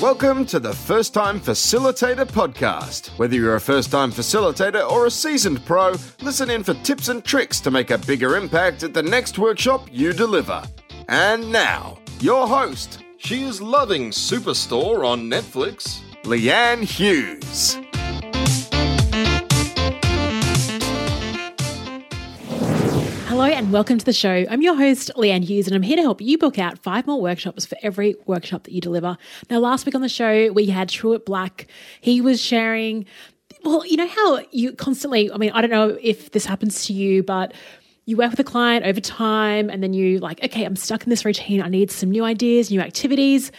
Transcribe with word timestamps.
Welcome 0.00 0.46
to 0.46 0.58
the 0.58 0.72
First 0.72 1.12
Time 1.12 1.38
Facilitator 1.38 2.24
podcast. 2.24 3.08
Whether 3.18 3.36
you're 3.36 3.56
a 3.56 3.60
first 3.60 3.90
time 3.90 4.10
facilitator 4.10 4.88
or 4.88 5.04
a 5.04 5.10
seasoned 5.10 5.62
pro, 5.66 5.92
listen 6.22 6.48
in 6.48 6.64
for 6.64 6.72
tips 6.72 7.08
and 7.08 7.22
tricks 7.22 7.60
to 7.60 7.70
make 7.70 7.90
a 7.90 7.98
bigger 7.98 8.36
impact 8.36 8.82
at 8.82 8.94
the 8.94 9.02
next 9.02 9.38
workshop 9.38 9.88
you 9.92 10.14
deliver. 10.14 10.62
And 11.08 11.52
now, 11.52 11.98
your 12.18 12.48
host, 12.48 13.04
She 13.18 13.42
is 13.42 13.60
loving 13.60 14.10
Superstore 14.10 15.06
on 15.06 15.28
Netflix. 15.28 16.00
Leanne 16.22 16.82
Hughes. 16.82 17.76
Hello 23.40 23.50
and 23.50 23.72
welcome 23.72 23.96
to 23.96 24.04
the 24.04 24.12
show. 24.12 24.44
I'm 24.50 24.60
your 24.60 24.76
host, 24.76 25.10
Leanne 25.16 25.42
Hughes, 25.42 25.66
and 25.66 25.74
I'm 25.74 25.80
here 25.80 25.96
to 25.96 26.02
help 26.02 26.20
you 26.20 26.36
book 26.36 26.58
out 26.58 26.78
five 26.78 27.06
more 27.06 27.22
workshops 27.22 27.64
for 27.64 27.74
every 27.82 28.14
workshop 28.26 28.64
that 28.64 28.72
you 28.74 28.82
deliver. 28.82 29.16
Now, 29.48 29.60
last 29.60 29.86
week 29.86 29.94
on 29.94 30.02
the 30.02 30.10
show, 30.10 30.52
we 30.52 30.66
had 30.66 30.90
Truett 30.90 31.24
Black. 31.24 31.66
He 32.02 32.20
was 32.20 32.38
sharing, 32.38 33.06
well, 33.64 33.86
you 33.86 33.96
know 33.96 34.06
how 34.06 34.40
you 34.50 34.74
constantly, 34.74 35.32
I 35.32 35.38
mean, 35.38 35.52
I 35.52 35.62
don't 35.62 35.70
know 35.70 35.96
if 36.02 36.32
this 36.32 36.44
happens 36.44 36.84
to 36.88 36.92
you, 36.92 37.22
but 37.22 37.54
you 38.04 38.18
work 38.18 38.30
with 38.30 38.40
a 38.40 38.44
client 38.44 38.84
over 38.84 39.00
time 39.00 39.70
and 39.70 39.82
then 39.82 39.94
you 39.94 40.18
like, 40.18 40.44
okay, 40.44 40.66
I'm 40.66 40.76
stuck 40.76 41.04
in 41.04 41.08
this 41.08 41.24
routine. 41.24 41.62
I 41.62 41.68
need 41.70 41.90
some 41.90 42.10
new 42.10 42.24
ideas, 42.26 42.70
new 42.70 42.82
activities. 42.82 43.52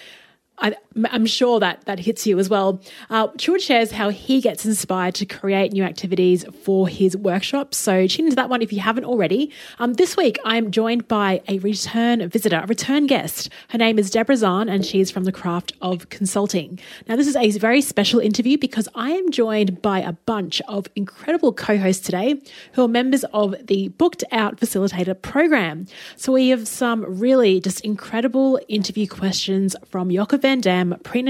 I, 0.59 0.75
am 0.95 1.25
sure 1.25 1.59
that 1.59 1.85
that 1.85 1.99
hits 1.99 2.27
you 2.27 2.39
as 2.39 2.49
well. 2.49 2.81
Uh, 3.09 3.27
shares 3.59 3.91
how 3.91 4.09
he 4.09 4.41
gets 4.41 4.65
inspired 4.65 5.13
to 5.15 5.25
create 5.25 5.71
new 5.71 5.83
activities 5.83 6.43
for 6.63 6.87
his 6.87 7.15
workshops. 7.15 7.77
So 7.77 8.07
tune 8.07 8.25
into 8.25 8.35
that 8.37 8.49
one 8.49 8.61
if 8.61 8.73
you 8.73 8.79
haven't 8.79 9.05
already. 9.05 9.51
Um, 9.79 9.93
this 9.93 10.17
week, 10.17 10.39
I'm 10.43 10.71
joined 10.71 11.07
by 11.07 11.41
a 11.47 11.59
return 11.59 12.27
visitor, 12.27 12.61
a 12.63 12.65
return 12.65 13.07
guest. 13.07 13.49
Her 13.69 13.77
name 13.77 13.99
is 13.99 14.09
Deborah 14.09 14.37
Zahn, 14.37 14.67
and 14.67 14.85
she's 14.85 15.11
from 15.11 15.25
the 15.25 15.31
craft 15.31 15.73
of 15.81 16.09
consulting. 16.09 16.79
Now, 17.07 17.15
this 17.15 17.27
is 17.27 17.35
a 17.35 17.51
very 17.51 17.81
special 17.81 18.19
interview 18.19 18.57
because 18.57 18.87
I 18.95 19.11
am 19.11 19.31
joined 19.31 19.81
by 19.81 19.99
a 19.99 20.13
bunch 20.13 20.61
of 20.67 20.87
incredible 20.95 21.53
co-hosts 21.53 22.03
today 22.05 22.41
who 22.73 22.83
are 22.83 22.87
members 22.87 23.23
of 23.33 23.55
the 23.67 23.89
Booked 23.89 24.23
Out 24.31 24.57
Facilitator 24.57 25.21
program. 25.21 25.85
So 26.15 26.31
we 26.31 26.49
have 26.49 26.67
some 26.67 27.05
really 27.19 27.59
just 27.59 27.81
incredible 27.81 28.59
interview 28.67 29.07
questions 29.07 29.75
from 29.85 30.09
Yoka 30.09 30.37
Van 30.37 30.61
Dam, 30.61 30.80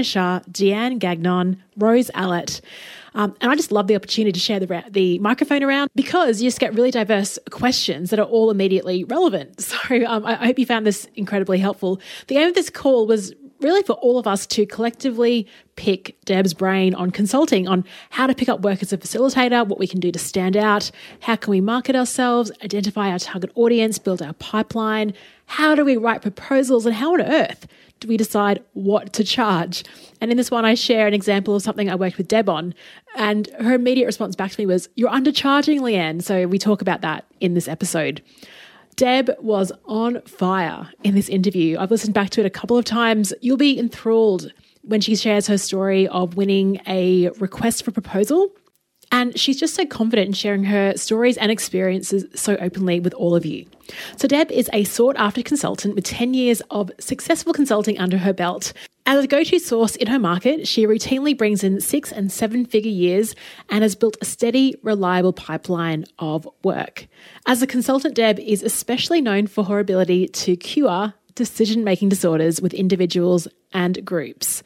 Shah, 0.02 0.40
Deanne 0.50 0.98
Gagnon, 0.98 1.62
Rose 1.76 2.10
Allett. 2.14 2.60
Um, 3.14 3.36
and 3.40 3.50
I 3.50 3.56
just 3.56 3.72
love 3.72 3.88
the 3.88 3.96
opportunity 3.96 4.32
to 4.32 4.40
share 4.40 4.58
the, 4.58 4.84
the 4.90 5.18
microphone 5.18 5.62
around 5.62 5.90
because 5.94 6.40
you 6.40 6.46
just 6.46 6.60
get 6.60 6.74
really 6.74 6.90
diverse 6.90 7.38
questions 7.50 8.10
that 8.10 8.18
are 8.18 8.26
all 8.26 8.50
immediately 8.50 9.04
relevant. 9.04 9.60
So 9.72 10.04
um, 10.06 10.24
I, 10.26 10.40
I 10.40 10.46
hope 10.46 10.58
you 10.58 10.66
found 10.66 10.86
this 10.86 11.06
incredibly 11.14 11.58
helpful. 11.58 12.00
The 12.26 12.36
aim 12.36 12.48
of 12.48 12.54
this 12.54 12.70
call 12.70 13.06
was 13.06 13.34
really 13.62 13.82
for 13.82 13.94
all 13.94 14.18
of 14.18 14.26
us 14.26 14.46
to 14.48 14.66
collectively 14.66 15.46
pick 15.76 16.16
Deb's 16.24 16.52
brain 16.52 16.94
on 16.94 17.10
consulting, 17.10 17.68
on 17.68 17.84
how 18.10 18.26
to 18.26 18.34
pick 18.34 18.48
up 18.48 18.60
work 18.60 18.82
as 18.82 18.92
a 18.92 18.98
facilitator, 18.98 19.66
what 19.66 19.78
we 19.78 19.86
can 19.86 20.00
do 20.00 20.12
to 20.12 20.18
stand 20.18 20.56
out, 20.56 20.90
how 21.20 21.36
can 21.36 21.50
we 21.50 21.60
market 21.60 21.96
ourselves, 21.96 22.50
identify 22.62 23.10
our 23.10 23.18
target 23.18 23.50
audience, 23.54 23.98
build 23.98 24.20
our 24.20 24.34
pipeline, 24.34 25.14
how 25.46 25.74
do 25.74 25.84
we 25.84 25.96
write 25.96 26.22
proposals, 26.22 26.86
and 26.86 26.94
how 26.94 27.14
on 27.14 27.20
earth 27.20 27.66
do 28.00 28.08
we 28.08 28.16
decide 28.16 28.62
what 28.72 29.12
to 29.12 29.24
charge? 29.24 29.84
And 30.20 30.30
in 30.30 30.36
this 30.36 30.50
one, 30.50 30.64
I 30.64 30.74
share 30.74 31.06
an 31.06 31.14
example 31.14 31.54
of 31.54 31.62
something 31.62 31.88
I 31.88 31.94
worked 31.94 32.18
with 32.18 32.28
Deb 32.28 32.48
on. 32.48 32.74
And 33.16 33.48
her 33.60 33.74
immediate 33.74 34.06
response 34.06 34.34
back 34.34 34.50
to 34.50 34.60
me 34.60 34.66
was, 34.66 34.88
You're 34.96 35.10
undercharging, 35.10 35.80
Leanne. 35.80 36.22
So 36.22 36.46
we 36.46 36.58
talk 36.58 36.82
about 36.82 37.00
that 37.02 37.26
in 37.40 37.54
this 37.54 37.68
episode. 37.68 38.22
Deb 38.96 39.30
was 39.40 39.72
on 39.86 40.20
fire 40.22 40.90
in 41.02 41.14
this 41.14 41.28
interview. 41.28 41.78
I've 41.78 41.90
listened 41.90 42.14
back 42.14 42.30
to 42.30 42.40
it 42.40 42.46
a 42.46 42.50
couple 42.50 42.76
of 42.76 42.84
times. 42.84 43.32
You'll 43.40 43.56
be 43.56 43.78
enthralled 43.78 44.52
when 44.82 45.00
she 45.00 45.16
shares 45.16 45.46
her 45.46 45.58
story 45.58 46.08
of 46.08 46.36
winning 46.36 46.80
a 46.86 47.30
request 47.38 47.84
for 47.84 47.90
proposal. 47.90 48.50
And 49.12 49.38
she's 49.38 49.60
just 49.60 49.74
so 49.74 49.84
confident 49.84 50.28
in 50.28 50.32
sharing 50.32 50.64
her 50.64 50.96
stories 50.96 51.36
and 51.36 51.52
experiences 51.52 52.24
so 52.34 52.56
openly 52.56 52.98
with 52.98 53.12
all 53.14 53.36
of 53.36 53.44
you. 53.44 53.66
So, 54.16 54.26
Deb 54.26 54.50
is 54.50 54.70
a 54.72 54.84
sought 54.84 55.16
after 55.16 55.42
consultant 55.42 55.94
with 55.94 56.04
10 56.04 56.32
years 56.32 56.62
of 56.70 56.90
successful 56.98 57.52
consulting 57.52 57.98
under 57.98 58.18
her 58.18 58.32
belt. 58.32 58.72
As 59.04 59.24
a 59.24 59.26
go 59.26 59.42
to 59.44 59.58
source 59.58 59.96
in 59.96 60.06
her 60.06 60.18
market, 60.18 60.66
she 60.66 60.86
routinely 60.86 61.36
brings 61.36 61.62
in 61.62 61.80
six 61.80 62.10
and 62.10 62.32
seven 62.32 62.64
figure 62.64 62.90
years 62.90 63.34
and 63.68 63.82
has 63.82 63.94
built 63.94 64.16
a 64.20 64.24
steady, 64.24 64.76
reliable 64.82 65.32
pipeline 65.32 66.04
of 66.18 66.48
work. 66.64 67.06
As 67.46 67.60
a 67.60 67.66
consultant, 67.66 68.14
Deb 68.14 68.38
is 68.38 68.62
especially 68.62 69.20
known 69.20 69.46
for 69.46 69.64
her 69.64 69.78
ability 69.78 70.28
to 70.28 70.56
cure 70.56 71.12
decision 71.34 71.84
making 71.84 72.08
disorders 72.08 72.60
with 72.60 72.72
individuals 72.72 73.48
and 73.72 74.04
groups. 74.04 74.62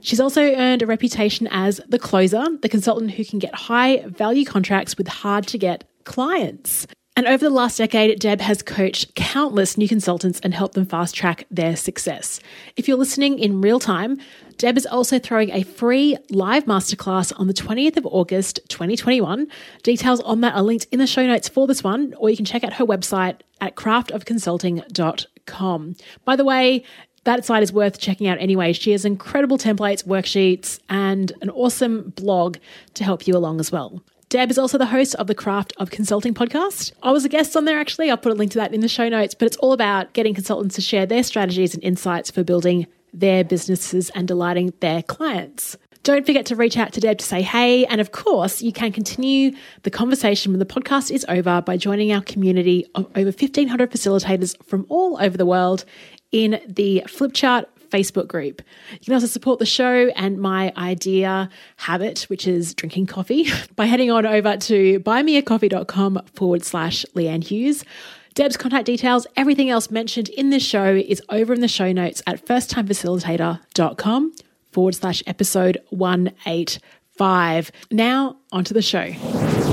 She's 0.00 0.20
also 0.20 0.42
earned 0.42 0.82
a 0.82 0.86
reputation 0.86 1.48
as 1.50 1.80
the 1.88 1.98
closer, 1.98 2.46
the 2.62 2.68
consultant 2.68 3.12
who 3.12 3.24
can 3.24 3.38
get 3.38 3.54
high 3.54 4.04
value 4.06 4.44
contracts 4.44 4.96
with 4.96 5.08
hard 5.08 5.46
to 5.48 5.58
get 5.58 5.84
clients. 6.04 6.86
And 7.18 7.26
over 7.26 7.44
the 7.44 7.50
last 7.50 7.76
decade, 7.78 8.20
Deb 8.20 8.40
has 8.40 8.62
coached 8.62 9.16
countless 9.16 9.76
new 9.76 9.88
consultants 9.88 10.38
and 10.38 10.54
helped 10.54 10.74
them 10.74 10.86
fast 10.86 11.16
track 11.16 11.48
their 11.50 11.74
success. 11.74 12.38
If 12.76 12.86
you're 12.86 12.96
listening 12.96 13.40
in 13.40 13.60
real 13.60 13.80
time, 13.80 14.18
Deb 14.56 14.76
is 14.76 14.86
also 14.86 15.18
throwing 15.18 15.50
a 15.50 15.64
free 15.64 16.16
live 16.30 16.66
masterclass 16.66 17.32
on 17.36 17.48
the 17.48 17.54
20th 17.54 17.96
of 17.96 18.06
August 18.06 18.60
2021. 18.68 19.48
Details 19.82 20.20
on 20.20 20.42
that 20.42 20.54
are 20.54 20.62
linked 20.62 20.86
in 20.92 21.00
the 21.00 21.08
show 21.08 21.26
notes 21.26 21.48
for 21.48 21.66
this 21.66 21.82
one, 21.82 22.14
or 22.18 22.30
you 22.30 22.36
can 22.36 22.44
check 22.44 22.62
out 22.62 22.74
her 22.74 22.86
website 22.86 23.40
at 23.60 23.74
craftofconsulting.com. 23.74 25.96
By 26.24 26.36
the 26.36 26.44
way, 26.44 26.84
that 27.28 27.44
site 27.44 27.62
is 27.62 27.74
worth 27.74 27.98
checking 27.98 28.26
out 28.26 28.38
anyway. 28.40 28.72
She 28.72 28.92
has 28.92 29.04
incredible 29.04 29.58
templates, 29.58 30.02
worksheets, 30.02 30.80
and 30.88 31.30
an 31.42 31.50
awesome 31.50 32.14
blog 32.16 32.56
to 32.94 33.04
help 33.04 33.26
you 33.26 33.36
along 33.36 33.60
as 33.60 33.70
well. 33.70 34.02
Deb 34.30 34.50
is 34.50 34.56
also 34.56 34.78
the 34.78 34.86
host 34.86 35.14
of 35.16 35.26
the 35.26 35.34
Craft 35.34 35.74
of 35.76 35.90
Consulting 35.90 36.32
podcast. 36.32 36.92
I 37.02 37.12
was 37.12 37.26
a 37.26 37.28
guest 37.28 37.54
on 37.54 37.66
there 37.66 37.78
actually. 37.78 38.10
I'll 38.10 38.16
put 38.16 38.32
a 38.32 38.34
link 38.34 38.52
to 38.52 38.58
that 38.58 38.72
in 38.72 38.80
the 38.80 38.88
show 38.88 39.10
notes, 39.10 39.34
but 39.34 39.44
it's 39.44 39.58
all 39.58 39.74
about 39.74 40.14
getting 40.14 40.32
consultants 40.32 40.74
to 40.76 40.80
share 40.80 41.04
their 41.04 41.22
strategies 41.22 41.74
and 41.74 41.84
insights 41.84 42.30
for 42.30 42.42
building 42.42 42.86
their 43.12 43.44
businesses 43.44 44.08
and 44.14 44.26
delighting 44.26 44.72
their 44.80 45.02
clients. 45.02 45.76
Don't 46.04 46.24
forget 46.24 46.46
to 46.46 46.56
reach 46.56 46.78
out 46.78 46.94
to 46.94 47.00
Deb 47.00 47.18
to 47.18 47.24
say 47.24 47.42
hey. 47.42 47.84
And 47.84 48.00
of 48.00 48.12
course, 48.12 48.62
you 48.62 48.72
can 48.72 48.92
continue 48.92 49.52
the 49.82 49.90
conversation 49.90 50.52
when 50.52 50.58
the 50.58 50.64
podcast 50.64 51.10
is 51.10 51.26
over 51.28 51.60
by 51.60 51.76
joining 51.76 52.10
our 52.12 52.22
community 52.22 52.86
of 52.94 53.04
over 53.14 53.30
1,500 53.30 53.90
facilitators 53.90 54.56
from 54.64 54.86
all 54.88 55.18
over 55.20 55.36
the 55.36 55.44
world 55.44 55.84
in 56.32 56.60
the 56.66 57.02
Flipchart 57.06 57.66
Facebook 57.90 58.28
group. 58.28 58.62
You 58.92 58.98
can 59.00 59.14
also 59.14 59.26
support 59.26 59.58
the 59.58 59.66
show 59.66 60.08
and 60.08 60.38
my 60.38 60.72
idea 60.76 61.48
habit, 61.76 62.22
which 62.28 62.46
is 62.46 62.74
drinking 62.74 63.06
coffee, 63.06 63.48
by 63.76 63.86
heading 63.86 64.10
on 64.10 64.26
over 64.26 64.56
to 64.56 65.00
buymeacoffee.com 65.00 66.20
forward 66.34 66.64
slash 66.64 67.04
Leanne 67.14 67.44
Hughes. 67.44 67.84
Deb's 68.34 68.56
contact 68.56 68.86
details, 68.86 69.26
everything 69.36 69.68
else 69.68 69.90
mentioned 69.90 70.28
in 70.28 70.50
this 70.50 70.62
show 70.62 70.94
is 70.94 71.20
over 71.28 71.52
in 71.52 71.60
the 71.60 71.66
show 71.68 71.90
notes 71.90 72.22
at 72.26 72.44
firsttimefacilitator.com 72.44 74.32
forward 74.70 74.94
slash 74.94 75.22
episode 75.26 75.78
185. 75.90 77.72
Now, 77.90 78.36
onto 78.52 78.74
the 78.74 78.82
show. 78.82 79.67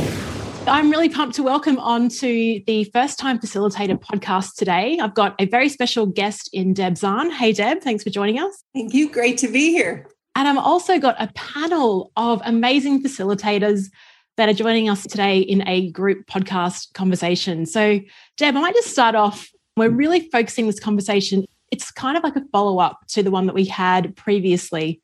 I'm 0.68 0.90
really 0.90 1.10
pumped 1.10 1.36
to 1.36 1.44
welcome 1.44 1.78
on 1.78 2.10
to 2.10 2.62
the 2.66 2.86
First 2.86 3.20
Time 3.20 3.38
Facilitator 3.38 4.02
podcast 4.02 4.56
today. 4.56 4.98
I've 5.00 5.14
got 5.14 5.36
a 5.38 5.46
very 5.46 5.70
special 5.70 6.08
guest 6.08 6.50
in 6.54 6.74
Deb 6.74 6.98
Zahn. 6.98 7.30
Hey, 7.30 7.54
Deb, 7.54 7.82
thanks 7.82 8.04
for 8.04 8.10
joining 8.10 8.40
us. 8.40 8.64
Thank 8.74 8.92
you. 8.92 9.12
Great 9.12 9.38
to 9.40 9.48
be 9.48 9.70
here. 9.70 10.10
And 10.36 10.48
I've 10.48 10.58
also 10.58 10.98
got 10.98 11.22
a 11.22 11.32
panel 11.36 12.12
of 12.18 12.42
amazing 12.46 13.04
facilitators 13.04 13.92
that 14.38 14.50
are 14.50 14.54
joining 14.54 14.90
us 14.90 15.04
today 15.04 15.38
in 15.38 15.66
a 15.68 15.92
group 15.92 16.26
podcast 16.26 16.94
conversation. 16.94 17.68
So, 17.68 18.00
Deb, 18.36 18.58
I 18.58 18.62
might 18.62 18.74
just 18.74 18.90
start 18.90 19.14
off. 19.14 19.52
We're 19.78 19.92
really 19.92 20.30
focusing 20.32 20.66
this 20.66 20.80
conversation. 20.80 21.46
It's 21.70 21.92
kind 21.92 22.18
of 22.18 22.24
like 22.24 22.36
a 22.38 22.44
follow 22.52 22.80
up 22.80 23.02
to 23.10 23.22
the 23.22 23.30
one 23.30 23.46
that 23.46 23.56
we 23.56 23.66
had 23.66 24.16
previously, 24.16 25.00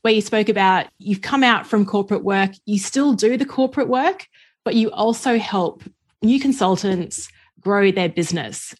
where 0.00 0.14
you 0.14 0.22
spoke 0.22 0.48
about 0.48 0.86
you've 0.98 1.20
come 1.20 1.44
out 1.44 1.66
from 1.66 1.84
corporate 1.84 2.24
work, 2.24 2.52
you 2.64 2.78
still 2.78 3.12
do 3.12 3.36
the 3.36 3.44
corporate 3.44 3.88
work, 3.88 4.26
but 4.66 4.74
you 4.74 4.90
also 4.90 5.38
help 5.38 5.84
new 6.22 6.40
consultants 6.40 7.28
grow 7.60 7.92
their 7.92 8.08
business. 8.08 8.74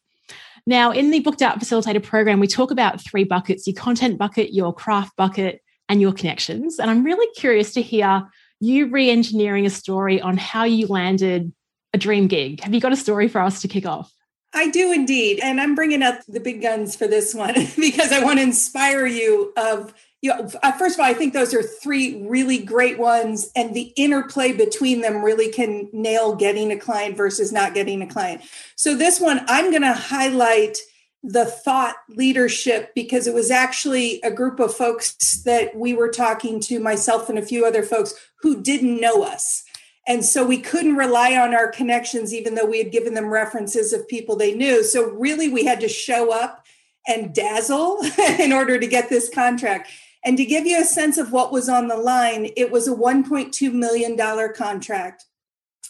Now, 0.67 0.91
in 0.91 1.13
the 1.13 1.21
Booked 1.21 1.43
Out 1.43 1.61
Facilitator 1.61 2.03
program, 2.03 2.41
we 2.41 2.49
talk 2.49 2.73
about 2.73 3.01
three 3.01 3.23
buckets 3.23 3.69
your 3.69 3.77
content 3.77 4.19
bucket, 4.19 4.53
your 4.53 4.75
craft 4.75 5.15
bucket, 5.17 5.63
and 5.89 6.01
your 6.01 6.13
connections. 6.13 6.81
And 6.81 6.91
I'm 6.91 7.05
really 7.05 7.29
curious 7.37 7.73
to 7.75 7.83
hear 7.83 8.25
you 8.59 8.89
re 8.89 9.09
engineering 9.09 9.65
a 9.65 9.71
story 9.71 10.21
on 10.21 10.37
how 10.37 10.65
you 10.65 10.89
landed 10.89 11.53
a 11.95 11.99
dream 11.99 12.27
gig. 12.27 12.63
Have 12.63 12.75
you 12.75 12.81
got 12.81 12.93
a 12.93 12.97
story 12.97 13.29
for 13.29 13.41
us 13.41 13.63
to 13.63 13.69
kick 13.69 13.87
off? 13.87 14.13
I 14.53 14.69
do 14.71 14.91
indeed. 14.91 15.39
And 15.41 15.61
I'm 15.61 15.77
bringing 15.77 16.03
up 16.03 16.19
the 16.27 16.41
big 16.41 16.63
guns 16.63 16.97
for 16.97 17.07
this 17.07 17.33
one 17.33 17.55
because 17.77 18.11
I 18.11 18.25
want 18.25 18.41
to 18.41 18.43
inspire 18.43 19.07
you 19.07 19.53
of 19.57 19.95
you 20.23 20.31
know, 20.31 20.51
uh, 20.63 20.73
first 20.73 20.97
of 20.97 21.01
all, 21.01 21.07
I 21.07 21.15
think 21.15 21.35
those 21.35 21.55
are 21.55 21.63
three 21.63 22.27
really 22.27 22.59
great 22.59 22.99
ones, 22.99 23.51
and 23.55 23.75
the 23.75 23.93
interplay 23.97 24.53
between 24.53 25.01
them 25.03 25.23
really 25.23 25.51
can 25.51 25.89
nail 25.93 26.35
getting 26.35 26.73
a 26.73 26.79
client 26.79 27.17
versus 27.17 27.53
not 27.53 27.75
getting 27.75 28.03
a 28.03 28.07
client. 28.07 28.43
So, 28.77 28.97
this 28.97 29.21
one, 29.21 29.45
I'm 29.47 29.71
going 29.71 29.83
to 29.83 29.93
highlight 29.93 30.79
the 31.23 31.45
thought 31.45 31.97
leadership 32.09 32.95
because 32.95 33.27
it 33.27 33.35
was 33.35 33.51
actually 33.51 34.21
a 34.23 34.31
group 34.31 34.61
of 34.61 34.75
folks 34.75 35.43
that 35.45 35.75
we 35.75 35.93
were 35.93 36.09
talking 36.09 36.61
to, 36.61 36.79
myself 36.79 37.29
and 37.29 37.39
a 37.39 37.43
few 37.43 37.67
other 37.67 37.83
folks 37.83 38.15
who 38.41 38.63
didn't 38.63 39.01
know 39.01 39.23
us. 39.25 39.65
And 40.07 40.25
so 40.25 40.47
we 40.47 40.59
couldn't 40.59 40.97
rely 40.97 41.37
on 41.37 41.53
our 41.53 41.69
connections, 41.69 42.33
even 42.33 42.55
though 42.55 42.65
we 42.67 42.79
had 42.79 42.93
given 42.93 43.15
them 43.15 43.27
references 43.27 43.93
of 43.93 44.07
people 44.07 44.37
they 44.37 44.55
knew. 44.55 44.85
So 44.85 45.11
really, 45.11 45.49
we 45.49 45.65
had 45.65 45.81
to 45.81 45.89
show 45.89 46.33
up 46.33 46.65
and 47.09 47.35
dazzle 47.35 47.99
in 48.39 48.53
order 48.53 48.79
to 48.79 48.87
get 48.87 49.09
this 49.09 49.29
contract. 49.29 49.91
And 50.27 50.37
to 50.39 50.45
give 50.45 50.67
you 50.67 50.81
a 50.81 50.85
sense 50.85 51.19
of 51.19 51.31
what 51.31 51.53
was 51.53 51.69
on 51.69 51.87
the 51.87 51.97
line, 51.97 52.51
it 52.57 52.73
was 52.73 52.89
a 52.89 52.95
$1.2 52.95 53.73
million 53.73 54.53
contract 54.55 55.25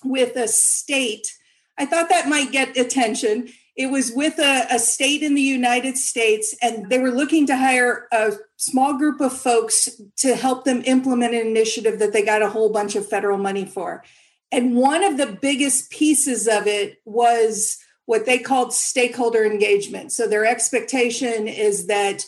with 0.04 0.36
a 0.36 0.46
state. 0.46 1.32
I 1.78 1.86
thought 1.86 2.10
that 2.10 2.28
might 2.28 2.52
get 2.52 2.76
attention. 2.76 3.48
It 3.76 3.86
was 3.86 4.12
with 4.12 4.38
a, 4.38 4.66
a, 4.70 4.78
state 4.78 5.22
in 5.22 5.34
the 5.34 5.40
United 5.40 5.96
States, 5.96 6.54
and 6.60 6.90
they 6.90 6.98
were 6.98 7.10
looking 7.10 7.46
to 7.46 7.56
hire 7.56 8.08
a 8.12 8.34
small 8.56 8.98
group 8.98 9.22
of 9.22 9.32
folks 9.32 10.00
to 10.18 10.36
help 10.36 10.64
them 10.64 10.82
implement 10.84 11.34
an 11.34 11.46
initiative 11.46 11.98
that 11.98 12.12
they 12.12 12.22
got 12.22 12.42
a 12.42 12.50
whole 12.50 12.70
bunch 12.70 12.94
of 12.94 13.08
federal 13.08 13.38
money 13.38 13.64
for. 13.64 14.04
And 14.52 14.76
one 14.76 15.02
of 15.02 15.16
the 15.16 15.38
biggest 15.40 15.90
pieces 15.90 16.46
of 16.46 16.66
it 16.66 17.00
was 17.06 17.78
what 18.04 18.26
they 18.26 18.38
called 18.38 18.74
stakeholder 18.74 19.46
engagement. 19.46 20.12
So 20.12 20.28
their 20.28 20.44
expectation 20.44 21.48
is 21.48 21.86
that 21.86 22.26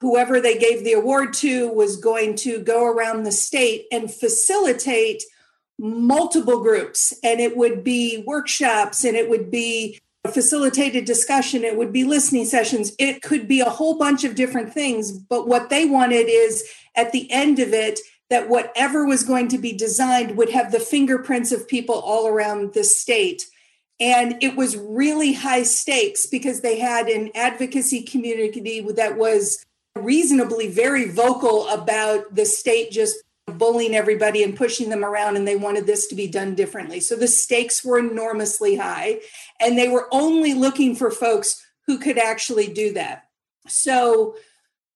whoever 0.00 0.40
they 0.40 0.58
gave 0.58 0.84
the 0.84 0.92
award 0.92 1.32
to 1.32 1.72
was 1.72 1.96
going 1.96 2.34
to 2.36 2.60
go 2.60 2.84
around 2.84 3.22
the 3.22 3.32
state 3.32 3.86
and 3.90 4.12
facilitate 4.12 5.22
multiple 5.78 6.62
groups 6.62 7.12
and 7.22 7.40
it 7.40 7.56
would 7.56 7.84
be 7.84 8.22
workshops 8.26 9.04
and 9.04 9.16
it 9.16 9.28
would 9.28 9.50
be 9.50 9.98
facilitated 10.32 11.04
discussion, 11.04 11.64
it 11.64 11.76
would 11.76 11.92
be 11.92 12.04
listening 12.04 12.44
sessions, 12.44 12.92
it 12.98 13.22
could 13.22 13.46
be 13.46 13.60
a 13.60 13.70
whole 13.70 13.98
bunch 13.98 14.24
of 14.24 14.34
different 14.34 14.72
things. 14.72 15.12
But 15.12 15.46
what 15.46 15.70
they 15.70 15.84
wanted 15.84 16.26
is 16.28 16.68
at 16.94 17.12
the 17.12 17.30
end 17.30 17.58
of 17.58 17.72
it, 17.72 18.00
that 18.28 18.48
whatever 18.48 19.06
was 19.06 19.22
going 19.22 19.48
to 19.48 19.58
be 19.58 19.72
designed 19.72 20.36
would 20.36 20.50
have 20.50 20.72
the 20.72 20.80
fingerprints 20.80 21.52
of 21.52 21.68
people 21.68 21.94
all 21.94 22.26
around 22.26 22.74
the 22.74 22.82
state. 22.82 23.46
And 24.00 24.36
it 24.42 24.56
was 24.56 24.76
really 24.76 25.32
high 25.32 25.62
stakes 25.62 26.26
because 26.26 26.60
they 26.60 26.78
had 26.78 27.08
an 27.08 27.30
advocacy 27.34 28.02
community 28.02 28.80
that 28.96 29.16
was 29.16 29.64
reasonably 29.96 30.68
very 30.68 31.08
vocal 31.08 31.68
about 31.68 32.34
the 32.34 32.44
state 32.44 32.90
just 32.90 33.16
bullying 33.46 33.94
everybody 33.94 34.42
and 34.42 34.56
pushing 34.56 34.90
them 34.90 35.04
around 35.04 35.36
and 35.36 35.46
they 35.46 35.56
wanted 35.56 35.86
this 35.86 36.08
to 36.08 36.14
be 36.14 36.26
done 36.26 36.54
differently. 36.54 37.00
So 37.00 37.14
the 37.16 37.28
stakes 37.28 37.84
were 37.84 37.98
enormously 37.98 38.76
high 38.76 39.20
and 39.60 39.78
they 39.78 39.88
were 39.88 40.08
only 40.10 40.54
looking 40.54 40.94
for 40.96 41.10
folks 41.10 41.64
who 41.86 41.98
could 41.98 42.18
actually 42.18 42.66
do 42.72 42.92
that. 42.94 43.26
So 43.68 44.36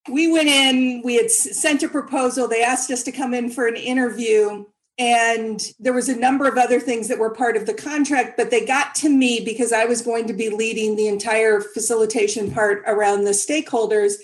we 0.08 0.30
went 0.30 0.48
in 0.48 1.02
we 1.04 1.16
had 1.16 1.30
sent 1.30 1.82
a 1.82 1.88
proposal 1.88 2.48
they 2.48 2.62
asked 2.62 2.90
us 2.90 3.02
to 3.02 3.12
come 3.12 3.34
in 3.34 3.50
for 3.50 3.66
an 3.66 3.76
interview 3.76 4.64
and 4.98 5.72
there 5.78 5.92
was 5.92 6.08
a 6.08 6.16
number 6.16 6.46
of 6.46 6.58
other 6.58 6.80
things 6.80 7.08
that 7.08 7.18
were 7.18 7.30
part 7.30 7.56
of 7.56 7.66
the 7.66 7.74
contract 7.74 8.36
but 8.36 8.50
they 8.50 8.64
got 8.64 8.94
to 8.94 9.10
me 9.10 9.40
because 9.44 9.72
i 9.72 9.84
was 9.84 10.00
going 10.00 10.26
to 10.26 10.32
be 10.32 10.48
leading 10.48 10.96
the 10.96 11.06
entire 11.06 11.60
facilitation 11.60 12.50
part 12.50 12.82
around 12.86 13.24
the 13.24 13.30
stakeholders 13.30 14.14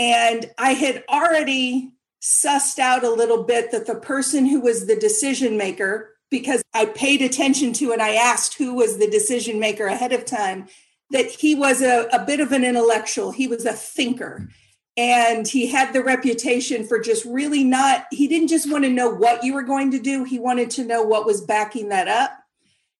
and 0.00 0.50
i 0.58 0.72
had 0.72 1.04
already 1.08 1.92
sussed 2.20 2.78
out 2.78 3.04
a 3.04 3.10
little 3.10 3.44
bit 3.44 3.70
that 3.72 3.86
the 3.86 3.94
person 3.94 4.46
who 4.46 4.60
was 4.60 4.86
the 4.86 4.96
decision 4.96 5.56
maker, 5.56 6.14
because 6.30 6.62
I 6.74 6.86
paid 6.86 7.22
attention 7.22 7.72
to 7.74 7.92
and 7.92 8.02
I 8.02 8.14
asked 8.14 8.54
who 8.54 8.74
was 8.74 8.98
the 8.98 9.10
decision 9.10 9.58
maker 9.58 9.86
ahead 9.86 10.12
of 10.12 10.24
time, 10.24 10.68
that 11.10 11.26
he 11.26 11.54
was 11.54 11.82
a, 11.82 12.08
a 12.12 12.24
bit 12.24 12.40
of 12.40 12.52
an 12.52 12.62
intellectual. 12.62 13.32
He 13.32 13.48
was 13.48 13.64
a 13.64 13.72
thinker. 13.72 14.48
And 14.96 15.48
he 15.48 15.66
had 15.66 15.92
the 15.92 16.02
reputation 16.02 16.86
for 16.86 17.00
just 17.00 17.24
really 17.24 17.64
not, 17.64 18.06
he 18.10 18.28
didn't 18.28 18.48
just 18.48 18.70
want 18.70 18.84
to 18.84 18.90
know 18.90 19.08
what 19.08 19.42
you 19.42 19.54
were 19.54 19.62
going 19.62 19.90
to 19.92 19.98
do, 19.98 20.24
he 20.24 20.38
wanted 20.38 20.70
to 20.72 20.84
know 20.84 21.02
what 21.02 21.24
was 21.24 21.40
backing 21.40 21.88
that 21.88 22.06
up. 22.06 22.32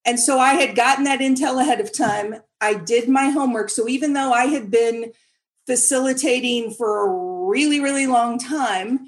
And 0.06 0.18
so 0.18 0.38
I 0.38 0.54
had 0.54 0.74
gotten 0.74 1.04
that 1.04 1.20
intel 1.20 1.60
ahead 1.60 1.80
of 1.80 1.92
time. 1.92 2.36
I 2.58 2.72
did 2.72 3.08
my 3.08 3.28
homework. 3.28 3.68
So 3.68 3.86
even 3.86 4.14
though 4.14 4.32
I 4.32 4.46
had 4.46 4.70
been 4.70 5.12
facilitating 5.70 6.72
for 6.72 7.06
a 7.06 7.46
really, 7.46 7.78
really 7.78 8.08
long 8.08 8.40
time, 8.40 9.06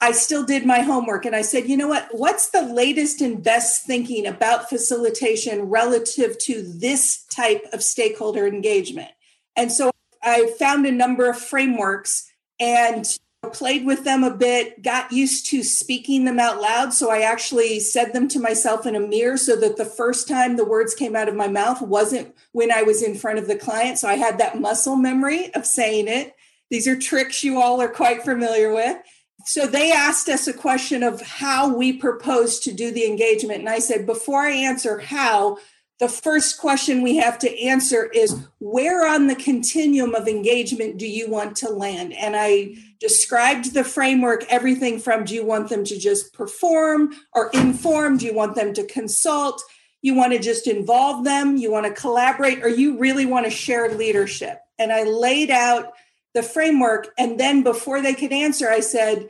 I 0.00 0.10
still 0.10 0.44
did 0.44 0.66
my 0.66 0.80
homework 0.80 1.24
and 1.24 1.36
I 1.36 1.42
said, 1.42 1.68
you 1.68 1.76
know 1.76 1.86
what? 1.86 2.08
What's 2.10 2.50
the 2.50 2.62
latest 2.62 3.20
and 3.20 3.40
best 3.40 3.86
thinking 3.86 4.26
about 4.26 4.68
facilitation 4.68 5.62
relative 5.66 6.36
to 6.38 6.62
this 6.62 7.24
type 7.26 7.64
of 7.72 7.84
stakeholder 7.84 8.48
engagement? 8.48 9.12
And 9.54 9.70
so 9.70 9.92
I 10.20 10.52
found 10.58 10.84
a 10.84 10.90
number 10.90 11.30
of 11.30 11.38
frameworks 11.38 12.28
and 12.58 13.06
played 13.48 13.86
with 13.86 14.04
them 14.04 14.22
a 14.22 14.34
bit, 14.34 14.82
got 14.82 15.12
used 15.12 15.46
to 15.46 15.62
speaking 15.62 16.24
them 16.24 16.38
out 16.38 16.60
loud. 16.60 16.92
So 16.92 17.10
I 17.10 17.20
actually 17.20 17.80
said 17.80 18.12
them 18.12 18.28
to 18.28 18.38
myself 18.38 18.84
in 18.84 18.94
a 18.94 19.00
mirror 19.00 19.38
so 19.38 19.56
that 19.56 19.78
the 19.78 19.84
first 19.84 20.28
time 20.28 20.56
the 20.56 20.64
words 20.64 20.94
came 20.94 21.16
out 21.16 21.28
of 21.28 21.34
my 21.34 21.48
mouth 21.48 21.80
wasn't 21.80 22.34
when 22.52 22.70
I 22.70 22.82
was 22.82 23.02
in 23.02 23.14
front 23.14 23.38
of 23.38 23.46
the 23.46 23.56
client. 23.56 23.98
So 23.98 24.08
I 24.08 24.16
had 24.16 24.38
that 24.38 24.60
muscle 24.60 24.96
memory 24.96 25.52
of 25.54 25.64
saying 25.64 26.06
it. 26.08 26.34
These 26.70 26.86
are 26.86 26.98
tricks 26.98 27.42
you 27.42 27.60
all 27.60 27.80
are 27.80 27.88
quite 27.88 28.22
familiar 28.22 28.74
with. 28.74 28.98
So 29.46 29.66
they 29.66 29.90
asked 29.90 30.28
us 30.28 30.46
a 30.46 30.52
question 30.52 31.02
of 31.02 31.22
how 31.22 31.74
we 31.74 31.94
propose 31.94 32.60
to 32.60 32.72
do 32.72 32.92
the 32.92 33.06
engagement. 33.06 33.60
And 33.60 33.70
I 33.70 33.78
said, 33.78 34.04
before 34.04 34.40
I 34.42 34.50
answer 34.50 34.98
how, 34.98 35.56
the 35.98 36.08
first 36.08 36.58
question 36.58 37.02
we 37.02 37.16
have 37.16 37.38
to 37.40 37.60
answer 37.62 38.04
is 38.06 38.46
where 38.58 39.06
on 39.06 39.26
the 39.26 39.34
continuum 39.34 40.14
of 40.14 40.28
engagement 40.28 40.98
do 40.98 41.06
you 41.06 41.30
want 41.30 41.56
to 41.58 41.70
land? 41.70 42.12
And 42.12 42.36
I 42.36 42.74
described 43.00 43.72
the 43.72 43.82
framework 43.82 44.44
everything 44.50 44.98
from 44.98 45.24
do 45.24 45.34
you 45.34 45.44
want 45.44 45.70
them 45.70 45.84
to 45.84 45.98
just 45.98 46.32
perform 46.34 47.14
or 47.32 47.50
inform? 47.54 48.18
Do 48.18 48.26
you 48.26 48.34
want 48.34 48.54
them 48.54 48.74
to 48.74 48.86
consult? 48.86 49.62
You 50.02 50.14
want 50.14 50.32
to 50.32 50.38
just 50.38 50.66
involve 50.66 51.24
them? 51.24 51.56
You 51.56 51.72
want 51.72 51.86
to 51.86 52.00
collaborate? 52.00 52.62
Or 52.62 52.68
you 52.68 52.98
really 52.98 53.26
want 53.26 53.46
to 53.46 53.50
share 53.50 53.94
leadership? 53.94 54.60
And 54.78 54.92
I 54.92 55.04
laid 55.04 55.50
out 55.50 55.92
the 56.34 56.42
framework. 56.42 57.08
And 57.18 57.40
then 57.40 57.62
before 57.62 58.00
they 58.02 58.14
could 58.14 58.32
answer, 58.32 58.70
I 58.70 58.80
said, 58.80 59.28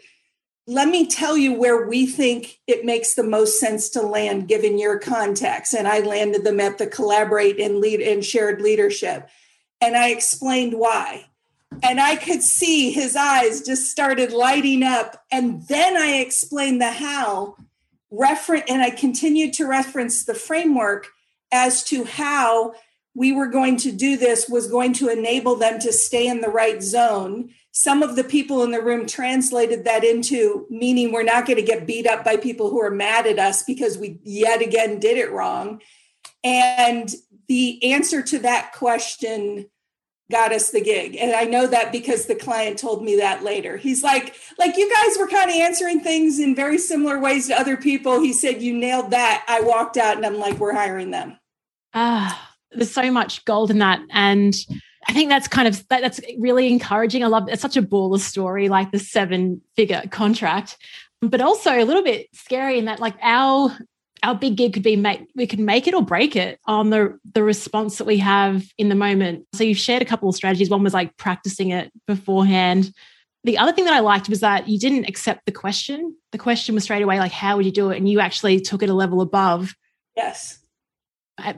let 0.66 0.88
me 0.88 1.06
tell 1.06 1.36
you 1.36 1.54
where 1.54 1.88
we 1.88 2.06
think 2.06 2.60
it 2.66 2.84
makes 2.84 3.14
the 3.14 3.24
most 3.24 3.58
sense 3.58 3.88
to 3.90 4.02
land 4.02 4.46
given 4.46 4.78
your 4.78 4.98
context 4.98 5.74
and 5.74 5.88
i 5.88 6.00
landed 6.00 6.44
them 6.44 6.60
at 6.60 6.78
the 6.78 6.86
collaborate 6.86 7.58
and 7.58 7.78
lead 7.78 8.00
and 8.00 8.24
shared 8.24 8.60
leadership 8.60 9.28
and 9.80 9.96
i 9.96 10.10
explained 10.10 10.74
why 10.74 11.24
and 11.82 12.00
i 12.00 12.16
could 12.16 12.42
see 12.42 12.90
his 12.90 13.16
eyes 13.16 13.62
just 13.62 13.90
started 13.90 14.32
lighting 14.32 14.82
up 14.82 15.24
and 15.30 15.66
then 15.68 15.96
i 15.96 16.16
explained 16.16 16.80
the 16.80 16.90
how 16.90 17.56
reference 18.10 18.64
and 18.68 18.82
i 18.82 18.90
continued 18.90 19.52
to 19.52 19.66
reference 19.66 20.24
the 20.24 20.34
framework 20.34 21.08
as 21.52 21.82
to 21.84 22.04
how 22.04 22.74
we 23.14 23.32
were 23.32 23.48
going 23.48 23.76
to 23.76 23.90
do 23.90 24.16
this 24.16 24.48
was 24.48 24.70
going 24.70 24.92
to 24.92 25.08
enable 25.08 25.56
them 25.56 25.80
to 25.80 25.92
stay 25.92 26.26
in 26.26 26.40
the 26.40 26.48
right 26.48 26.82
zone 26.82 27.50
some 27.72 28.02
of 28.02 28.16
the 28.16 28.24
people 28.24 28.62
in 28.64 28.72
the 28.72 28.82
room 28.82 29.06
translated 29.06 29.84
that 29.84 30.04
into 30.04 30.66
meaning 30.70 31.12
we're 31.12 31.22
not 31.22 31.46
going 31.46 31.56
to 31.56 31.62
get 31.62 31.86
beat 31.86 32.06
up 32.06 32.24
by 32.24 32.36
people 32.36 32.70
who 32.70 32.80
are 32.80 32.90
mad 32.90 33.26
at 33.26 33.38
us 33.38 33.62
because 33.62 33.96
we 33.96 34.18
yet 34.24 34.60
again 34.60 34.98
did 34.98 35.16
it 35.16 35.30
wrong. 35.30 35.80
And 36.42 37.12
the 37.48 37.92
answer 37.92 38.22
to 38.22 38.40
that 38.40 38.72
question 38.72 39.70
got 40.30 40.52
us 40.52 40.70
the 40.70 40.80
gig. 40.80 41.16
And 41.16 41.32
I 41.32 41.44
know 41.44 41.66
that 41.66 41.92
because 41.92 42.26
the 42.26 42.34
client 42.34 42.78
told 42.78 43.04
me 43.04 43.16
that 43.16 43.42
later. 43.42 43.76
He's 43.76 44.02
like, 44.02 44.36
like 44.58 44.76
you 44.76 44.90
guys 44.90 45.18
were 45.18 45.26
kind 45.26 45.50
of 45.50 45.56
answering 45.56 46.00
things 46.00 46.38
in 46.38 46.54
very 46.54 46.78
similar 46.78 47.18
ways 47.18 47.48
to 47.48 47.58
other 47.58 47.76
people. 47.76 48.20
He 48.20 48.32
said, 48.32 48.62
you 48.62 48.76
nailed 48.76 49.10
that. 49.10 49.44
I 49.48 49.60
walked 49.60 49.96
out 49.96 50.16
and 50.16 50.24
I'm 50.24 50.38
like, 50.38 50.58
we're 50.58 50.74
hiring 50.74 51.10
them. 51.10 51.38
Ah, 51.92 52.54
there's 52.70 52.90
so 52.90 53.10
much 53.10 53.44
gold 53.44 53.70
in 53.70 53.78
that. 53.78 54.00
And 54.10 54.54
I 55.08 55.12
think 55.12 55.28
that's 55.28 55.48
kind 55.48 55.66
of 55.66 55.86
that, 55.88 56.02
that's 56.02 56.20
really 56.38 56.68
encouraging. 56.68 57.24
I 57.24 57.26
love 57.26 57.48
it's 57.48 57.62
such 57.62 57.76
a 57.76 57.82
baller 57.82 58.20
story, 58.20 58.68
like 58.68 58.92
the 58.92 58.98
seven 58.98 59.60
figure 59.74 60.02
contract, 60.10 60.76
but 61.20 61.40
also 61.40 61.72
a 61.72 61.84
little 61.84 62.04
bit 62.04 62.28
scary 62.32 62.78
in 62.78 62.84
that 62.84 63.00
like 63.00 63.16
our 63.20 63.76
our 64.22 64.34
big 64.34 64.56
gig 64.56 64.72
could 64.72 64.82
be 64.82 64.96
make 64.96 65.28
we 65.34 65.46
could 65.46 65.60
make 65.60 65.86
it 65.86 65.94
or 65.94 66.02
break 66.02 66.36
it 66.36 66.58
on 66.66 66.90
the 66.90 67.18
the 67.32 67.42
response 67.42 67.98
that 67.98 68.06
we 68.06 68.18
have 68.18 68.64
in 68.78 68.88
the 68.88 68.94
moment. 68.94 69.46
So 69.54 69.64
you've 69.64 69.78
shared 69.78 70.02
a 70.02 70.06
couple 70.06 70.28
of 70.28 70.34
strategies. 70.34 70.70
One 70.70 70.82
was 70.82 70.94
like 70.94 71.16
practicing 71.16 71.70
it 71.70 71.92
beforehand. 72.06 72.92
The 73.44 73.56
other 73.56 73.72
thing 73.72 73.86
that 73.86 73.94
I 73.94 74.00
liked 74.00 74.28
was 74.28 74.40
that 74.40 74.68
you 74.68 74.78
didn't 74.78 75.08
accept 75.08 75.46
the 75.46 75.52
question. 75.52 76.14
The 76.32 76.38
question 76.38 76.74
was 76.74 76.84
straight 76.84 77.02
away 77.02 77.18
like, 77.18 77.32
how 77.32 77.56
would 77.56 77.64
you 77.64 77.72
do 77.72 77.90
it? 77.90 77.96
And 77.96 78.08
you 78.08 78.20
actually 78.20 78.60
took 78.60 78.82
it 78.82 78.90
a 78.90 78.94
level 78.94 79.20
above. 79.22 79.74
Yes. 80.16 80.58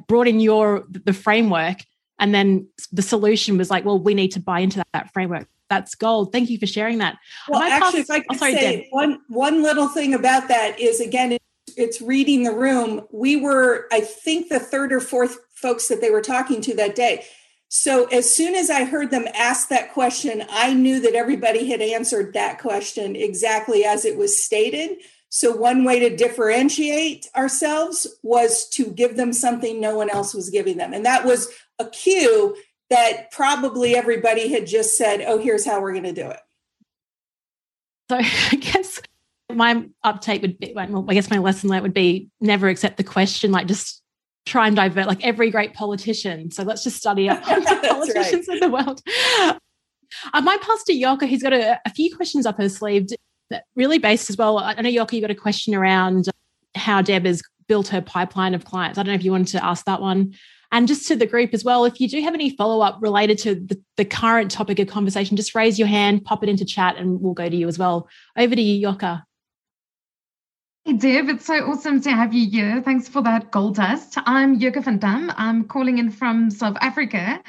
Brought 0.07 0.29
in 0.29 0.39
your 0.39 0.85
the 0.89 1.13
framework 1.13 1.79
and 2.23 2.33
then 2.33 2.69
the 2.93 3.03
solution 3.03 3.59
was 3.59 3.69
like, 3.69 3.85
well, 3.85 3.99
we 3.99 4.15
need 4.15 4.29
to 4.33 4.41
buy 4.41 4.61
into 4.61 4.77
that, 4.77 4.87
that 4.93 5.13
framework. 5.13 5.49
That's 5.69 5.97
gold. 5.97 6.31
Thank 6.31 6.51
you 6.51 6.59
for 6.59 6.67
sharing 6.67 6.99
that. 6.99 7.17
Well, 7.49 7.61
actually, 7.61 8.05
pass, 8.05 8.11
if 8.11 8.11
I 8.11 8.19
could 8.21 8.27
oh, 8.31 8.37
sorry, 8.37 8.53
say 8.53 8.89
one 8.91 9.19
one 9.29 9.63
little 9.63 9.89
thing 9.89 10.15
about 10.15 10.49
that 10.49 10.79
is 10.79 11.01
again, 11.01 11.37
it's 11.77 12.01
reading 12.01 12.45
the 12.45 12.55
room. 12.55 13.07
We 13.11 13.37
were, 13.37 13.87
I 13.93 14.01
think, 14.01 14.49
the 14.49 14.61
third 14.61 14.93
or 14.93 15.01
fourth 15.01 15.39
folks 15.55 15.89
that 15.89 16.01
they 16.01 16.11
were 16.11 16.23
talking 16.23 16.61
to 16.63 16.75
that 16.77 16.95
day. 16.95 17.25
So 17.69 18.05
as 18.07 18.35
soon 18.35 18.55
as 18.55 18.69
I 18.69 18.85
heard 18.85 19.11
them 19.11 19.27
ask 19.35 19.69
that 19.69 19.93
question, 19.93 20.45
I 20.51 20.75
knew 20.75 21.01
that 21.01 21.15
everybody 21.15 21.71
had 21.71 21.81
answered 21.81 22.35
that 22.35 22.59
question 22.59 23.17
exactly 23.17 23.85
as 23.85 24.05
it 24.05 24.19
was 24.19 24.43
stated. 24.43 24.99
So 25.31 25.57
one 25.57 25.85
way 25.85 25.99
to 26.01 26.15
differentiate 26.15 27.29
ourselves 27.35 28.07
was 28.23 28.69
to 28.71 28.91
give 28.91 29.17
them 29.17 29.33
something 29.33 29.81
no 29.81 29.97
one 29.97 30.11
else 30.11 30.35
was 30.35 30.51
giving 30.51 30.77
them. 30.77 30.93
And 30.93 31.07
that 31.07 31.25
was 31.25 31.49
a 31.79 31.87
cue 31.87 32.55
that 32.91 33.31
probably 33.31 33.97
everybody 33.97 34.49
had 34.49 34.67
just 34.67 34.99
said, 34.99 35.25
oh, 35.27 35.39
here's 35.39 35.65
how 35.65 35.81
we're 35.81 35.93
going 35.93 36.05
to 36.05 36.13
do 36.13 36.29
it. 36.29 36.41
So 38.11 38.17
I 38.53 38.57
guess 38.57 38.92
my 39.55 39.89
uptake 40.03 40.43
would 40.43 40.59
be, 40.59 40.73
well, 40.75 41.05
I 41.09 41.15
guess 41.15 41.31
my 41.31 41.39
lesson 41.39 41.71
learned 41.71 41.83
would 41.83 41.95
be 41.95 42.29
never 42.41 42.69
accept 42.69 42.97
the 42.97 43.05
question, 43.05 43.53
like 43.53 43.67
just 43.67 44.03
try 44.47 44.67
and 44.67 44.77
divert, 44.77 45.07
like 45.07 45.25
every 45.25 45.51
great 45.51 45.75
politician. 45.75 46.51
So 46.51 46.63
let's 46.63 46.85
just 46.85 46.97
study 46.97 47.29
up 47.29 47.45
the 47.45 47.87
politicians 47.89 48.49
right. 48.49 48.57
in 48.57 48.61
the 48.61 48.71
world. 48.71 49.01
Uh, 49.39 49.55
I 50.33 50.41
might 50.41 50.61
pass 50.61 50.83
to 50.85 50.93
Yoka, 50.93 51.27
who's 51.27 51.43
got 51.43 51.53
a, 51.53 51.81
a 51.87 51.91
few 51.91 52.15
questions 52.15 52.45
up 52.45 52.59
her 52.59 52.69
sleeve 52.69 53.09
that 53.51 53.65
really 53.77 53.99
based 53.99 54.31
as 54.31 54.37
well. 54.37 54.59
I 54.59 54.75
know 54.75 54.89
Yoka, 54.89 55.15
you 55.15 55.23
got 55.23 55.31
a 55.31 55.35
question 55.35 55.75
around 55.75 56.29
how 56.75 57.03
Deb 57.03 57.25
has 57.25 57.43
built 57.69 57.89
her 57.89 58.01
pipeline 58.01 58.55
of 58.55 58.65
clients. 58.65 58.99
I 58.99 59.03
don't 59.03 59.13
know 59.13 59.15
if 59.15 59.25
you 59.25 59.31
wanted 59.31 59.49
to 59.49 59.65
ask 59.65 59.85
that 59.87 60.01
one. 60.01 60.35
And 60.73 60.89
just 60.89 61.07
to 61.09 61.17
the 61.17 61.27
group 61.27 61.53
as 61.53 61.65
well, 61.65 61.85
if 61.85 62.01
you 62.01 62.09
do 62.09 62.21
have 62.23 62.33
any 62.33 62.57
follow 62.57 62.81
up 62.81 62.99
related 63.03 63.39
to 63.41 63.55
the, 63.55 63.81
the, 63.99 64.07
current 64.07 64.51
topic 64.51 64.79
of 64.79 64.89
conversation, 64.89 65.37
just 65.37 65.55
raise 65.55 65.79
your 65.79 65.87
hand, 65.87 66.25
pop 66.25 66.43
it 66.43 66.49
into 66.49 66.65
chat, 66.65 66.97
and 66.97 67.21
we'll 67.21 67.35
go 67.35 67.47
to 67.47 67.55
you 67.55 67.69
as 67.69 67.79
well. 67.79 68.09
Over 68.39 68.55
to 68.57 68.63
you, 68.63 68.89
Yoka. 68.89 69.23
Hey, 70.85 70.95
Deb, 70.95 71.29
it's 71.29 71.47
so 71.47 71.55
awesome 71.71 72.01
to 72.01 72.11
have 72.11 72.35
you 72.35 72.51
here. 72.51 72.83
Thanks 72.83 73.09
for 73.09 73.23
that 73.23 73.53
gold 73.53 73.77
dust. 73.77 74.19
I'm 74.27 74.55
Yoka 74.55 74.81
van 74.81 74.99
Dam. 74.99 75.33
I'm 75.37 75.63
calling 75.69 75.99
in 75.99 76.11
from 76.11 76.51
South 76.51 76.77
Africa, 76.81 77.41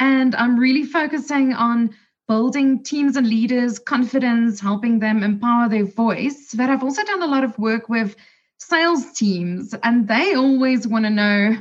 and 0.00 0.34
I'm 0.34 0.58
really 0.58 0.84
focusing 0.84 1.54
on 1.54 1.96
building 2.28 2.82
teams 2.82 3.16
and 3.16 3.26
leaders' 3.26 3.78
confidence, 3.78 4.60
helping 4.60 4.98
them 4.98 5.22
empower 5.22 5.66
their 5.66 5.86
voice. 5.86 6.54
But 6.54 6.68
I've 6.68 6.82
also 6.82 7.02
done 7.04 7.22
a 7.22 7.26
lot 7.26 7.42
of 7.42 7.58
work 7.58 7.88
with 7.88 8.16
sales 8.58 9.14
teams, 9.14 9.74
and 9.82 10.06
they 10.06 10.34
always 10.34 10.86
want 10.86 11.06
to 11.06 11.10
know 11.10 11.56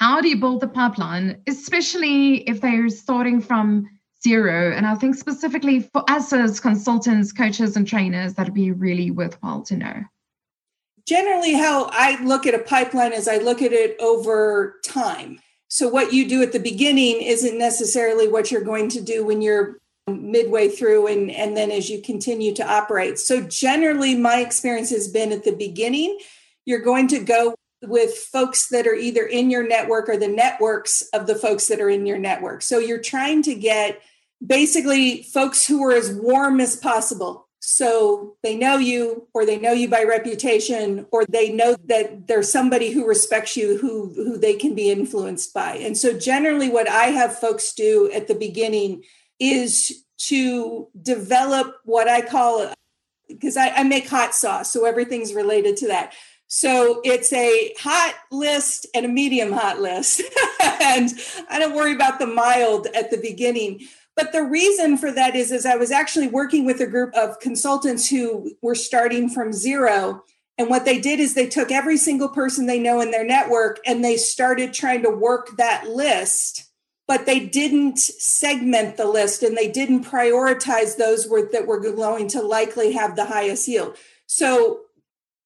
how 0.00 0.20
do 0.20 0.26
you 0.26 0.36
build 0.36 0.62
the 0.62 0.66
pipeline, 0.68 1.40
especially 1.46 2.38
if 2.38 2.60
they're 2.60 2.88
starting 2.88 3.40
from 3.40 3.88
zero. 4.20 4.72
And 4.72 4.84
I 4.84 4.96
think 4.96 5.14
specifically 5.14 5.78
for 5.78 6.02
us 6.10 6.32
as 6.32 6.58
consultants, 6.58 7.30
coaches, 7.30 7.76
and 7.76 7.86
trainers, 7.86 8.34
that'd 8.34 8.52
be 8.52 8.72
really 8.72 9.12
worthwhile 9.12 9.62
to 9.62 9.76
know. 9.76 10.04
Generally, 11.06 11.54
how 11.54 11.88
I 11.92 12.20
look 12.22 12.46
at 12.46 12.54
a 12.54 12.58
pipeline 12.58 13.12
is 13.12 13.28
I 13.28 13.38
look 13.38 13.62
at 13.62 13.72
it 13.72 13.96
over 14.00 14.80
time. 14.84 15.40
So, 15.68 15.88
what 15.88 16.12
you 16.12 16.28
do 16.28 16.42
at 16.42 16.52
the 16.52 16.58
beginning 16.58 17.22
isn't 17.22 17.58
necessarily 17.58 18.28
what 18.28 18.50
you're 18.50 18.62
going 18.62 18.88
to 18.90 19.00
do 19.00 19.24
when 19.24 19.40
you're 19.40 19.78
midway 20.08 20.68
through 20.68 21.08
and, 21.08 21.30
and 21.30 21.56
then 21.56 21.70
as 21.70 21.90
you 21.90 22.00
continue 22.00 22.54
to 22.54 22.68
operate. 22.68 23.18
So, 23.18 23.40
generally, 23.40 24.16
my 24.16 24.38
experience 24.40 24.90
has 24.90 25.06
been 25.06 25.32
at 25.32 25.44
the 25.44 25.54
beginning, 25.54 26.18
you're 26.64 26.80
going 26.80 27.06
to 27.08 27.20
go 27.20 27.54
with 27.82 28.16
folks 28.16 28.68
that 28.68 28.86
are 28.88 28.94
either 28.94 29.24
in 29.24 29.48
your 29.48 29.66
network 29.66 30.08
or 30.08 30.16
the 30.16 30.28
networks 30.28 31.02
of 31.12 31.28
the 31.28 31.36
folks 31.36 31.68
that 31.68 31.80
are 31.80 31.90
in 31.90 32.06
your 32.06 32.18
network. 32.18 32.62
So, 32.62 32.78
you're 32.80 33.02
trying 33.02 33.42
to 33.42 33.54
get 33.54 34.02
basically 34.44 35.22
folks 35.22 35.66
who 35.66 35.84
are 35.84 35.92
as 35.92 36.12
warm 36.12 36.60
as 36.60 36.74
possible. 36.74 37.45
So 37.68 38.36
they 38.44 38.54
know 38.54 38.78
you, 38.78 39.26
or 39.34 39.44
they 39.44 39.58
know 39.58 39.72
you 39.72 39.88
by 39.88 40.04
reputation, 40.04 41.04
or 41.10 41.24
they 41.24 41.50
know 41.50 41.74
that 41.86 42.28
there's 42.28 42.50
somebody 42.50 42.92
who 42.92 43.04
respects 43.04 43.56
you 43.56 43.76
who, 43.76 44.12
who 44.14 44.38
they 44.38 44.54
can 44.54 44.76
be 44.76 44.88
influenced 44.88 45.52
by. 45.52 45.74
And 45.78 45.98
so, 45.98 46.16
generally, 46.16 46.68
what 46.68 46.88
I 46.88 47.06
have 47.06 47.40
folks 47.40 47.74
do 47.74 48.08
at 48.14 48.28
the 48.28 48.36
beginning 48.36 49.02
is 49.40 50.04
to 50.18 50.86
develop 51.02 51.74
what 51.84 52.06
I 52.06 52.20
call 52.20 52.72
because 53.26 53.56
I, 53.56 53.70
I, 53.70 53.82
make 53.82 54.08
hot 54.08 54.32
sauce, 54.32 54.72
so 54.72 54.84
everything's 54.84 55.34
related 55.34 55.76
to 55.78 55.88
that. 55.88 56.12
So 56.46 57.00
it's 57.04 57.32
a 57.32 57.74
hot 57.80 58.14
list 58.30 58.86
and 58.94 59.04
a 59.04 59.08
medium 59.08 59.50
hot 59.50 59.80
list. 59.80 60.22
and 60.62 61.10
I 61.50 61.58
don't 61.58 61.74
worry 61.74 61.96
about 61.96 62.20
the 62.20 62.28
mild 62.28 62.86
at 62.94 63.10
the 63.10 63.18
beginning. 63.18 63.80
But 64.16 64.32
the 64.32 64.42
reason 64.42 64.96
for 64.96 65.12
that 65.12 65.36
is, 65.36 65.52
is 65.52 65.66
I 65.66 65.76
was 65.76 65.90
actually 65.90 66.28
working 66.28 66.64
with 66.64 66.80
a 66.80 66.86
group 66.86 67.14
of 67.14 67.38
consultants 67.38 68.08
who 68.08 68.52
were 68.62 68.74
starting 68.74 69.28
from 69.28 69.52
zero. 69.52 70.24
And 70.58 70.70
what 70.70 70.86
they 70.86 70.98
did 70.98 71.20
is 71.20 71.34
they 71.34 71.46
took 71.46 71.70
every 71.70 71.98
single 71.98 72.30
person 72.30 72.66
they 72.66 72.78
know 72.78 73.00
in 73.00 73.10
their 73.10 73.26
network 73.26 73.78
and 73.84 74.02
they 74.02 74.16
started 74.16 74.72
trying 74.72 75.02
to 75.02 75.10
work 75.10 75.58
that 75.58 75.88
list 75.88 76.66
but 77.06 77.26
they 77.26 77.40
didn't 77.40 77.98
segment 77.98 78.96
the 78.96 79.06
list 79.06 79.42
and 79.42 79.56
they 79.56 79.68
didn't 79.68 80.04
prioritize 80.04 80.96
those 80.96 81.26
were, 81.28 81.48
that 81.52 81.66
were 81.66 81.80
going 81.80 82.28
to 82.28 82.42
likely 82.42 82.92
have 82.92 83.14
the 83.14 83.26
highest 83.26 83.68
yield. 83.68 83.96
So, 84.26 84.80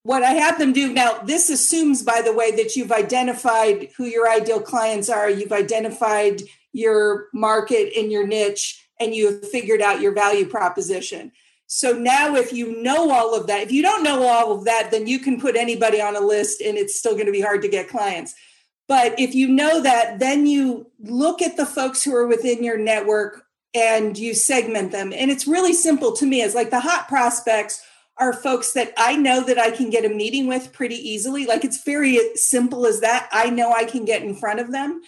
what 0.02 0.22
I 0.22 0.30
have 0.30 0.58
them 0.58 0.72
do 0.72 0.94
now, 0.94 1.18
this 1.18 1.50
assumes, 1.50 2.02
by 2.02 2.22
the 2.22 2.32
way, 2.32 2.50
that 2.52 2.74
you've 2.74 2.90
identified 2.90 3.88
who 3.98 4.06
your 4.06 4.30
ideal 4.30 4.60
clients 4.60 5.10
are, 5.10 5.28
you've 5.28 5.52
identified 5.52 6.40
your 6.72 7.28
market 7.32 7.92
and 7.96 8.12
your 8.12 8.26
niche, 8.26 8.86
and 8.98 9.14
you've 9.14 9.48
figured 9.48 9.80
out 9.80 10.00
your 10.00 10.12
value 10.12 10.46
proposition. 10.46 11.32
So 11.66 11.92
now, 11.92 12.34
if 12.34 12.52
you 12.52 12.82
know 12.82 13.10
all 13.10 13.34
of 13.34 13.46
that, 13.46 13.62
if 13.62 13.70
you 13.70 13.80
don't 13.80 14.02
know 14.02 14.26
all 14.26 14.52
of 14.52 14.64
that, 14.64 14.90
then 14.90 15.06
you 15.06 15.20
can 15.20 15.40
put 15.40 15.54
anybody 15.54 16.00
on 16.00 16.16
a 16.16 16.20
list 16.20 16.60
and 16.60 16.76
it's 16.76 16.98
still 16.98 17.12
going 17.12 17.26
to 17.26 17.32
be 17.32 17.40
hard 17.40 17.62
to 17.62 17.68
get 17.68 17.88
clients. 17.88 18.34
But 18.88 19.20
if 19.20 19.36
you 19.36 19.46
know 19.46 19.80
that, 19.80 20.18
then 20.18 20.46
you 20.46 20.90
look 20.98 21.40
at 21.40 21.56
the 21.56 21.64
folks 21.64 22.02
who 22.02 22.12
are 22.12 22.26
within 22.26 22.64
your 22.64 22.76
network 22.76 23.44
and 23.72 24.18
you 24.18 24.34
segment 24.34 24.90
them. 24.90 25.12
And 25.12 25.30
it's 25.30 25.46
really 25.46 25.72
simple 25.72 26.10
to 26.16 26.26
me. 26.26 26.42
It's 26.42 26.56
like 26.56 26.70
the 26.70 26.80
hot 26.80 27.06
prospects 27.06 27.84
are 28.16 28.32
folks 28.32 28.72
that 28.72 28.92
I 28.98 29.14
know 29.14 29.44
that 29.44 29.58
I 29.58 29.70
can 29.70 29.90
get 29.90 30.04
a 30.04 30.08
meeting 30.08 30.48
with 30.48 30.72
pretty 30.72 30.96
easily. 30.96 31.46
Like 31.46 31.64
it's 31.64 31.84
very 31.84 32.18
simple 32.34 32.84
as 32.84 33.00
that. 33.00 33.28
I 33.30 33.48
know 33.48 33.72
I 33.72 33.84
can 33.84 34.04
get 34.04 34.22
in 34.22 34.34
front 34.34 34.58
of 34.58 34.72
them. 34.72 35.02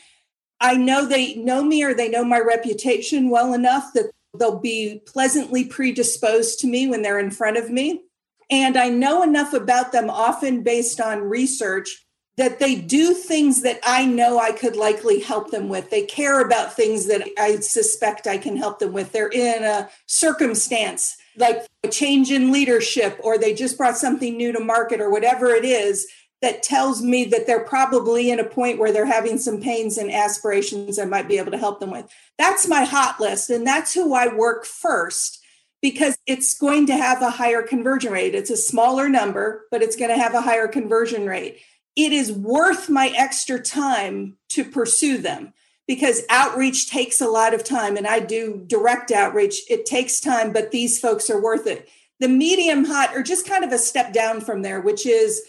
I 0.62 0.76
know 0.76 1.04
they 1.04 1.34
know 1.34 1.62
me 1.64 1.82
or 1.82 1.92
they 1.92 2.08
know 2.08 2.24
my 2.24 2.38
reputation 2.38 3.28
well 3.28 3.52
enough 3.52 3.92
that 3.94 4.10
they'll 4.38 4.60
be 4.60 5.02
pleasantly 5.06 5.64
predisposed 5.64 6.60
to 6.60 6.66
me 6.66 6.86
when 6.86 7.02
they're 7.02 7.18
in 7.18 7.32
front 7.32 7.58
of 7.58 7.68
me. 7.68 8.02
And 8.48 8.76
I 8.76 8.88
know 8.88 9.22
enough 9.22 9.52
about 9.52 9.92
them, 9.92 10.08
often 10.08 10.62
based 10.62 11.00
on 11.00 11.20
research, 11.22 12.06
that 12.36 12.60
they 12.60 12.76
do 12.76 13.12
things 13.12 13.62
that 13.62 13.80
I 13.84 14.06
know 14.06 14.38
I 14.38 14.52
could 14.52 14.76
likely 14.76 15.20
help 15.20 15.50
them 15.50 15.68
with. 15.68 15.90
They 15.90 16.04
care 16.04 16.40
about 16.40 16.74
things 16.74 17.06
that 17.06 17.28
I 17.38 17.56
suspect 17.56 18.26
I 18.26 18.38
can 18.38 18.56
help 18.56 18.78
them 18.78 18.92
with. 18.92 19.12
They're 19.12 19.28
in 19.28 19.64
a 19.64 19.90
circumstance 20.06 21.16
like 21.36 21.66
a 21.82 21.88
change 21.88 22.30
in 22.30 22.52
leadership, 22.52 23.18
or 23.22 23.38
they 23.38 23.54
just 23.54 23.78
brought 23.78 23.96
something 23.96 24.36
new 24.36 24.52
to 24.52 24.60
market, 24.60 25.00
or 25.00 25.10
whatever 25.10 25.50
it 25.50 25.64
is 25.64 26.06
that 26.42 26.62
tells 26.62 27.00
me 27.00 27.24
that 27.24 27.46
they're 27.46 27.64
probably 27.64 28.30
in 28.30 28.40
a 28.40 28.44
point 28.44 28.78
where 28.78 28.92
they're 28.92 29.06
having 29.06 29.38
some 29.38 29.60
pains 29.60 29.96
and 29.96 30.12
aspirations 30.12 30.98
I 30.98 31.06
might 31.06 31.28
be 31.28 31.38
able 31.38 31.52
to 31.52 31.58
help 31.58 31.80
them 31.80 31.90
with. 31.90 32.06
That's 32.36 32.68
my 32.68 32.84
hot 32.84 33.20
list, 33.20 33.48
and 33.48 33.66
that's 33.66 33.94
who 33.94 34.14
I 34.14 34.34
work 34.34 34.66
first 34.66 35.38
because 35.80 36.16
it's 36.26 36.58
going 36.58 36.86
to 36.86 36.96
have 36.96 37.22
a 37.22 37.30
higher 37.30 37.62
conversion 37.62 38.12
rate. 38.12 38.34
It's 38.34 38.50
a 38.50 38.56
smaller 38.56 39.08
number, 39.08 39.66
but 39.70 39.82
it's 39.82 39.96
going 39.96 40.10
to 40.10 40.22
have 40.22 40.34
a 40.34 40.40
higher 40.40 40.68
conversion 40.68 41.26
rate 41.26 41.60
it 41.96 42.12
is 42.12 42.32
worth 42.32 42.88
my 42.88 43.08
extra 43.16 43.60
time 43.60 44.36
to 44.50 44.64
pursue 44.64 45.18
them 45.18 45.52
because 45.86 46.22
outreach 46.30 46.88
takes 46.88 47.20
a 47.20 47.28
lot 47.28 47.54
of 47.54 47.64
time 47.64 47.96
and 47.96 48.06
I 48.06 48.20
do 48.20 48.64
direct 48.66 49.10
outreach. 49.10 49.56
It 49.68 49.84
takes 49.84 50.20
time, 50.20 50.52
but 50.52 50.70
these 50.70 50.98
folks 50.98 51.28
are 51.28 51.42
worth 51.42 51.66
it. 51.66 51.88
The 52.20 52.28
medium 52.28 52.84
hot 52.84 53.14
are 53.14 53.22
just 53.22 53.46
kind 53.46 53.64
of 53.64 53.72
a 53.72 53.78
step 53.78 54.12
down 54.12 54.40
from 54.40 54.62
there, 54.62 54.80
which 54.80 55.06
is 55.06 55.42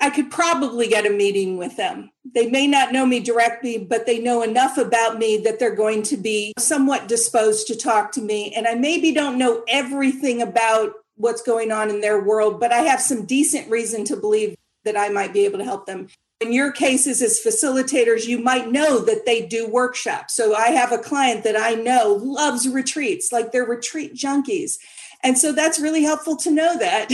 I 0.00 0.10
could 0.10 0.30
probably 0.30 0.86
get 0.88 1.06
a 1.06 1.10
meeting 1.10 1.56
with 1.56 1.76
them. 1.76 2.10
They 2.24 2.48
may 2.48 2.68
not 2.68 2.92
know 2.92 3.04
me 3.04 3.18
directly, 3.18 3.78
but 3.78 4.06
they 4.06 4.20
know 4.20 4.42
enough 4.42 4.78
about 4.78 5.18
me 5.18 5.38
that 5.38 5.58
they're 5.58 5.74
going 5.74 6.04
to 6.04 6.16
be 6.16 6.52
somewhat 6.58 7.08
disposed 7.08 7.66
to 7.66 7.76
talk 7.76 8.12
to 8.12 8.20
me. 8.20 8.52
And 8.54 8.66
I 8.68 8.74
maybe 8.74 9.12
don't 9.12 9.38
know 9.38 9.64
everything 9.68 10.40
about 10.40 10.92
what's 11.16 11.42
going 11.42 11.72
on 11.72 11.90
in 11.90 12.00
their 12.00 12.22
world, 12.22 12.60
but 12.60 12.72
I 12.72 12.82
have 12.82 13.00
some 13.00 13.26
decent 13.26 13.68
reason 13.68 14.04
to 14.04 14.16
believe 14.16 14.54
that 14.84 14.96
I 14.96 15.08
might 15.08 15.32
be 15.32 15.44
able 15.44 15.58
to 15.58 15.64
help 15.64 15.86
them. 15.86 16.08
In 16.40 16.52
your 16.52 16.70
cases, 16.70 17.20
as 17.20 17.40
facilitators, 17.44 18.26
you 18.26 18.38
might 18.38 18.70
know 18.70 19.00
that 19.00 19.26
they 19.26 19.44
do 19.44 19.66
workshops. 19.66 20.34
So 20.34 20.54
I 20.54 20.68
have 20.68 20.92
a 20.92 20.98
client 20.98 21.42
that 21.42 21.58
I 21.58 21.74
know 21.74 22.20
loves 22.22 22.68
retreats, 22.68 23.32
like 23.32 23.50
they're 23.50 23.64
retreat 23.64 24.14
junkies. 24.14 24.78
And 25.24 25.36
so 25.36 25.50
that's 25.50 25.80
really 25.80 26.04
helpful 26.04 26.36
to 26.36 26.50
know 26.52 26.78
that 26.78 27.10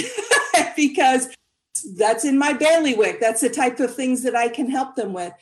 because 0.76 1.34
that's 1.96 2.24
in 2.24 2.38
my 2.38 2.52
bailiwick. 2.52 3.20
That's 3.20 3.40
the 3.40 3.50
type 3.50 3.78
of 3.80 3.94
things 3.94 4.22
that 4.22 4.34
I 4.34 4.48
can 4.48 4.70
help 4.70 4.96
them 4.96 5.12
with. 5.12 5.32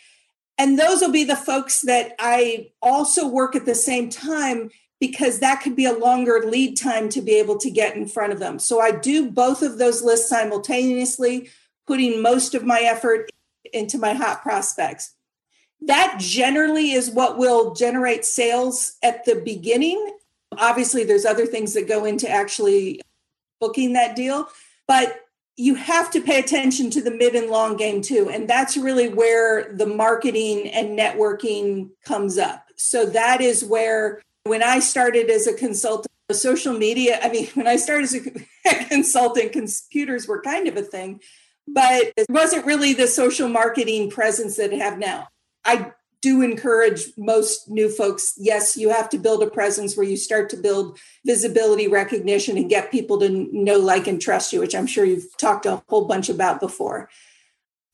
And 0.58 0.78
those 0.78 1.00
will 1.00 1.12
be 1.12 1.24
the 1.24 1.36
folks 1.36 1.80
that 1.82 2.14
I 2.18 2.70
also 2.82 3.26
work 3.26 3.56
at 3.56 3.64
the 3.64 3.74
same 3.74 4.10
time 4.10 4.70
because 5.00 5.40
that 5.40 5.60
could 5.62 5.74
be 5.74 5.86
a 5.86 5.92
longer 5.98 6.44
lead 6.46 6.76
time 6.76 7.08
to 7.08 7.20
be 7.20 7.32
able 7.34 7.58
to 7.58 7.70
get 7.70 7.96
in 7.96 8.06
front 8.06 8.32
of 8.32 8.38
them. 8.38 8.58
So 8.58 8.80
I 8.80 8.92
do 8.92 9.30
both 9.30 9.62
of 9.62 9.78
those 9.78 10.02
lists 10.02 10.28
simultaneously 10.28 11.50
putting 11.86 12.22
most 12.22 12.54
of 12.54 12.64
my 12.64 12.80
effort 12.80 13.30
into 13.72 13.98
my 13.98 14.12
hot 14.12 14.42
prospects. 14.42 15.14
that 15.86 16.16
generally 16.18 16.92
is 16.92 17.10
what 17.10 17.38
will 17.38 17.74
generate 17.74 18.24
sales 18.24 18.96
at 19.02 19.24
the 19.24 19.34
beginning. 19.34 20.16
Obviously, 20.52 21.04
there's 21.04 21.24
other 21.24 21.46
things 21.46 21.74
that 21.74 21.88
go 21.88 22.04
into 22.04 22.28
actually 22.28 23.00
booking 23.60 23.94
that 23.94 24.14
deal, 24.14 24.48
but 24.86 25.20
you 25.56 25.74
have 25.74 26.10
to 26.10 26.20
pay 26.20 26.38
attention 26.38 26.90
to 26.90 27.02
the 27.02 27.10
mid 27.10 27.34
and 27.34 27.50
long 27.50 27.76
game 27.76 28.00
too. 28.00 28.30
And 28.30 28.48
that's 28.48 28.76
really 28.76 29.08
where 29.08 29.72
the 29.74 29.86
marketing 29.86 30.68
and 30.68 30.98
networking 30.98 31.90
comes 32.04 32.38
up. 32.38 32.66
So 32.76 33.06
that 33.06 33.40
is 33.40 33.64
where, 33.64 34.22
when 34.44 34.62
I 34.62 34.80
started 34.80 35.30
as 35.30 35.46
a 35.46 35.54
consultant, 35.54 36.08
social 36.32 36.72
media, 36.72 37.18
I 37.22 37.28
mean, 37.28 37.46
when 37.54 37.66
I 37.66 37.76
started 37.76 38.04
as 38.04 38.14
a 38.14 38.84
consultant, 38.88 39.52
computers 39.52 40.26
were 40.26 40.40
kind 40.40 40.68
of 40.68 40.76
a 40.76 40.82
thing, 40.82 41.20
but 41.68 42.12
it 42.16 42.26
wasn't 42.28 42.66
really 42.66 42.94
the 42.94 43.06
social 43.06 43.48
marketing 43.48 44.10
presence 44.10 44.56
that 44.56 44.72
I 44.72 44.76
have 44.76 44.98
now. 44.98 45.28
I 45.64 45.92
do 46.22 46.40
encourage 46.40 47.08
most 47.18 47.68
new 47.68 47.90
folks 47.90 48.34
yes 48.38 48.76
you 48.76 48.88
have 48.88 49.08
to 49.10 49.18
build 49.18 49.42
a 49.42 49.50
presence 49.50 49.96
where 49.96 50.06
you 50.06 50.16
start 50.16 50.48
to 50.48 50.56
build 50.56 50.98
visibility 51.26 51.88
recognition 51.88 52.56
and 52.56 52.70
get 52.70 52.90
people 52.90 53.18
to 53.18 53.28
know 53.52 53.78
like 53.78 54.06
and 54.06 54.22
trust 54.22 54.52
you 54.52 54.60
which 54.60 54.74
i'm 54.74 54.86
sure 54.86 55.04
you've 55.04 55.36
talked 55.36 55.66
a 55.66 55.82
whole 55.88 56.06
bunch 56.06 56.28
about 56.28 56.60
before. 56.60 57.10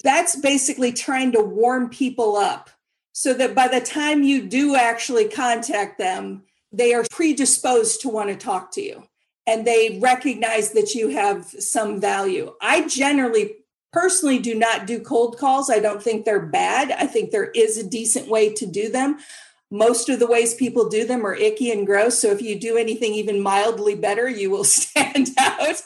That's 0.04 0.36
basically 0.36 0.92
trying 0.92 1.32
to 1.32 1.40
warm 1.42 1.90
people 1.90 2.36
up 2.36 2.70
so 3.12 3.34
that 3.34 3.56
by 3.56 3.66
the 3.66 3.80
time 3.80 4.22
you 4.22 4.46
do 4.46 4.76
actually 4.76 5.28
contact 5.28 5.98
them 5.98 6.44
they 6.70 6.94
are 6.94 7.04
predisposed 7.10 8.02
to 8.02 8.08
want 8.08 8.28
to 8.28 8.36
talk 8.36 8.70
to 8.72 8.82
you 8.82 9.02
and 9.46 9.66
they 9.66 9.98
recognize 10.00 10.72
that 10.72 10.94
you 10.94 11.08
have 11.08 11.46
some 11.46 11.98
value. 12.00 12.54
I 12.60 12.86
generally 12.86 13.56
personally 14.00 14.38
do 14.38 14.54
not 14.54 14.86
do 14.86 15.00
cold 15.00 15.36
calls. 15.38 15.68
I 15.68 15.80
don't 15.80 16.00
think 16.00 16.24
they're 16.24 16.38
bad. 16.38 16.92
I 16.92 17.06
think 17.06 17.32
there 17.32 17.50
is 17.50 17.76
a 17.76 17.88
decent 17.88 18.28
way 18.28 18.54
to 18.54 18.64
do 18.64 18.88
them. 18.88 19.18
Most 19.72 20.08
of 20.08 20.20
the 20.20 20.26
ways 20.28 20.54
people 20.54 20.88
do 20.88 21.04
them 21.04 21.26
are 21.26 21.34
icky 21.34 21.72
and 21.72 21.84
gross. 21.84 22.16
So 22.16 22.30
if 22.30 22.40
you 22.40 22.60
do 22.60 22.76
anything 22.76 23.14
even 23.14 23.42
mildly 23.42 23.96
better, 23.96 24.28
you 24.28 24.50
will 24.50 24.62
stand 24.82 25.30
out. 25.36 25.82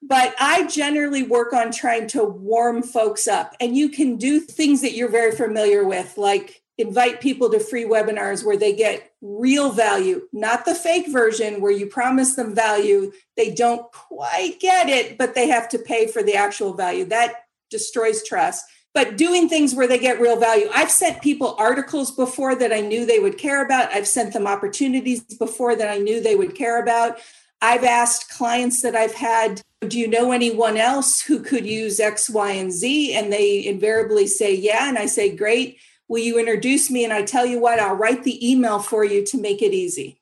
But 0.00 0.36
I 0.38 0.68
generally 0.68 1.24
work 1.24 1.52
on 1.52 1.72
trying 1.72 2.06
to 2.08 2.22
warm 2.22 2.84
folks 2.84 3.26
up. 3.26 3.56
And 3.58 3.76
you 3.76 3.88
can 3.88 4.16
do 4.16 4.38
things 4.38 4.80
that 4.82 4.94
you're 4.94 5.10
very 5.10 5.32
familiar 5.32 5.84
with, 5.84 6.16
like 6.16 6.62
invite 6.78 7.20
people 7.20 7.50
to 7.50 7.58
free 7.58 7.84
webinars 7.84 8.44
where 8.44 8.56
they 8.56 8.72
get 8.72 9.10
real 9.20 9.72
value, 9.72 10.28
not 10.32 10.64
the 10.64 10.76
fake 10.76 11.10
version 11.10 11.60
where 11.60 11.72
you 11.72 11.86
promise 11.86 12.36
them 12.36 12.54
value. 12.54 13.10
They 13.36 13.50
don't 13.50 13.90
quite 13.90 14.60
get 14.60 14.88
it, 14.88 15.18
but 15.18 15.34
they 15.34 15.48
have 15.48 15.68
to 15.70 15.78
pay 15.80 16.06
for 16.06 16.22
the 16.22 16.36
actual 16.36 16.74
value. 16.74 17.04
That 17.06 17.47
destroys 17.70 18.24
trust. 18.24 18.64
But 18.94 19.16
doing 19.16 19.48
things 19.48 19.74
where 19.74 19.86
they 19.86 19.98
get 19.98 20.20
real 20.20 20.40
value. 20.40 20.68
I've 20.74 20.90
sent 20.90 21.22
people 21.22 21.54
articles 21.58 22.10
before 22.10 22.54
that 22.56 22.72
I 22.72 22.80
knew 22.80 23.04
they 23.04 23.18
would 23.18 23.38
care 23.38 23.64
about. 23.64 23.92
I've 23.92 24.08
sent 24.08 24.32
them 24.32 24.46
opportunities 24.46 25.20
before 25.22 25.76
that 25.76 25.90
I 25.90 25.98
knew 25.98 26.20
they 26.20 26.34
would 26.36 26.54
care 26.54 26.82
about. 26.82 27.18
I've 27.60 27.84
asked 27.84 28.30
clients 28.30 28.82
that 28.82 28.96
I've 28.96 29.14
had, 29.14 29.62
do 29.86 29.98
you 29.98 30.08
know 30.08 30.32
anyone 30.32 30.76
else 30.76 31.20
who 31.20 31.40
could 31.40 31.66
use 31.66 32.00
X, 32.00 32.30
Y, 32.30 32.52
and 32.52 32.72
Z? 32.72 33.14
And 33.14 33.32
they 33.32 33.66
invariably 33.66 34.26
say, 34.26 34.54
yeah. 34.54 34.88
And 34.88 34.98
I 34.98 35.06
say, 35.06 35.34
great 35.36 35.78
Will 36.08 36.20
you 36.20 36.38
introduce 36.38 36.90
me? 36.90 37.04
And 37.04 37.12
I 37.12 37.22
tell 37.22 37.44
you 37.44 37.60
what, 37.60 37.78
I'll 37.78 37.94
write 37.94 38.24
the 38.24 38.50
email 38.50 38.78
for 38.78 39.04
you 39.04 39.24
to 39.26 39.40
make 39.40 39.60
it 39.60 39.74
easy. 39.74 40.20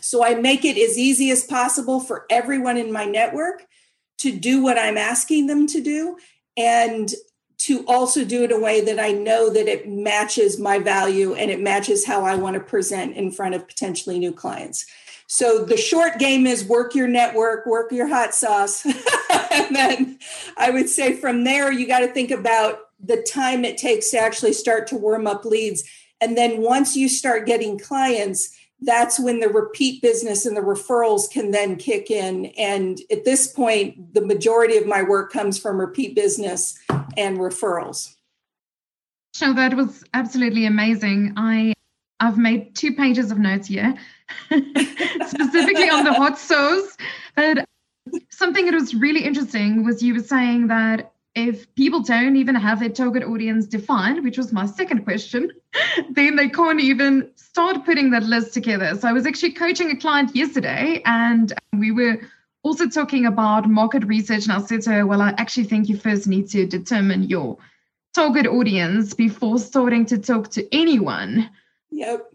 So 0.00 0.24
I 0.24 0.34
make 0.34 0.64
it 0.64 0.76
as 0.76 0.98
easy 0.98 1.30
as 1.30 1.44
possible 1.44 2.00
for 2.00 2.26
everyone 2.28 2.76
in 2.76 2.92
my 2.92 3.04
network 3.04 3.64
to 4.18 4.36
do 4.36 4.62
what 4.62 4.78
I'm 4.78 4.98
asking 4.98 5.46
them 5.46 5.66
to 5.68 5.80
do 5.80 6.18
and 6.56 7.10
to 7.58 7.84
also 7.86 8.24
do 8.24 8.44
it 8.44 8.52
a 8.52 8.58
way 8.58 8.80
that 8.82 9.00
I 9.00 9.12
know 9.12 9.50
that 9.50 9.66
it 9.66 9.88
matches 9.88 10.58
my 10.58 10.78
value 10.78 11.34
and 11.34 11.50
it 11.50 11.60
matches 11.60 12.06
how 12.06 12.24
I 12.24 12.36
want 12.36 12.54
to 12.54 12.60
present 12.60 13.16
in 13.16 13.30
front 13.30 13.54
of 13.54 13.66
potentially 13.66 14.18
new 14.18 14.32
clients. 14.32 14.86
So 15.26 15.64
the 15.64 15.76
short 15.76 16.18
game 16.18 16.46
is 16.46 16.64
work 16.64 16.94
your 16.94 17.08
network, 17.08 17.66
work 17.66 17.90
your 17.90 18.06
hot 18.06 18.34
sauce. 18.34 18.84
and 19.50 19.74
then 19.74 20.18
I 20.56 20.70
would 20.70 20.88
say 20.88 21.14
from 21.14 21.44
there, 21.44 21.72
you 21.72 21.86
got 21.86 22.00
to 22.00 22.08
think 22.08 22.30
about 22.30 22.80
the 23.02 23.22
time 23.22 23.64
it 23.64 23.78
takes 23.78 24.10
to 24.10 24.18
actually 24.18 24.52
start 24.52 24.86
to 24.88 24.96
warm 24.96 25.26
up 25.26 25.44
leads. 25.44 25.82
And 26.20 26.36
then 26.36 26.62
once 26.62 26.96
you 26.96 27.08
start 27.08 27.46
getting 27.46 27.78
clients, 27.78 28.56
that's 28.80 29.18
when 29.18 29.40
the 29.40 29.48
repeat 29.48 30.02
business 30.02 30.44
and 30.44 30.56
the 30.56 30.60
referrals 30.60 31.30
can 31.30 31.50
then 31.50 31.76
kick 31.76 32.10
in. 32.10 32.46
And 32.58 32.98
at 33.10 33.24
this 33.24 33.46
point, 33.46 34.14
the 34.14 34.20
majority 34.20 34.76
of 34.76 34.86
my 34.86 35.02
work 35.02 35.32
comes 35.32 35.58
from 35.58 35.78
repeat 35.78 36.14
business 36.14 36.78
and 37.16 37.38
referrals. 37.38 38.14
So 39.34 39.52
that 39.52 39.74
was 39.74 40.04
absolutely 40.14 40.66
amazing. 40.66 41.34
I 41.36 41.74
I've 42.20 42.38
made 42.38 42.74
two 42.74 42.94
pages 42.94 43.30
of 43.30 43.38
notes 43.38 43.68
here, 43.68 43.94
specifically 44.46 45.90
on 45.90 46.04
the 46.04 46.14
hot 46.14 46.38
sauce. 46.38 46.96
But 47.34 47.66
something 48.30 48.64
that 48.64 48.74
was 48.74 48.94
really 48.94 49.24
interesting 49.24 49.84
was 49.84 50.02
you 50.02 50.14
were 50.14 50.20
saying 50.20 50.68
that 50.68 51.12
if 51.34 51.72
people 51.74 52.00
don't 52.00 52.36
even 52.36 52.54
have 52.54 52.80
their 52.80 52.88
target 52.88 53.22
audience 53.22 53.66
defined, 53.66 54.24
which 54.24 54.38
was 54.38 54.52
my 54.52 54.64
second 54.64 55.04
question, 55.04 55.52
then 56.10 56.36
they 56.36 56.48
can't 56.48 56.80
even 56.80 57.30
start 57.56 57.86
putting 57.86 58.10
that 58.10 58.22
list 58.22 58.52
together. 58.52 58.94
So 58.96 59.08
I 59.08 59.14
was 59.14 59.24
actually 59.24 59.52
coaching 59.52 59.90
a 59.90 59.96
client 59.96 60.36
yesterday 60.36 61.00
and 61.06 61.54
we 61.72 61.90
were 61.90 62.20
also 62.62 62.86
talking 62.86 63.24
about 63.24 63.66
market 63.66 64.04
research. 64.04 64.44
And 64.44 64.52
I 64.52 64.60
said 64.60 64.82
to 64.82 64.90
her, 64.92 65.06
Well, 65.06 65.22
I 65.22 65.32
actually 65.38 65.64
think 65.64 65.88
you 65.88 65.96
first 65.96 66.26
need 66.26 66.50
to 66.50 66.66
determine 66.66 67.22
your 67.22 67.56
target 68.14 68.46
audience 68.46 69.14
before 69.14 69.58
starting 69.58 70.04
to 70.04 70.18
talk 70.18 70.50
to 70.50 70.68
anyone. 70.70 71.48
Yep. 71.92 72.30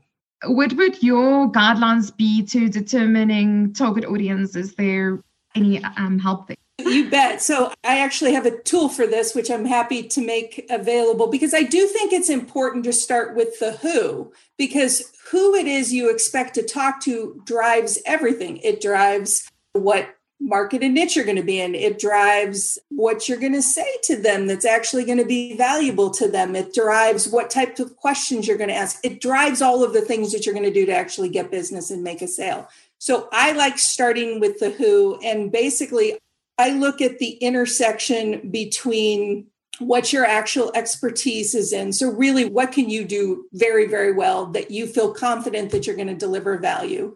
What 0.48 0.74
would 0.74 1.04
your 1.04 1.52
guidelines 1.52 2.18
be 2.18 2.44
to 2.48 2.68
determining 2.68 3.74
target 3.74 4.06
audience? 4.06 4.56
Is 4.56 4.74
there 4.74 5.22
any 5.54 5.84
um, 5.84 6.18
help 6.18 6.48
there? 6.48 6.58
You 6.90 7.10
bet. 7.10 7.42
So 7.42 7.74
I 7.84 8.00
actually 8.00 8.34
have 8.34 8.46
a 8.46 8.62
tool 8.64 8.90
for 8.90 9.08
this, 9.08 9.36
which 9.36 9.50
I'm 9.50 9.66
happy 9.66 10.04
to 10.10 10.26
make 10.26 10.66
available 10.70 11.28
because 11.28 11.54
I 11.54 11.64
do 11.64 11.88
think 11.88 12.14
it's 12.14 12.30
important 12.30 12.84
to 12.86 12.94
start 12.94 13.36
with 13.36 13.60
the 13.60 13.74
who, 13.74 14.32
because 14.58 15.12
who 15.32 15.56
it 15.56 15.68
is 15.68 15.94
you 15.94 16.10
expect 16.10 16.56
to 16.56 16.64
talk 16.64 17.02
to 17.02 17.42
drives 17.46 18.00
everything. 18.06 18.58
It 18.58 18.82
drives 18.82 19.50
what 19.74 20.16
market 20.42 20.82
and 20.82 20.96
niche 20.96 21.16
you're 21.16 21.26
going 21.26 21.38
to 21.38 21.44
be 21.44 21.62
in. 21.62 21.76
It 21.76 22.00
drives 22.00 22.80
what 22.90 23.30
you're 23.30 23.40
going 23.40 23.54
to 23.54 23.62
say 23.62 23.88
to 24.04 24.20
them 24.20 24.48
that's 24.48 24.66
actually 24.66 25.06
going 25.06 25.20
to 25.20 25.26
be 25.26 25.56
valuable 25.56 26.10
to 26.12 26.28
them. 26.28 26.56
It 26.56 26.74
drives 26.74 27.30
what 27.30 27.52
type 27.52 27.80
of 27.80 27.96
questions 27.96 28.48
you're 28.48 28.58
going 28.58 28.70
to 28.70 28.76
ask. 28.76 29.00
It 29.04 29.22
drives 29.22 29.62
all 29.62 29.84
of 29.84 29.94
the 29.94 30.02
things 30.02 30.32
that 30.32 30.46
you're 30.46 30.56
going 30.56 30.66
to 30.66 30.74
do 30.74 30.86
to 30.88 30.96
actually 30.96 31.30
get 31.30 31.52
business 31.52 31.92
and 31.92 32.04
make 32.04 32.22
a 32.22 32.28
sale. 32.28 32.68
So 32.98 33.30
I 33.32 33.52
like 33.54 33.78
starting 33.78 34.40
with 34.40 34.60
the 34.60 34.72
who 34.72 35.20
and 35.24 35.52
basically 35.52 36.18
I 36.62 36.70
look 36.70 37.02
at 37.02 37.18
the 37.18 37.32
intersection 37.32 38.52
between 38.52 39.48
what 39.80 40.14
your 40.14 40.26
actual 40.26 40.72
expertise 40.76 41.56
is 41.56 41.74
in. 41.74 41.92
So, 41.92 42.12
really, 42.12 42.46
what 42.46 42.72
can 42.72 42.88
you 42.90 43.04
do 43.04 43.46
very, 43.52 43.88
very 43.88 44.12
well 44.12 44.46
that 44.48 44.70
you 44.70 44.86
feel 44.86 45.12
confident 45.12 45.72
that 45.72 45.88
you're 45.88 45.96
going 45.96 46.08
to 46.08 46.14
deliver 46.14 46.60
value? 46.60 47.16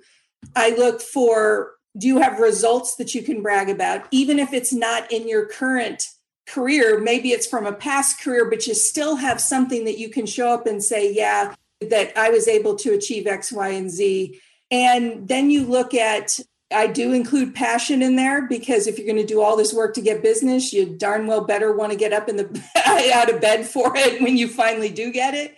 I 0.55 0.71
look 0.71 0.99
for 0.99 1.73
do 1.97 2.07
you 2.07 2.19
have 2.19 2.39
results 2.39 2.95
that 2.95 3.15
you 3.15 3.21
can 3.21 3.41
brag 3.41 3.69
about, 3.69 4.07
even 4.11 4.39
if 4.39 4.51
it's 4.51 4.73
not 4.73 5.09
in 5.11 5.27
your 5.27 5.45
current 5.45 6.07
career? 6.47 6.99
Maybe 6.99 7.29
it's 7.29 7.47
from 7.47 7.65
a 7.65 7.71
past 7.71 8.19
career, 8.21 8.49
but 8.49 8.67
you 8.67 8.73
still 8.73 9.15
have 9.15 9.39
something 9.39 9.85
that 9.85 9.97
you 9.97 10.09
can 10.09 10.25
show 10.25 10.49
up 10.49 10.65
and 10.65 10.83
say, 10.83 11.13
yeah, 11.13 11.53
that 11.81 12.17
I 12.17 12.31
was 12.31 12.47
able 12.47 12.75
to 12.77 12.93
achieve 12.93 13.27
X, 13.27 13.51
Y, 13.51 13.69
and 13.69 13.91
Z. 13.91 14.41
And 14.71 15.27
then 15.27 15.49
you 15.51 15.65
look 15.65 15.93
at 15.93 16.39
I 16.73 16.87
do 16.87 17.13
include 17.13 17.53
passion 17.53 18.01
in 18.01 18.15
there 18.15 18.47
because 18.47 18.87
if 18.87 18.97
you're 18.97 19.05
going 19.07 19.17
to 19.17 19.25
do 19.25 19.41
all 19.41 19.55
this 19.55 19.73
work 19.73 19.93
to 19.95 20.01
get 20.01 20.23
business, 20.23 20.73
you 20.73 20.97
darn 20.97 21.27
well 21.27 21.43
better 21.43 21.75
want 21.75 21.91
to 21.91 21.97
get 21.97 22.13
up 22.13 22.27
in 22.27 22.37
the 22.37 22.63
out 23.13 23.29
of 23.29 23.39
bed 23.39 23.65
for 23.67 23.95
it 23.95 24.21
when 24.21 24.35
you 24.35 24.47
finally 24.47 24.89
do 24.89 25.11
get 25.11 25.33
it. 25.33 25.55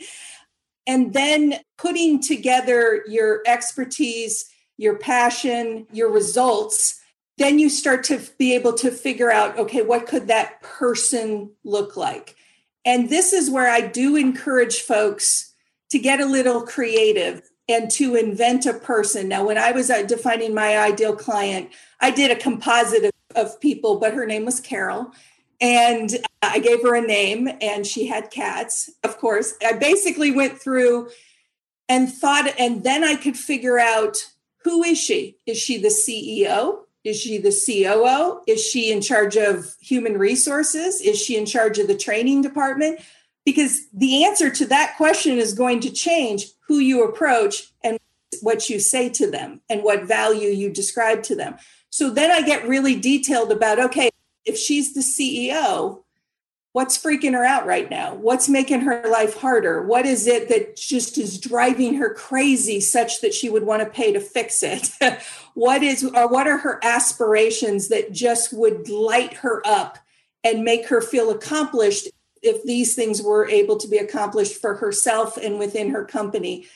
And 0.86 1.14
then 1.14 1.56
putting 1.78 2.22
together 2.22 3.04
your 3.08 3.42
expertise, 3.46 4.50
your 4.78 4.98
passion, 4.98 5.88
your 5.92 6.12
results, 6.12 7.02
then 7.38 7.60
you 7.60 7.70
start 7.70 8.04
to 8.06 8.22
be 8.38 8.56
able 8.56 8.74
to 8.74 8.92
figure 8.92 9.32
out 9.32 9.58
okay, 9.58 9.82
what 9.82 10.08
could 10.08 10.28
that 10.28 10.62
person 10.62 11.52
look 11.64 11.96
like? 11.96 12.36
And 12.84 13.10
this 13.10 13.34
is 13.34 13.50
where 13.50 13.70
I 13.70 13.82
do 13.82 14.16
encourage 14.16 14.80
folks 14.80 15.54
to 15.90 16.00
get 16.00 16.20
a 16.20 16.26
little 16.26 16.62
creative 16.62 17.47
and 17.70 17.92
to 17.92 18.16
invent 18.16 18.66
a 18.66 18.74
person. 18.74 19.28
Now, 19.28 19.46
when 19.46 19.58
I 19.58 19.72
was 19.72 19.90
uh, 19.90 20.04
defining 20.04 20.54
my 20.54 20.78
ideal 20.78 21.16
client, 21.16 21.70
I 22.00 22.12
did 22.12 22.32
a 22.32 22.36
composite 22.36 23.06
of, 23.06 23.12
of 23.36 23.60
people, 23.60 24.00
but 24.00 24.14
her 24.14 24.26
name 24.26 24.46
was 24.46 24.60
Carol. 24.60 25.12
And 25.60 26.18
I 26.42 26.60
gave 26.60 26.84
her 26.84 26.96
a 26.96 27.02
name, 27.02 27.50
and 27.62 27.86
she 27.86 28.06
had 28.06 28.32
cats, 28.32 28.92
of 29.04 29.18
course. 29.18 29.56
I 29.66 29.74
basically 29.74 30.32
went 30.32 30.60
through 30.62 31.10
and 31.90 32.12
thought, 32.12 32.54
and 32.60 32.84
then 32.84 33.04
I 33.04 33.16
could 33.16 33.36
figure 33.36 33.80
out 33.80 34.18
who 34.64 34.84
is 34.84 34.98
she? 34.98 35.38
Is 35.46 35.58
she 35.58 35.78
the 35.78 35.88
CEO? 35.88 36.80
Is 37.04 37.20
she 37.20 37.38
the 37.38 37.52
COO? 37.52 38.42
Is 38.48 38.62
she 38.62 38.92
in 38.92 39.02
charge 39.02 39.38
of 39.38 39.76
human 39.80 40.18
resources? 40.18 41.00
Is 41.00 41.18
she 41.22 41.38
in 41.38 41.46
charge 41.46 41.80
of 41.80 41.88
the 41.88 41.98
training 41.98 42.42
department? 42.42 43.00
Because 43.48 43.88
the 43.94 44.26
answer 44.26 44.50
to 44.50 44.66
that 44.66 44.98
question 44.98 45.38
is 45.38 45.54
going 45.54 45.80
to 45.80 45.90
change 45.90 46.48
who 46.68 46.80
you 46.80 47.06
approach 47.06 47.72
and 47.82 47.98
what 48.42 48.70
you 48.70 48.78
say 48.78 49.08
to 49.08 49.32
them 49.32 49.62
and 49.70 49.84
what 49.84 50.04
value 50.04 50.50
you 50.50 50.70
describe 50.70 51.24
to 51.24 51.34
them. 51.34 51.56
So 51.90 52.10
then 52.10 52.30
I 52.30 52.42
get 52.42 52.68
really 52.68 53.00
detailed 53.00 53.54
about 53.54 53.80
okay, 53.80 54.10
if 54.44 54.58
she's 54.58 54.94
the 54.94 55.00
CEO, 55.00 56.04
what's 56.74 57.02
freaking 57.02 57.32
her 57.36 57.46
out 57.46 57.66
right 57.66 57.90
now? 57.90 58.16
What's 58.16 58.50
making 58.50 58.82
her 58.82 59.08
life 59.10 59.38
harder? 59.38 59.82
What 59.82 60.06
is 60.06 60.28
it 60.28 60.50
that 60.50 60.76
just 60.76 61.18
is 61.18 61.40
driving 61.40 61.94
her 61.94 62.14
crazy 62.14 62.82
such 62.82 63.22
that 63.22 63.34
she 63.34 63.50
would 63.50 63.64
want 63.64 63.82
to 63.82 63.90
pay 63.90 64.12
to 64.12 64.20
fix 64.20 64.62
it? 64.62 64.90
what 65.54 65.84
is 65.84 66.04
or 66.04 66.28
what 66.28 66.48
are 66.48 66.58
her 66.58 66.82
aspirations 66.84 67.88
that 67.88 68.12
just 68.12 68.52
would 68.52 68.90
light 68.90 69.36
her 69.36 69.66
up 69.66 70.00
and 70.44 70.66
make 70.66 70.90
her 70.90 71.00
feel 71.00 71.30
accomplished 71.30 72.10
if 72.42 72.64
these 72.64 72.96
things 72.96 73.22
were 73.22 73.48
able 73.48 73.78
to 73.78 73.88
be 73.88 73.98
accomplished 73.98 74.60
for 74.60 74.76
herself 74.76 75.38
and 75.38 75.60
within 75.60 75.90
her 75.92 76.06
company? 76.06 76.68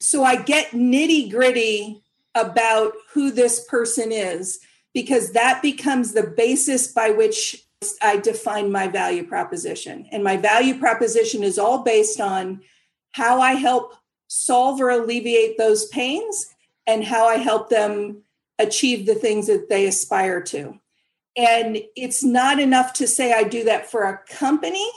So 0.00 0.24
I 0.24 0.36
get 0.36 0.70
nitty 0.70 1.30
gritty 1.30 2.02
about 2.34 2.92
who 3.12 3.30
this 3.30 3.64
person 3.66 4.12
is 4.12 4.60
because 4.94 5.32
that 5.32 5.62
becomes 5.62 6.12
the 6.12 6.26
basis 6.26 6.88
by 6.88 7.10
which 7.10 7.66
I 8.02 8.16
define 8.16 8.72
my 8.72 8.88
value 8.88 9.26
proposition. 9.26 10.08
And 10.10 10.24
my 10.24 10.36
value 10.36 10.78
proposition 10.78 11.42
is 11.42 11.58
all 11.58 11.82
based 11.82 12.20
on 12.20 12.62
how 13.12 13.40
I 13.40 13.52
help 13.52 13.94
solve 14.28 14.80
or 14.80 14.90
alleviate 14.90 15.58
those 15.58 15.86
pains 15.86 16.54
and 16.86 17.04
how 17.04 17.26
I 17.26 17.36
help 17.36 17.68
them 17.68 18.22
achieve 18.58 19.06
the 19.06 19.14
things 19.14 19.46
that 19.46 19.68
they 19.68 19.86
aspire 19.86 20.40
to. 20.42 20.79
And 21.36 21.78
it's 21.96 22.24
not 22.24 22.58
enough 22.58 22.92
to 22.94 23.06
say 23.06 23.32
I 23.32 23.44
do 23.44 23.64
that 23.64 23.90
for 23.90 24.02
a 24.02 24.18
company 24.28 24.88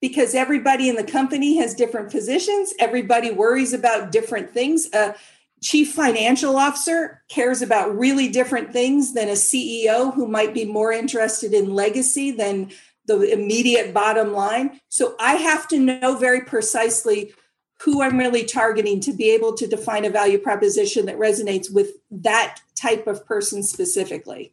because 0.00 0.34
everybody 0.34 0.88
in 0.88 0.96
the 0.96 1.04
company 1.04 1.56
has 1.58 1.74
different 1.74 2.10
positions. 2.10 2.72
Everybody 2.78 3.30
worries 3.30 3.72
about 3.72 4.12
different 4.12 4.50
things. 4.50 4.88
A 4.94 5.14
chief 5.62 5.92
financial 5.92 6.56
officer 6.56 7.22
cares 7.28 7.60
about 7.60 7.96
really 7.96 8.28
different 8.28 8.72
things 8.72 9.12
than 9.12 9.28
a 9.28 9.32
CEO 9.32 10.14
who 10.14 10.26
might 10.26 10.54
be 10.54 10.64
more 10.64 10.92
interested 10.92 11.52
in 11.52 11.74
legacy 11.74 12.30
than 12.30 12.70
the 13.06 13.32
immediate 13.32 13.92
bottom 13.92 14.32
line. 14.32 14.80
So 14.88 15.16
I 15.20 15.34
have 15.34 15.68
to 15.68 15.78
know 15.78 16.16
very 16.16 16.42
precisely 16.42 17.34
who 17.82 18.02
I'm 18.02 18.18
really 18.18 18.44
targeting 18.44 19.00
to 19.00 19.12
be 19.12 19.30
able 19.30 19.54
to 19.54 19.66
define 19.66 20.04
a 20.04 20.10
value 20.10 20.38
proposition 20.38 21.06
that 21.06 21.18
resonates 21.18 21.72
with 21.72 21.92
that 22.10 22.60
type 22.74 23.06
of 23.06 23.26
person 23.26 23.62
specifically. 23.62 24.52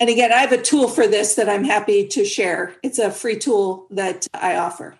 And 0.00 0.08
again, 0.08 0.32
I 0.32 0.38
have 0.38 0.52
a 0.52 0.60
tool 0.60 0.88
for 0.88 1.06
this 1.06 1.34
that 1.34 1.48
I'm 1.48 1.62
happy 1.62 2.08
to 2.08 2.24
share. 2.24 2.74
It's 2.82 2.98
a 2.98 3.10
free 3.10 3.36
tool 3.36 3.86
that 3.90 4.26
I 4.32 4.56
offer. 4.56 4.98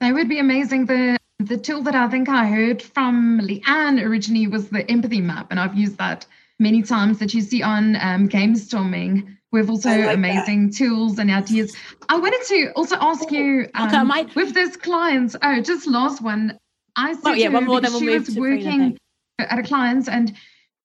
That 0.00 0.12
would 0.12 0.28
be 0.28 0.38
amazing. 0.38 0.86
The 0.86 1.16
the 1.38 1.56
tool 1.56 1.82
that 1.82 1.94
I 1.94 2.08
think 2.08 2.28
I 2.28 2.46
heard 2.46 2.80
from 2.80 3.40
Leanne 3.40 4.02
originally 4.04 4.46
was 4.46 4.68
the 4.68 4.88
empathy 4.90 5.20
map, 5.20 5.48
and 5.50 5.58
I've 5.58 5.74
used 5.74 5.98
that 5.98 6.26
many 6.58 6.82
times 6.82 7.18
that 7.18 7.34
you 7.34 7.40
see 7.40 7.62
on 7.62 7.96
um, 7.96 8.28
Gamestorming. 8.28 9.36
We've 9.50 9.70
also 9.70 9.88
like 9.88 10.14
amazing 10.14 10.68
that. 10.68 10.76
tools 10.76 11.18
and 11.18 11.30
ideas. 11.30 11.74
I 12.08 12.18
wanted 12.18 12.42
to 12.48 12.72
also 12.76 12.96
ask 13.00 13.30
you 13.30 13.68
um, 13.74 13.88
okay, 13.88 14.02
might... 14.02 14.34
with 14.34 14.52
this 14.52 14.76
client. 14.76 15.34
Oh, 15.42 15.60
just 15.60 15.86
last 15.86 16.22
one. 16.22 16.58
I 16.96 17.14
said 17.14 17.22
oh, 17.24 17.32
yeah, 17.32 17.48
one 17.48 17.64
more, 17.64 17.80
then 17.80 17.92
we'll 17.92 18.00
she 18.00 18.08
was 18.08 18.36
working 18.36 18.98
at 19.38 19.58
a 19.58 19.62
client 19.62 20.08
and 20.08 20.34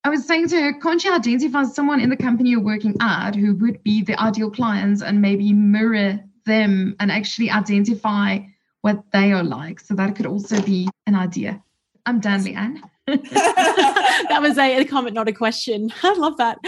I 0.04 0.10
was 0.10 0.26
saying 0.26 0.48
to 0.50 0.62
her, 0.62 0.74
can't 0.80 1.04
you 1.04 1.14
identify 1.14 1.64
someone 1.64 2.00
in 2.00 2.10
the 2.10 2.16
company 2.16 2.52
you're 2.52 2.62
working 2.62 2.96
at 3.02 3.36
who 3.36 3.54
would 3.56 3.84
be 3.84 4.02
the 4.02 4.20
ideal 4.20 4.50
clients 4.50 5.02
and 5.02 5.22
maybe 5.22 5.52
mirror 5.52 6.20
them 6.46 6.96
and 7.00 7.12
actually 7.12 7.50
identify 7.52 8.40
what 8.82 9.04
they 9.12 9.34
are 9.34 9.44
like? 9.44 9.82
So 9.82 9.94
that 9.96 10.16
could 10.16 10.26
also 10.26 10.62
be 10.62 10.88
an 11.06 11.16
idea. 11.16 11.62
I'm 12.06 12.22
done, 12.22 12.46
Leanne. 12.46 12.82
that 13.08 14.38
was 14.40 14.58
a, 14.58 14.78
a, 14.78 14.86
comment, 14.86 15.16
not 15.16 15.28
a 15.28 15.34
question. 15.34 15.92
I 16.04 16.14
love 16.14 16.38
that. 16.38 16.60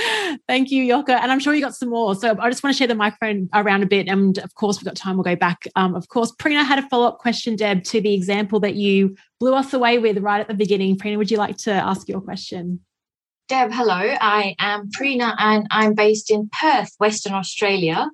Thank 0.47 0.69
you, 0.69 0.83
Yoka. 0.83 1.21
And 1.21 1.31
I'm 1.31 1.39
sure 1.39 1.53
you 1.53 1.61
got 1.61 1.75
some 1.75 1.89
more. 1.89 2.15
So 2.15 2.35
I 2.37 2.49
just 2.49 2.63
want 2.63 2.75
to 2.75 2.77
share 2.77 2.87
the 2.87 2.95
microphone 2.95 3.47
around 3.53 3.83
a 3.83 3.85
bit. 3.85 4.09
And 4.09 4.39
of 4.39 4.55
course, 4.55 4.77
we've 4.77 4.85
got 4.85 4.97
time. 4.97 5.15
We'll 5.15 5.23
go 5.23 5.37
back. 5.37 5.67
Um, 5.77 5.95
of 5.95 6.09
course, 6.09 6.33
Prina 6.33 6.65
had 6.65 6.79
a 6.79 6.87
follow 6.89 7.07
up 7.07 7.19
question, 7.19 7.55
Deb, 7.55 7.83
to 7.85 8.01
the 8.01 8.13
example 8.13 8.59
that 8.59 8.75
you 8.75 9.15
blew 9.39 9.53
us 9.53 9.73
away 9.73 9.99
with 9.99 10.17
right 10.17 10.41
at 10.41 10.49
the 10.49 10.53
beginning. 10.53 10.97
Prina, 10.97 11.17
would 11.17 11.31
you 11.31 11.37
like 11.37 11.57
to 11.59 11.71
ask 11.71 12.09
your 12.09 12.19
question? 12.19 12.81
Deb, 13.51 13.73
hello. 13.73 14.15
I 14.21 14.55
am 14.59 14.89
Prina 14.91 15.35
and 15.37 15.67
I'm 15.71 15.93
based 15.93 16.31
in 16.31 16.49
Perth, 16.57 16.95
Western 16.99 17.33
Australia. 17.33 18.09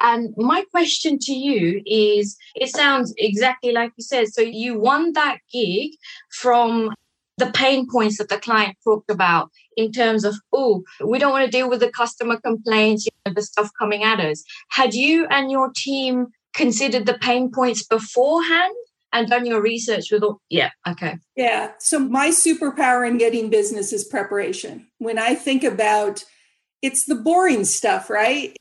And 0.00 0.34
my 0.36 0.64
question 0.72 1.16
to 1.20 1.32
you 1.32 1.80
is 1.86 2.36
it 2.56 2.70
sounds 2.70 3.14
exactly 3.16 3.70
like 3.70 3.92
you 3.96 4.02
said. 4.02 4.34
So 4.34 4.40
you 4.40 4.76
won 4.80 5.12
that 5.12 5.38
gig 5.52 5.92
from 6.32 6.92
the 7.38 7.52
pain 7.52 7.86
points 7.88 8.18
that 8.18 8.30
the 8.30 8.38
client 8.38 8.78
talked 8.82 9.12
about 9.12 9.52
in 9.76 9.92
terms 9.92 10.24
of, 10.24 10.34
oh, 10.52 10.82
we 11.04 11.20
don't 11.20 11.30
want 11.30 11.44
to 11.44 11.56
deal 11.56 11.70
with 11.70 11.78
the 11.78 11.92
customer 11.92 12.40
complaints, 12.40 13.06
you 13.06 13.12
know, 13.24 13.32
the 13.32 13.42
stuff 13.42 13.70
coming 13.78 14.02
at 14.02 14.18
us. 14.18 14.42
Had 14.70 14.92
you 14.92 15.24
and 15.30 15.52
your 15.52 15.70
team 15.72 16.26
considered 16.52 17.06
the 17.06 17.14
pain 17.14 17.52
points 17.52 17.86
beforehand? 17.86 18.74
And 19.12 19.28
done 19.28 19.46
your 19.46 19.60
research 19.60 20.10
with 20.10 20.22
all 20.22 20.40
yeah 20.48 20.70
okay. 20.88 21.16
Yeah 21.36 21.72
so 21.78 21.98
my 21.98 22.28
superpower 22.28 23.06
in 23.08 23.18
getting 23.18 23.50
business 23.50 23.92
is 23.92 24.04
preparation. 24.04 24.86
When 24.98 25.18
i 25.18 25.34
think 25.34 25.64
about 25.64 26.24
it's 26.82 27.04
the 27.04 27.14
boring 27.16 27.64
stuff 27.64 28.10
right? 28.10 28.56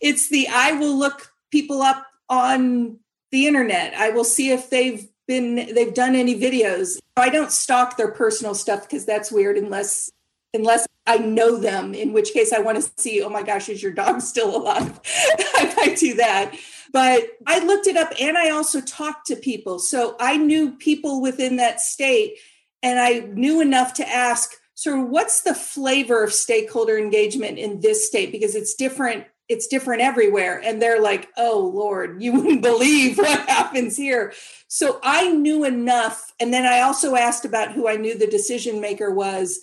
It's 0.00 0.28
the 0.28 0.48
i 0.48 0.72
will 0.72 0.96
look 0.96 1.32
people 1.50 1.82
up 1.82 2.06
on 2.28 2.98
the 3.30 3.46
internet. 3.46 3.94
I 3.94 4.10
will 4.10 4.24
see 4.24 4.50
if 4.50 4.70
they've 4.70 5.06
been 5.26 5.74
they've 5.74 5.94
done 5.94 6.14
any 6.14 6.38
videos. 6.38 6.98
I 7.16 7.28
don't 7.28 7.50
stalk 7.50 7.96
their 7.96 8.10
personal 8.10 8.54
stuff 8.54 8.82
because 8.82 9.04
that's 9.04 9.32
weird 9.32 9.56
unless 9.56 10.10
unless 10.56 10.86
i 11.06 11.16
know 11.18 11.56
them 11.56 11.94
in 11.94 12.12
which 12.12 12.32
case 12.32 12.52
i 12.52 12.58
want 12.58 12.82
to 12.82 12.90
see 12.96 13.22
oh 13.22 13.28
my 13.28 13.42
gosh 13.42 13.68
is 13.68 13.82
your 13.82 13.92
dog 13.92 14.20
still 14.20 14.56
alive 14.56 15.00
i 15.56 15.74
might 15.76 15.96
do 15.96 16.14
that 16.14 16.52
but 16.92 17.24
I 17.46 17.58
looked 17.58 17.86
it 17.86 17.96
up 17.96 18.12
and 18.18 18.38
I 18.38 18.48
also 18.50 18.80
talked 18.80 19.26
to 19.26 19.36
people. 19.36 19.78
So 19.78 20.16
I 20.18 20.38
knew 20.38 20.72
people 20.72 21.20
within 21.20 21.56
that 21.56 21.80
state 21.80 22.38
and 22.82 22.98
I 22.98 23.20
knew 23.34 23.60
enough 23.60 23.94
to 23.94 24.08
ask, 24.08 24.52
so 24.74 25.00
what's 25.00 25.42
the 25.42 25.54
flavor 25.54 26.22
of 26.22 26.32
stakeholder 26.32 26.98
engagement 26.98 27.58
in 27.58 27.80
this 27.80 28.06
state? 28.06 28.30
Because 28.30 28.54
it's 28.54 28.74
different, 28.74 29.26
it's 29.48 29.66
different 29.66 30.02
everywhere. 30.02 30.60
And 30.62 30.80
they're 30.80 31.02
like, 31.02 31.28
oh 31.36 31.70
Lord, 31.74 32.22
you 32.22 32.32
wouldn't 32.40 32.62
believe 32.62 33.18
what 33.18 33.48
happens 33.48 33.96
here. 33.96 34.32
So 34.68 35.00
I 35.02 35.30
knew 35.30 35.64
enough. 35.64 36.32
And 36.40 36.52
then 36.52 36.66
I 36.66 36.80
also 36.80 37.14
asked 37.14 37.44
about 37.44 37.72
who 37.72 37.88
I 37.88 37.96
knew 37.96 38.16
the 38.16 38.26
decision 38.26 38.80
maker 38.80 39.10
was 39.10 39.60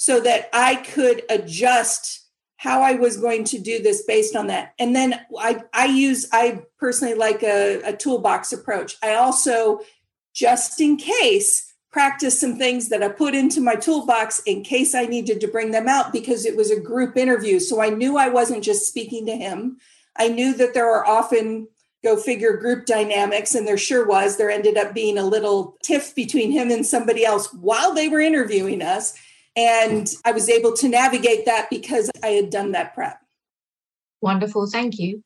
so 0.00 0.18
that 0.18 0.48
I 0.54 0.76
could 0.76 1.24
adjust 1.28 2.26
how 2.56 2.80
I 2.80 2.94
was 2.94 3.18
going 3.18 3.44
to 3.44 3.58
do 3.58 3.82
this 3.82 4.02
based 4.04 4.34
on 4.34 4.46
that. 4.46 4.72
And 4.78 4.96
then 4.96 5.20
I, 5.38 5.62
I 5.74 5.84
use, 5.84 6.26
I 6.32 6.62
personally 6.78 7.12
like 7.12 7.42
a, 7.42 7.82
a 7.82 7.94
toolbox 7.94 8.50
approach. 8.54 8.96
I 9.02 9.16
also, 9.16 9.80
just 10.32 10.80
in 10.80 10.96
case, 10.96 11.74
practice 11.92 12.40
some 12.40 12.56
things 12.56 12.88
that 12.88 13.02
I 13.02 13.10
put 13.10 13.34
into 13.34 13.60
my 13.60 13.74
toolbox 13.74 14.40
in 14.46 14.64
case 14.64 14.94
I 14.94 15.04
needed 15.04 15.38
to 15.42 15.48
bring 15.48 15.70
them 15.70 15.86
out 15.86 16.14
because 16.14 16.46
it 16.46 16.56
was 16.56 16.70
a 16.70 16.80
group 16.80 17.18
interview. 17.18 17.60
So 17.60 17.82
I 17.82 17.90
knew 17.90 18.16
I 18.16 18.30
wasn't 18.30 18.64
just 18.64 18.86
speaking 18.86 19.26
to 19.26 19.36
him. 19.36 19.76
I 20.16 20.28
knew 20.28 20.54
that 20.54 20.72
there 20.72 20.90
are 20.90 21.06
often 21.06 21.68
go 22.02 22.16
figure 22.16 22.56
group 22.56 22.86
dynamics 22.86 23.54
and 23.54 23.68
there 23.68 23.76
sure 23.76 24.06
was 24.06 24.38
there 24.38 24.50
ended 24.50 24.78
up 24.78 24.94
being 24.94 25.18
a 25.18 25.24
little 25.24 25.76
tiff 25.82 26.14
between 26.14 26.52
him 26.52 26.70
and 26.70 26.86
somebody 26.86 27.22
else 27.22 27.52
while 27.52 27.92
they 27.92 28.08
were 28.08 28.20
interviewing 28.20 28.80
us 28.80 29.12
and 29.60 30.10
I 30.24 30.32
was 30.32 30.48
able 30.48 30.74
to 30.76 30.88
navigate 30.88 31.44
that 31.44 31.68
because 31.70 32.10
I 32.22 32.28
had 32.28 32.50
done 32.50 32.72
that 32.72 32.94
prep. 32.94 33.18
Wonderful. 34.22 34.66
Thank 34.66 34.98
you. 34.98 35.22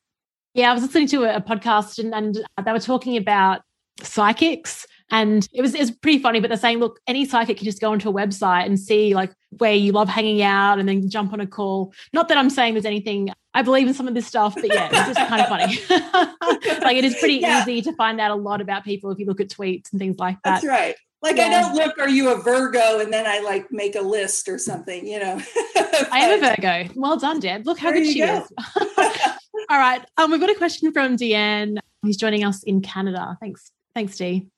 Yeah, 0.55 0.71
I 0.71 0.75
was 0.75 0.83
listening 0.83 1.09
to 1.09 1.25
a 1.25 1.41
podcast 1.41 1.99
and, 1.99 2.15
and 2.15 2.39
they 2.65 2.73
were 2.73 2.81
talking 2.81 3.17
about 3.17 3.63
psychics 4.01 4.87
and 5.11 5.49
it 5.53 5.63
was, 5.63 5.75
it 5.75 5.81
was 5.81 5.91
pretty 5.91 6.19
funny, 6.19 6.41
but 6.41 6.49
they're 6.49 6.57
saying, 6.57 6.79
look, 6.79 6.99
any 7.07 7.25
psychic 7.25 7.59
can 7.59 7.65
just 7.65 7.81
go 7.81 7.93
onto 7.93 8.09
a 8.09 8.13
website 8.13 8.67
and 8.67 8.79
see 8.79 9.15
like 9.15 9.33
where 9.59 9.75
you 9.75 9.93
love 9.93 10.09
hanging 10.09 10.43
out 10.43 10.79
and 10.79 10.89
then 10.89 11.09
jump 11.09 11.33
on 11.33 11.41
a 11.41 11.47
call. 11.47 11.93
Not 12.13 12.29
that 12.29 12.39
I'm 12.39 12.51
saying 12.51 12.75
there's 12.75 12.87
anything, 12.87 13.31
I 13.53 13.63
believe 13.63 13.87
in 13.87 13.95
some 13.95 14.09
of 14.09 14.15
this 14.15 14.27
stuff, 14.27 14.55
but 14.55 14.67
yeah, 14.67 14.89
it's 14.91 15.19
just 15.19 15.29
kind 15.29 15.43
of 15.43 15.49
funny. 15.49 15.79
like 16.85 16.97
it 16.97 17.05
is 17.05 17.15
pretty 17.17 17.37
yeah. 17.37 17.63
easy 17.63 17.83
to 17.83 17.93
find 17.95 18.21
out 18.21 18.31
a 18.31 18.35
lot 18.35 18.61
about 18.61 18.85
people 18.85 19.11
if 19.11 19.19
you 19.19 19.27
look 19.27 19.41
at 19.41 19.49
tweets 19.49 19.93
and 19.93 20.01
things 20.01 20.19
like 20.19 20.37
that. 20.45 20.63
That's 20.63 20.67
right. 20.67 20.97
Like 21.25 21.39
yeah. 21.39 21.45
I 21.45 21.49
don't 21.49 21.75
look, 21.75 21.99
are 21.99 22.09
you 22.09 22.29
a 22.35 22.37
Virgo? 22.37 23.01
And 23.01 23.11
then 23.11 23.27
I 23.27 23.41
like 23.41 23.73
make 23.73 23.97
a 23.97 24.01
list 24.03 24.47
or 24.47 24.59
something, 24.59 25.07
you 25.07 25.19
know. 25.19 25.41
I 26.13 26.19
am 26.19 26.39
a 26.39 26.55
Virgo. 26.55 26.93
Well 26.95 27.17
done, 27.17 27.41
Deb. 27.41 27.65
Look 27.65 27.79
how 27.79 27.91
there 27.91 28.03
good 28.03 28.13
she 28.13 28.19
go. 28.19 28.43
is. 28.43 28.53
All 29.71 29.79
right. 29.79 30.05
Um, 30.19 30.31
we've 30.31 30.41
got 30.41 30.51
a 30.51 30.55
question 30.55 30.93
from 30.93 31.17
Deanne, 31.17 31.79
who's 32.03 32.19
joining 32.19 32.45
us 32.45 32.63
in 32.65 32.83
Canada. 32.83 33.39
Thanks. 33.41 33.73
Thanks, 33.95 34.19
Dee. 34.19 34.49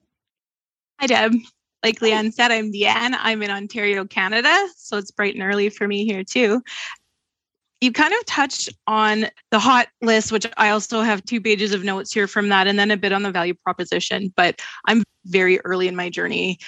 Hi, 0.98 1.06
Deb. 1.06 1.34
Like 1.84 2.00
Leanne 2.00 2.32
said, 2.32 2.50
I'm 2.50 2.72
Deanne. 2.72 3.16
I'm 3.16 3.44
in 3.44 3.50
Ontario, 3.52 4.04
Canada. 4.04 4.52
So 4.76 4.96
it's 4.96 5.12
bright 5.12 5.34
and 5.34 5.44
early 5.44 5.68
for 5.68 5.86
me 5.86 6.04
here 6.04 6.24
too. 6.24 6.62
You 7.86 7.92
kind 7.92 8.12
of 8.12 8.26
touched 8.26 8.68
on 8.88 9.26
the 9.52 9.60
hot 9.60 9.86
list, 10.02 10.32
which 10.32 10.44
I 10.56 10.70
also 10.70 11.02
have 11.02 11.24
two 11.24 11.40
pages 11.40 11.72
of 11.72 11.84
notes 11.84 12.12
here 12.12 12.26
from 12.26 12.48
that, 12.48 12.66
and 12.66 12.78
then 12.78 12.90
a 12.90 12.96
bit 12.96 13.12
on 13.12 13.22
the 13.22 13.30
value 13.30 13.54
proposition. 13.54 14.34
But 14.36 14.60
I'm 14.86 15.04
very 15.24 15.60
early 15.60 15.86
in 15.86 15.94
my 15.94 16.10
journey. 16.10 16.58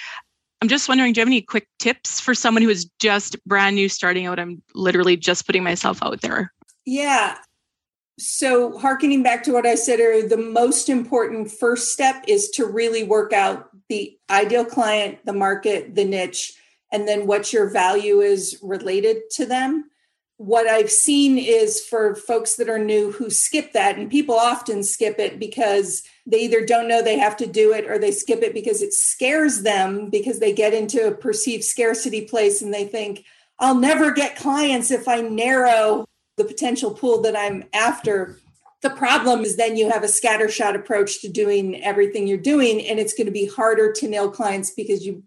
I'm 0.61 0.69
just 0.69 0.87
wondering, 0.87 1.13
do 1.13 1.19
you 1.19 1.21
have 1.21 1.27
any 1.27 1.41
quick 1.41 1.67
tips 1.77 2.19
for 2.19 2.33
someone 2.33 2.63
who 2.63 2.69
is 2.69 2.89
just 2.99 3.35
brand 3.45 3.75
new 3.75 3.89
starting 3.89 4.25
out? 4.25 4.39
I'm 4.39 4.63
literally 4.73 5.17
just 5.17 5.45
putting 5.45 5.63
myself 5.63 6.01
out 6.01 6.21
there. 6.21 6.53
Yeah. 6.85 7.37
So, 8.17 8.77
harkening 8.77 9.21
back 9.21 9.43
to 9.43 9.53
what 9.53 9.65
I 9.65 9.75
said 9.75 9.99
earlier, 9.99 10.27
the 10.27 10.37
most 10.37 10.89
important 10.89 11.51
first 11.51 11.91
step 11.93 12.23
is 12.27 12.49
to 12.51 12.65
really 12.65 13.03
work 13.03 13.33
out 13.33 13.69
the 13.89 14.17
ideal 14.29 14.65
client, 14.65 15.19
the 15.25 15.33
market, 15.33 15.95
the 15.95 16.05
niche, 16.05 16.53
and 16.91 17.07
then 17.07 17.27
what 17.27 17.51
your 17.51 17.69
value 17.69 18.21
is 18.21 18.57
related 18.61 19.17
to 19.31 19.45
them 19.45 19.89
what 20.39 20.67
I've 20.67 20.89
seen 20.89 21.37
is 21.37 21.81
for 21.81 22.15
folks 22.15 22.55
that 22.55 22.69
are 22.69 22.79
new 22.79 23.11
who 23.11 23.29
skip 23.29 23.73
that, 23.73 23.97
and 23.97 24.09
people 24.09 24.35
often 24.35 24.83
skip 24.83 25.19
it 25.19 25.37
because 25.37 26.01
they 26.25 26.39
either 26.45 26.65
don't 26.65 26.87
know 26.87 27.03
they 27.03 27.19
have 27.19 27.35
to 27.37 27.45
do 27.45 27.73
it 27.73 27.89
or 27.89 27.99
they 27.99 28.11
skip 28.11 28.41
it 28.41 28.53
because 28.53 28.81
it 28.81 28.93
scares 28.93 29.63
them 29.63 30.09
because 30.09 30.39
they 30.39 30.53
get 30.53 30.73
into 30.73 31.05
a 31.05 31.11
perceived 31.13 31.65
scarcity 31.65 32.21
place 32.21 32.61
and 32.61 32.73
they 32.73 32.85
think, 32.85 33.25
I'll 33.59 33.75
never 33.75 34.13
get 34.13 34.37
clients 34.37 34.91
if 34.91 35.09
I 35.09 35.19
narrow 35.19 36.07
the 36.37 36.45
potential 36.45 36.91
pool 36.91 37.21
that 37.23 37.35
I'm 37.35 37.65
after. 37.73 38.39
The 38.81 38.91
problem 38.91 39.41
is 39.41 39.57
then 39.57 39.75
you 39.75 39.89
have 39.91 40.03
a 40.03 40.07
scattershot 40.07 40.73
approach 40.73 41.19
to 41.19 41.27
doing 41.27 41.83
everything 41.83 42.27
you're 42.27 42.37
doing, 42.37 42.79
and 42.87 42.97
it's 42.97 43.13
going 43.13 43.27
to 43.27 43.31
be 43.31 43.47
harder 43.47 43.91
to 43.91 44.07
nail 44.07 44.31
clients 44.31 44.71
because 44.71 45.05
you 45.05 45.21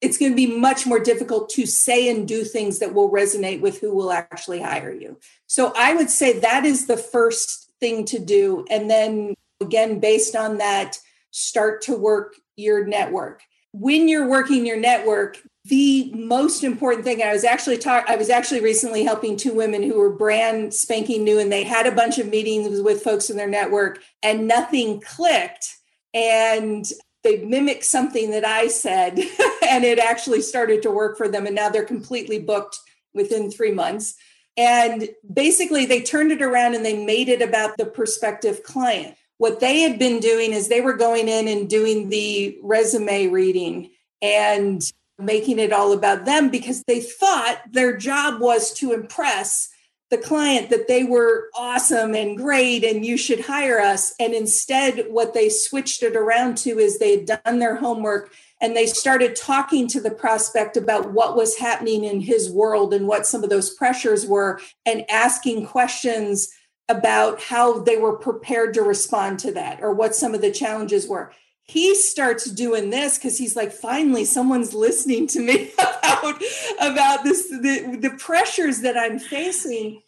it's 0.00 0.18
going 0.18 0.32
to 0.32 0.36
be 0.36 0.58
much 0.58 0.86
more 0.86 1.00
difficult 1.00 1.48
to 1.50 1.66
say 1.66 2.08
and 2.10 2.28
do 2.28 2.44
things 2.44 2.78
that 2.80 2.94
will 2.94 3.10
resonate 3.10 3.60
with 3.60 3.80
who 3.80 3.94
will 3.94 4.12
actually 4.12 4.60
hire 4.60 4.92
you. 4.92 5.18
So 5.46 5.72
I 5.76 5.94
would 5.94 6.10
say 6.10 6.38
that 6.40 6.64
is 6.64 6.86
the 6.86 6.96
first 6.96 7.72
thing 7.80 8.04
to 8.06 8.18
do. 8.18 8.66
And 8.68 8.90
then 8.90 9.34
again, 9.60 10.00
based 10.00 10.36
on 10.36 10.58
that, 10.58 10.98
start 11.30 11.82
to 11.82 11.96
work 11.96 12.34
your 12.56 12.86
network. 12.86 13.42
When 13.72 14.08
you're 14.08 14.28
working 14.28 14.64
your 14.64 14.78
network, 14.78 15.38
the 15.66 16.12
most 16.14 16.62
important 16.62 17.04
thing 17.04 17.22
I 17.22 17.32
was 17.32 17.44
actually 17.44 17.78
talk 17.78 18.04
I 18.08 18.16
was 18.16 18.30
actually 18.30 18.60
recently 18.60 19.02
helping 19.02 19.36
two 19.36 19.52
women 19.52 19.82
who 19.82 19.98
were 19.98 20.14
brand 20.14 20.72
spanking 20.72 21.24
new 21.24 21.38
and 21.38 21.50
they 21.50 21.64
had 21.64 21.86
a 21.86 21.92
bunch 21.92 22.18
of 22.18 22.28
meetings 22.28 22.80
with 22.80 23.02
folks 23.02 23.30
in 23.30 23.36
their 23.36 23.48
network 23.48 24.00
and 24.22 24.46
nothing 24.46 25.00
clicked 25.00 25.76
and 26.14 26.86
they 27.26 27.44
mimicked 27.44 27.84
something 27.84 28.30
that 28.30 28.44
I 28.44 28.68
said, 28.68 29.18
and 29.68 29.84
it 29.84 29.98
actually 29.98 30.42
started 30.42 30.82
to 30.82 30.90
work 30.92 31.18
for 31.18 31.28
them. 31.28 31.44
And 31.44 31.56
now 31.56 31.68
they're 31.68 31.84
completely 31.84 32.38
booked 32.38 32.78
within 33.14 33.50
three 33.50 33.72
months. 33.72 34.14
And 34.56 35.08
basically, 35.30 35.86
they 35.86 36.00
turned 36.00 36.30
it 36.30 36.40
around 36.40 36.76
and 36.76 36.84
they 36.84 37.04
made 37.04 37.28
it 37.28 37.42
about 37.42 37.76
the 37.76 37.84
prospective 37.84 38.62
client. 38.62 39.16
What 39.38 39.60
they 39.60 39.80
had 39.80 39.98
been 39.98 40.20
doing 40.20 40.52
is 40.52 40.68
they 40.68 40.80
were 40.80 40.94
going 40.94 41.28
in 41.28 41.48
and 41.48 41.68
doing 41.68 42.08
the 42.08 42.58
resume 42.62 43.26
reading 43.26 43.90
and 44.22 44.80
making 45.18 45.58
it 45.58 45.72
all 45.72 45.92
about 45.92 46.24
them 46.24 46.48
because 46.48 46.84
they 46.84 47.00
thought 47.00 47.60
their 47.70 47.96
job 47.96 48.40
was 48.40 48.72
to 48.74 48.92
impress 48.92 49.68
the 50.10 50.18
client 50.18 50.70
that 50.70 50.86
they 50.86 51.02
were 51.02 51.48
awesome 51.54 52.14
and 52.14 52.36
great 52.36 52.84
and 52.84 53.04
you 53.04 53.16
should 53.16 53.40
hire 53.40 53.80
us. 53.80 54.14
And 54.20 54.34
instead, 54.34 55.06
what 55.08 55.34
they 55.34 55.48
switched 55.48 56.02
it 56.02 56.14
around 56.14 56.58
to 56.58 56.78
is 56.78 56.98
they 56.98 57.16
had 57.16 57.42
done 57.44 57.58
their 57.58 57.76
homework 57.76 58.32
and 58.60 58.76
they 58.76 58.86
started 58.86 59.36
talking 59.36 59.88
to 59.88 60.00
the 60.00 60.10
prospect 60.10 60.76
about 60.76 61.12
what 61.12 61.36
was 61.36 61.58
happening 61.58 62.04
in 62.04 62.20
his 62.20 62.50
world 62.50 62.94
and 62.94 63.06
what 63.06 63.26
some 63.26 63.42
of 63.42 63.50
those 63.50 63.74
pressures 63.74 64.26
were 64.26 64.60
and 64.86 65.04
asking 65.10 65.66
questions 65.66 66.48
about 66.88 67.42
how 67.42 67.80
they 67.80 67.96
were 67.96 68.16
prepared 68.16 68.74
to 68.74 68.82
respond 68.82 69.40
to 69.40 69.52
that 69.52 69.82
or 69.82 69.92
what 69.92 70.14
some 70.14 70.34
of 70.34 70.40
the 70.40 70.52
challenges 70.52 71.08
were 71.08 71.32
he 71.68 71.94
starts 71.94 72.48
doing 72.50 72.90
this 72.90 73.18
because 73.18 73.36
he's 73.36 73.56
like 73.56 73.72
finally 73.72 74.24
someone's 74.24 74.72
listening 74.72 75.26
to 75.26 75.40
me 75.40 75.72
about 75.78 76.42
about 76.80 77.24
this 77.24 77.48
the, 77.48 77.98
the 78.00 78.14
pressures 78.18 78.80
that 78.80 78.96
i'm 78.96 79.18
facing. 79.18 80.02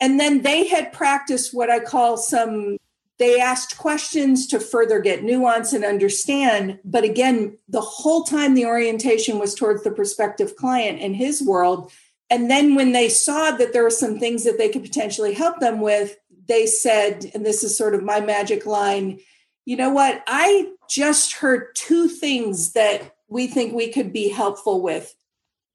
And 0.00 0.20
then 0.20 0.42
they 0.42 0.66
had 0.66 0.92
practiced 0.92 1.54
what 1.54 1.70
i 1.70 1.80
call 1.80 2.16
some 2.16 2.78
they 3.18 3.40
asked 3.40 3.78
questions 3.78 4.48
to 4.48 4.58
further 4.58 4.98
get 4.98 5.22
nuance 5.22 5.72
and 5.72 5.84
understand. 5.84 6.78
But 6.84 7.04
again 7.04 7.58
the 7.68 7.80
whole 7.80 8.24
time 8.24 8.54
the 8.54 8.66
orientation 8.66 9.38
was 9.38 9.54
towards 9.54 9.82
the 9.82 9.90
prospective 9.90 10.56
client 10.56 11.00
and 11.00 11.16
his 11.16 11.42
world. 11.42 11.90
And 12.30 12.50
then 12.50 12.74
when 12.74 12.92
they 12.92 13.08
saw 13.08 13.50
that 13.52 13.72
there 13.72 13.82
were 13.82 13.90
some 13.90 14.18
things 14.18 14.44
that 14.44 14.58
they 14.58 14.68
could 14.68 14.82
potentially 14.82 15.34
help 15.34 15.60
them 15.60 15.80
with 15.80 16.16
they 16.46 16.66
said 16.66 17.30
and 17.34 17.44
this 17.44 17.64
is 17.64 17.76
sort 17.76 17.94
of 17.94 18.02
my 18.02 18.20
magic 18.20 18.66
line 18.66 19.18
you 19.64 19.76
know 19.76 19.90
what? 19.90 20.22
I 20.26 20.72
just 20.88 21.34
heard 21.34 21.74
two 21.74 22.08
things 22.08 22.72
that 22.72 23.14
we 23.28 23.46
think 23.46 23.72
we 23.72 23.90
could 23.90 24.12
be 24.12 24.28
helpful 24.28 24.82
with. 24.82 25.14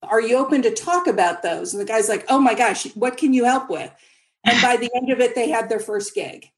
Are 0.04 0.22
you 0.22 0.38
open 0.38 0.62
to 0.62 0.74
talk 0.74 1.08
about 1.08 1.42
those? 1.42 1.74
And 1.74 1.82
the 1.82 1.86
guy's 1.86 2.08
like, 2.08 2.26
oh 2.30 2.40
my 2.40 2.54
gosh, 2.54 2.86
what 2.96 3.18
can 3.18 3.34
you 3.34 3.46
help 3.46 3.70
with? 3.70 3.92
And 4.46 4.62
by 4.62 4.78
the 4.78 4.90
end 4.96 5.12
of 5.12 5.20
it, 5.20 5.36
they 5.36 5.50
had 5.50 5.68
their 5.68 5.80
first 5.80 6.16
gig. 6.16 6.50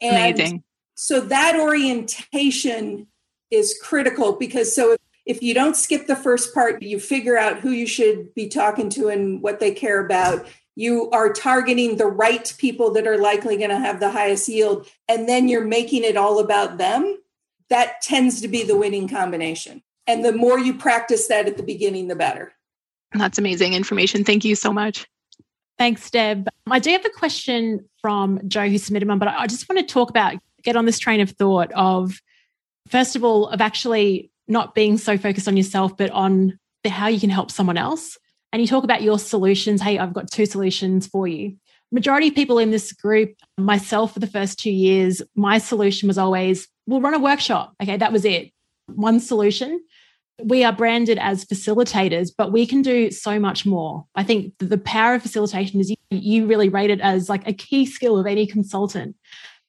And 0.00 0.34
Amazing. 0.34 0.62
So 0.94 1.20
that 1.20 1.58
orientation 1.58 3.06
is 3.50 3.78
critical 3.82 4.36
because 4.36 4.74
so 4.74 4.92
if, 4.92 4.98
if 5.24 5.42
you 5.42 5.54
don't 5.54 5.76
skip 5.76 6.06
the 6.06 6.16
first 6.16 6.52
part, 6.52 6.82
you 6.82 6.98
figure 6.98 7.38
out 7.38 7.60
who 7.60 7.70
you 7.70 7.86
should 7.86 8.34
be 8.34 8.48
talking 8.48 8.90
to 8.90 9.08
and 9.08 9.40
what 9.40 9.60
they 9.60 9.72
care 9.72 10.04
about 10.04 10.46
you 10.74 11.10
are 11.10 11.32
targeting 11.32 11.96
the 11.96 12.06
right 12.06 12.54
people 12.58 12.90
that 12.92 13.06
are 13.06 13.18
likely 13.18 13.56
going 13.56 13.70
to 13.70 13.78
have 13.78 14.00
the 14.00 14.10
highest 14.10 14.48
yield 14.48 14.88
and 15.08 15.28
then 15.28 15.48
you're 15.48 15.64
making 15.64 16.04
it 16.04 16.16
all 16.16 16.38
about 16.38 16.78
them 16.78 17.18
that 17.68 18.00
tends 18.02 18.40
to 18.40 18.48
be 18.48 18.62
the 18.62 18.76
winning 18.76 19.08
combination. 19.08 19.82
And 20.06 20.24
the 20.24 20.32
more 20.32 20.58
you 20.58 20.74
practice 20.74 21.28
that 21.28 21.46
at 21.46 21.56
the 21.56 21.62
beginning 21.62 22.08
the 22.08 22.16
better. 22.16 22.52
That's 23.12 23.38
amazing 23.38 23.74
information. 23.74 24.24
Thank 24.24 24.44
you 24.44 24.54
so 24.54 24.72
much. 24.72 25.06
Thanks 25.78 26.10
deb. 26.10 26.48
I 26.70 26.78
do 26.78 26.90
have 26.90 27.04
a 27.04 27.10
question 27.10 27.88
from 28.02 28.40
joe 28.48 28.68
who 28.68 28.76
submitted 28.76 29.08
one 29.08 29.18
but 29.18 29.28
i 29.28 29.46
just 29.46 29.68
want 29.68 29.78
to 29.78 29.92
talk 29.92 30.10
about 30.10 30.34
get 30.62 30.76
on 30.76 30.84
this 30.84 30.98
train 30.98 31.20
of 31.20 31.30
thought 31.30 31.72
of 31.72 32.20
first 32.88 33.16
of 33.16 33.24
all 33.24 33.48
of 33.48 33.60
actually 33.60 34.30
not 34.48 34.74
being 34.74 34.98
so 34.98 35.16
focused 35.16 35.48
on 35.48 35.56
yourself 35.56 35.96
but 35.96 36.10
on 36.10 36.58
the 36.82 36.90
how 36.90 37.06
you 37.06 37.20
can 37.20 37.30
help 37.30 37.50
someone 37.50 37.78
else 37.78 38.18
and 38.52 38.60
you 38.60 38.68
talk 38.68 38.84
about 38.84 39.02
your 39.02 39.18
solutions. 39.18 39.80
Hey, 39.80 39.98
I've 39.98 40.12
got 40.12 40.30
two 40.30 40.46
solutions 40.46 41.06
for 41.06 41.26
you. 41.26 41.56
Majority 41.90 42.28
of 42.28 42.34
people 42.34 42.58
in 42.58 42.70
this 42.70 42.92
group, 42.92 43.34
myself 43.58 44.14
for 44.14 44.20
the 44.20 44.26
first 44.26 44.58
two 44.58 44.70
years, 44.70 45.20
my 45.34 45.58
solution 45.58 46.06
was 46.06 46.18
always, 46.18 46.68
we'll 46.86 47.00
run 47.00 47.14
a 47.14 47.18
workshop. 47.18 47.74
Okay, 47.82 47.96
that 47.96 48.12
was 48.12 48.24
it. 48.24 48.50
One 48.86 49.20
solution. 49.20 49.80
We 50.42 50.64
are 50.64 50.72
branded 50.72 51.18
as 51.18 51.44
facilitators, 51.44 52.30
but 52.36 52.52
we 52.52 52.66
can 52.66 52.82
do 52.82 53.10
so 53.10 53.38
much 53.38 53.66
more. 53.66 54.06
I 54.14 54.24
think 54.24 54.54
the 54.58 54.78
power 54.78 55.14
of 55.14 55.22
facilitation 55.22 55.80
is 55.80 55.94
you, 56.10 56.46
really 56.46 56.68
rate 56.68 56.90
it 56.90 57.00
as 57.00 57.28
like 57.28 57.46
a 57.46 57.52
key 57.52 57.86
skill 57.86 58.18
of 58.18 58.26
any 58.26 58.46
consultant. 58.46 59.14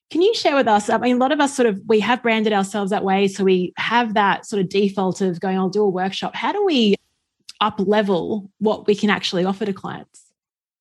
Can 0.10 0.22
you 0.22 0.34
share 0.34 0.56
with 0.56 0.68
us? 0.68 0.90
I 0.90 0.98
mean, 0.98 1.18
a 1.18 1.20
lot 1.20 1.32
of 1.32 1.40
us 1.40 1.56
sort 1.56 1.68
of 1.68 1.80
we 1.88 2.00
have 2.00 2.24
branded 2.24 2.54
ourselves 2.54 2.92
that 2.92 3.04
way, 3.04 3.28
so 3.28 3.44
we 3.44 3.74
have 3.78 4.14
that 4.14 4.46
sort 4.46 4.62
of 4.62 4.70
default 4.70 5.22
of 5.22 5.40
going, 5.40 5.58
"I'll 5.58 5.70
do 5.70 5.84
a 5.84 5.90
workshop." 5.90 6.36
How 6.36 6.52
do 6.52 6.64
we 6.64 6.96
up 7.64 7.80
level 7.80 8.52
what 8.60 8.86
we 8.86 8.94
can 8.94 9.10
actually 9.10 9.46
offer 9.46 9.66
to 9.66 9.74
clients? 9.74 10.22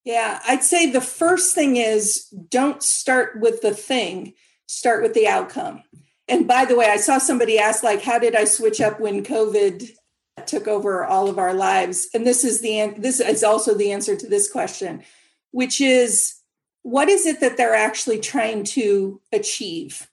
Yeah, 0.05 0.41
I'd 0.47 0.65
say 0.65 0.91
the 0.91 1.01
first 1.01 1.55
thing 1.55 1.77
is 1.77 2.25
don't 2.51 2.83
start 2.83 3.41
with 3.41 3.63
the 3.63 3.73
thing, 3.73 4.35
start 4.67 5.03
with 5.03 5.15
the 5.15 5.29
outcome. 5.29 5.85
And 6.29 6.49
by 6.49 6.65
the 6.65 6.77
way, 6.77 6.87
I 6.87 6.97
saw 6.97 7.19
somebody 7.19 7.59
ask 7.59 7.85
like 7.85 8.03
how 8.03 8.19
did 8.19 8.35
I 8.35 8.45
switch 8.45 8.81
up 8.81 8.99
when 8.99 9.25
COVID 9.25 9.91
took 10.47 10.67
over 10.67 11.05
all 11.05 11.29
of 11.29 11.39
our 11.39 11.55
lives? 11.55 12.09
And 12.15 12.27
this 12.27 12.45
is 12.45 12.61
the 12.61 12.95
this 12.99 13.21
is 13.21 13.45
also 13.45 13.75
the 13.75 13.93
answer 13.93 14.17
to 14.17 14.27
this 14.27 14.51
question, 14.51 15.05
which 15.53 15.81
is 15.81 16.35
what 16.83 17.09
is 17.09 17.27
it 17.27 17.41
that 17.41 17.57
they're 17.57 17.75
actually 17.75 18.19
trying 18.19 18.65
to 18.65 19.21
achieve? 19.33 20.09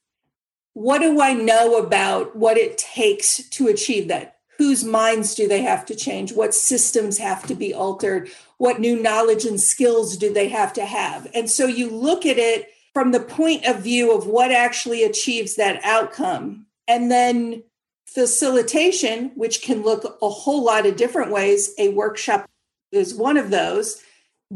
What 0.73 0.99
do 0.99 1.19
I 1.19 1.33
know 1.33 1.77
about 1.77 2.35
what 2.35 2.57
it 2.57 2.77
takes 2.77 3.49
to 3.49 3.67
achieve 3.67 4.07
that? 4.09 4.38
Whose 4.59 4.83
minds 4.83 5.35
do 5.35 5.47
they 5.47 5.61
have 5.61 5.85
to 5.85 5.95
change? 5.95 6.33
What 6.33 6.53
systems 6.53 7.17
have 7.17 7.47
to 7.47 7.55
be 7.55 7.73
altered? 7.73 8.29
What 8.57 8.81
new 8.81 9.01
knowledge 9.01 9.45
and 9.45 9.59
skills 9.59 10.17
do 10.17 10.33
they 10.33 10.49
have 10.49 10.73
to 10.73 10.85
have? 10.85 11.27
And 11.33 11.49
so 11.49 11.65
you 11.65 11.89
look 11.89 12.25
at 12.25 12.37
it 12.37 12.67
from 12.93 13.13
the 13.13 13.21
point 13.21 13.65
of 13.65 13.81
view 13.81 14.13
of 14.13 14.27
what 14.27 14.51
actually 14.51 15.03
achieves 15.03 15.55
that 15.55 15.79
outcome. 15.85 16.65
And 16.89 17.09
then 17.09 17.63
facilitation, 18.05 19.31
which 19.35 19.61
can 19.61 19.81
look 19.81 20.17
a 20.21 20.29
whole 20.29 20.65
lot 20.65 20.85
of 20.85 20.97
different 20.97 21.31
ways, 21.31 21.73
a 21.77 21.89
workshop 21.89 22.45
is 22.91 23.15
one 23.15 23.37
of 23.37 23.51
those, 23.51 24.03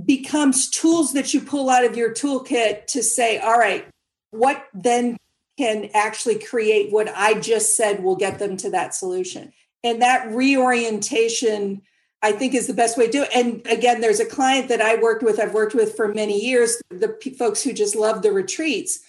becomes 0.06 0.70
tools 0.70 1.14
that 1.14 1.34
you 1.34 1.40
pull 1.40 1.70
out 1.70 1.86
of 1.86 1.96
your 1.96 2.14
toolkit 2.14 2.88
to 2.88 3.02
say, 3.02 3.38
all 3.38 3.58
right, 3.58 3.88
what 4.32 4.66
then 4.74 5.16
can 5.58 5.90
actually 5.94 6.40
create 6.40 6.92
what 6.92 7.08
I 7.16 7.36
just 7.36 7.78
said 7.78 8.04
will 8.04 8.18
get 8.18 8.40
them 8.40 8.58
to 8.58 8.72
that 8.72 8.94
solution 8.94 9.54
and 9.84 10.02
that 10.02 10.32
reorientation 10.34 11.82
I 12.24 12.32
think 12.32 12.56
is 12.56 12.68
the 12.68 12.74
best 12.74 12.98
way 12.98 13.08
to 13.08 13.12
do 13.12 13.24
it. 13.24 13.30
And 13.36 13.62
again, 13.68 14.00
there's 14.00 14.22
a 14.22 14.26
client 14.26 14.70
that 14.70 14.82
I 14.82 14.96
worked 14.96 15.24
with, 15.24 15.42
I've 15.42 15.54
worked 15.54 15.76
with 15.76 15.98
for 15.98 16.08
many 16.08 16.40
years, 16.40 16.82
the 16.90 17.10
p- 17.10 17.32
folks 17.32 17.62
who 17.62 17.74
just 17.74 17.98
love 17.98 18.22
the 18.22 18.32
retreats. 18.32 19.02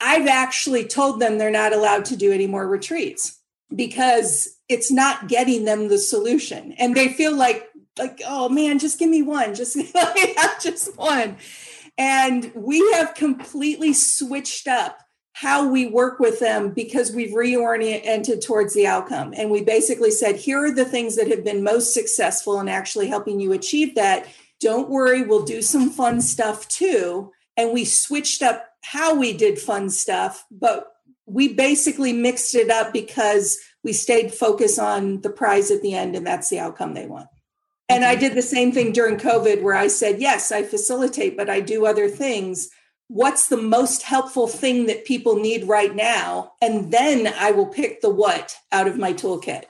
I've 0.00 0.28
actually 0.28 0.86
told 0.86 1.18
them 1.18 1.36
they're 1.36 1.50
not 1.50 1.72
allowed 1.72 2.04
to 2.06 2.16
do 2.16 2.30
any 2.30 2.46
more 2.46 2.68
retreats 2.68 3.40
because 3.74 4.56
it's 4.68 4.92
not 4.92 5.26
getting 5.26 5.64
them 5.64 5.88
the 5.88 5.98
solution. 5.98 6.72
And 6.78 6.94
they 6.94 7.08
feel 7.08 7.34
like, 7.34 7.68
like, 7.98 8.20
oh 8.24 8.48
man, 8.48 8.78
just 8.78 9.00
give 9.00 9.10
me 9.10 9.22
one, 9.22 9.56
just 9.56 9.76
just 10.62 10.96
one. 10.96 11.36
And 11.98 12.52
we 12.54 12.78
have 12.92 13.14
completely 13.14 13.92
switched 13.92 14.68
up 14.68 15.00
how 15.34 15.68
we 15.68 15.84
work 15.84 16.20
with 16.20 16.38
them 16.38 16.70
because 16.70 17.12
we've 17.12 17.34
reoriented 17.34 18.44
towards 18.44 18.72
the 18.72 18.86
outcome. 18.86 19.34
And 19.36 19.50
we 19.50 19.62
basically 19.62 20.12
said, 20.12 20.36
here 20.36 20.64
are 20.64 20.72
the 20.72 20.84
things 20.84 21.16
that 21.16 21.28
have 21.28 21.44
been 21.44 21.64
most 21.64 21.92
successful 21.92 22.60
in 22.60 22.68
actually 22.68 23.08
helping 23.08 23.40
you 23.40 23.52
achieve 23.52 23.96
that. 23.96 24.28
Don't 24.60 24.88
worry, 24.88 25.22
we'll 25.22 25.44
do 25.44 25.60
some 25.60 25.90
fun 25.90 26.20
stuff 26.20 26.68
too. 26.68 27.32
And 27.56 27.72
we 27.72 27.84
switched 27.84 28.42
up 28.42 28.64
how 28.84 29.16
we 29.16 29.32
did 29.32 29.58
fun 29.58 29.90
stuff, 29.90 30.46
but 30.52 30.92
we 31.26 31.52
basically 31.52 32.12
mixed 32.12 32.54
it 32.54 32.70
up 32.70 32.92
because 32.92 33.58
we 33.82 33.92
stayed 33.92 34.32
focused 34.32 34.78
on 34.78 35.20
the 35.22 35.30
prize 35.30 35.72
at 35.72 35.82
the 35.82 35.94
end, 35.94 36.14
and 36.14 36.24
that's 36.24 36.48
the 36.48 36.60
outcome 36.60 36.94
they 36.94 37.06
want. 37.06 37.26
And 37.88 38.04
I 38.04 38.14
did 38.14 38.34
the 38.34 38.42
same 38.42 38.70
thing 38.70 38.92
during 38.92 39.16
COVID 39.16 39.62
where 39.62 39.74
I 39.74 39.88
said, 39.88 40.20
yes, 40.20 40.52
I 40.52 40.62
facilitate, 40.62 41.36
but 41.36 41.50
I 41.50 41.60
do 41.60 41.86
other 41.86 42.08
things 42.08 42.70
what's 43.08 43.48
the 43.48 43.56
most 43.56 44.02
helpful 44.02 44.46
thing 44.46 44.86
that 44.86 45.04
people 45.04 45.36
need 45.36 45.68
right 45.68 45.94
now? 45.94 46.52
And 46.60 46.92
then 46.92 47.32
i 47.38 47.50
will 47.50 47.66
pick 47.66 48.00
the 48.00 48.10
what 48.10 48.56
out 48.72 48.86
of 48.86 48.98
my 48.98 49.12
toolkit. 49.12 49.64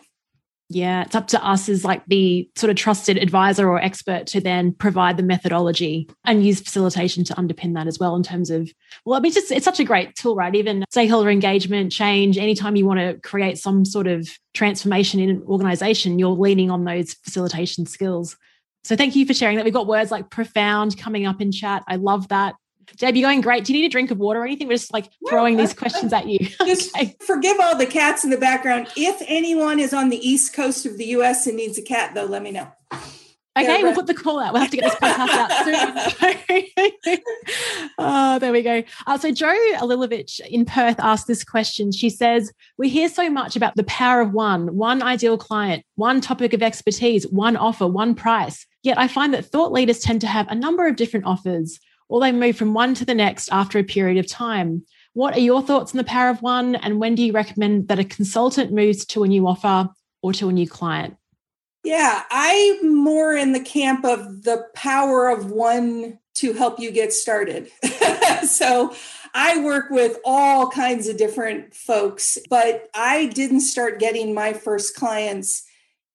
Yeah 0.70 1.02
it's 1.04 1.14
up 1.14 1.26
to 1.28 1.46
us 1.46 1.68
as 1.68 1.84
like 1.84 2.04
the 2.06 2.48
sort 2.56 2.70
of 2.70 2.76
trusted 2.76 3.18
advisor 3.18 3.68
or 3.68 3.78
expert 3.80 4.26
to 4.28 4.40
then 4.40 4.72
provide 4.72 5.16
the 5.16 5.22
methodology 5.22 6.08
and 6.24 6.44
use 6.44 6.60
facilitation 6.60 7.22
to 7.24 7.34
underpin 7.34 7.74
that 7.74 7.86
as 7.86 7.98
well 7.98 8.16
in 8.16 8.22
terms 8.22 8.50
of 8.50 8.70
well 9.04 9.18
i 9.18 9.20
mean 9.20 9.32
just 9.32 9.52
it's 9.52 9.64
such 9.64 9.80
a 9.80 9.84
great 9.84 10.14
tool 10.14 10.34
right? 10.34 10.54
Even 10.54 10.84
stakeholder 10.90 11.30
engagement 11.30 11.92
change 11.92 12.38
anytime 12.38 12.76
you 12.76 12.86
want 12.86 13.00
to 13.00 13.20
create 13.20 13.58
some 13.58 13.84
sort 13.84 14.06
of 14.06 14.28
transformation 14.54 15.20
in 15.20 15.28
an 15.28 15.42
organization 15.42 16.18
you're 16.18 16.30
leaning 16.30 16.70
on 16.70 16.84
those 16.84 17.14
facilitation 17.14 17.84
skills. 17.84 18.36
So 18.84 18.96
thank 18.96 19.16
you 19.16 19.24
for 19.24 19.32
sharing 19.32 19.56
that. 19.56 19.64
We've 19.64 19.72
got 19.72 19.86
words 19.86 20.10
like 20.10 20.30
profound 20.30 20.98
coming 20.98 21.26
up 21.26 21.40
in 21.40 21.52
chat. 21.52 21.82
I 21.88 21.96
love 21.96 22.28
that 22.28 22.54
Deb, 22.96 23.16
you're 23.16 23.28
going 23.28 23.40
great. 23.40 23.64
Do 23.64 23.72
you 23.72 23.80
need 23.80 23.86
a 23.86 23.90
drink 23.90 24.10
of 24.10 24.18
water 24.18 24.40
or 24.40 24.44
anything? 24.44 24.68
We're 24.68 24.74
just 24.74 24.92
like 24.92 25.10
throwing 25.28 25.56
these 25.56 25.74
questions 25.74 26.12
at 26.12 26.26
you. 26.26 26.38
Just 26.64 26.96
okay. 26.96 27.16
forgive 27.26 27.58
all 27.60 27.76
the 27.76 27.86
cats 27.86 28.24
in 28.24 28.30
the 28.30 28.36
background. 28.36 28.88
If 28.96 29.22
anyone 29.26 29.80
is 29.80 29.92
on 29.92 30.08
the 30.08 30.16
east 30.16 30.54
coast 30.54 30.86
of 30.86 30.98
the 30.98 31.06
US 31.06 31.46
and 31.46 31.56
needs 31.56 31.78
a 31.78 31.82
cat, 31.82 32.14
though, 32.14 32.24
let 32.24 32.42
me 32.42 32.50
know. 32.50 32.68
Okay, 33.56 33.84
we'll 33.84 33.94
put 33.94 34.08
the 34.08 34.14
call 34.14 34.40
out. 34.40 34.52
We'll 34.52 34.62
have 34.62 34.70
to 34.72 34.76
get 34.76 34.90
this 34.90 34.94
podcast 34.96 35.28
out 35.28 36.98
soon. 37.06 37.18
oh, 37.98 38.38
there 38.40 38.50
we 38.50 38.62
go. 38.62 38.82
Uh, 39.06 39.16
so, 39.16 39.30
Joe 39.30 39.54
Alilovich 39.76 40.40
in 40.40 40.64
Perth 40.64 40.98
asked 40.98 41.28
this 41.28 41.44
question. 41.44 41.92
She 41.92 42.10
says, 42.10 42.52
We 42.78 42.88
hear 42.88 43.08
so 43.08 43.30
much 43.30 43.54
about 43.54 43.76
the 43.76 43.84
power 43.84 44.20
of 44.20 44.32
one, 44.32 44.74
one 44.76 45.02
ideal 45.02 45.38
client, 45.38 45.84
one 45.94 46.20
topic 46.20 46.52
of 46.52 46.64
expertise, 46.64 47.28
one 47.28 47.56
offer, 47.56 47.86
one 47.86 48.16
price. 48.16 48.66
Yet 48.82 48.98
I 48.98 49.06
find 49.06 49.32
that 49.34 49.46
thought 49.46 49.70
leaders 49.70 50.00
tend 50.00 50.20
to 50.22 50.26
have 50.26 50.48
a 50.48 50.54
number 50.56 50.88
of 50.88 50.96
different 50.96 51.26
offers 51.26 51.78
or 52.14 52.20
they 52.20 52.30
move 52.30 52.56
from 52.56 52.74
one 52.74 52.94
to 52.94 53.04
the 53.04 53.12
next 53.12 53.48
after 53.50 53.76
a 53.76 53.82
period 53.82 54.18
of 54.18 54.30
time. 54.30 54.86
What 55.14 55.34
are 55.34 55.40
your 55.40 55.60
thoughts 55.60 55.92
on 55.92 55.96
the 55.98 56.04
power 56.04 56.28
of 56.28 56.42
one? 56.42 56.76
And 56.76 57.00
when 57.00 57.16
do 57.16 57.24
you 57.24 57.32
recommend 57.32 57.88
that 57.88 57.98
a 57.98 58.04
consultant 58.04 58.70
moves 58.70 59.04
to 59.06 59.24
a 59.24 59.26
new 59.26 59.48
offer 59.48 59.88
or 60.22 60.32
to 60.34 60.48
a 60.48 60.52
new 60.52 60.68
client? 60.68 61.16
Yeah, 61.82 62.22
I'm 62.30 62.94
more 62.94 63.34
in 63.34 63.50
the 63.50 63.58
camp 63.58 64.04
of 64.04 64.44
the 64.44 64.64
power 64.76 65.28
of 65.28 65.50
one 65.50 66.20
to 66.34 66.52
help 66.52 66.78
you 66.78 66.92
get 66.92 67.12
started. 67.12 67.68
so 68.46 68.94
I 69.34 69.60
work 69.64 69.90
with 69.90 70.16
all 70.24 70.70
kinds 70.70 71.08
of 71.08 71.16
different 71.16 71.74
folks, 71.74 72.38
but 72.48 72.90
I 72.94 73.26
didn't 73.26 73.62
start 73.62 73.98
getting 73.98 74.34
my 74.34 74.52
first 74.52 74.94
clients 74.94 75.64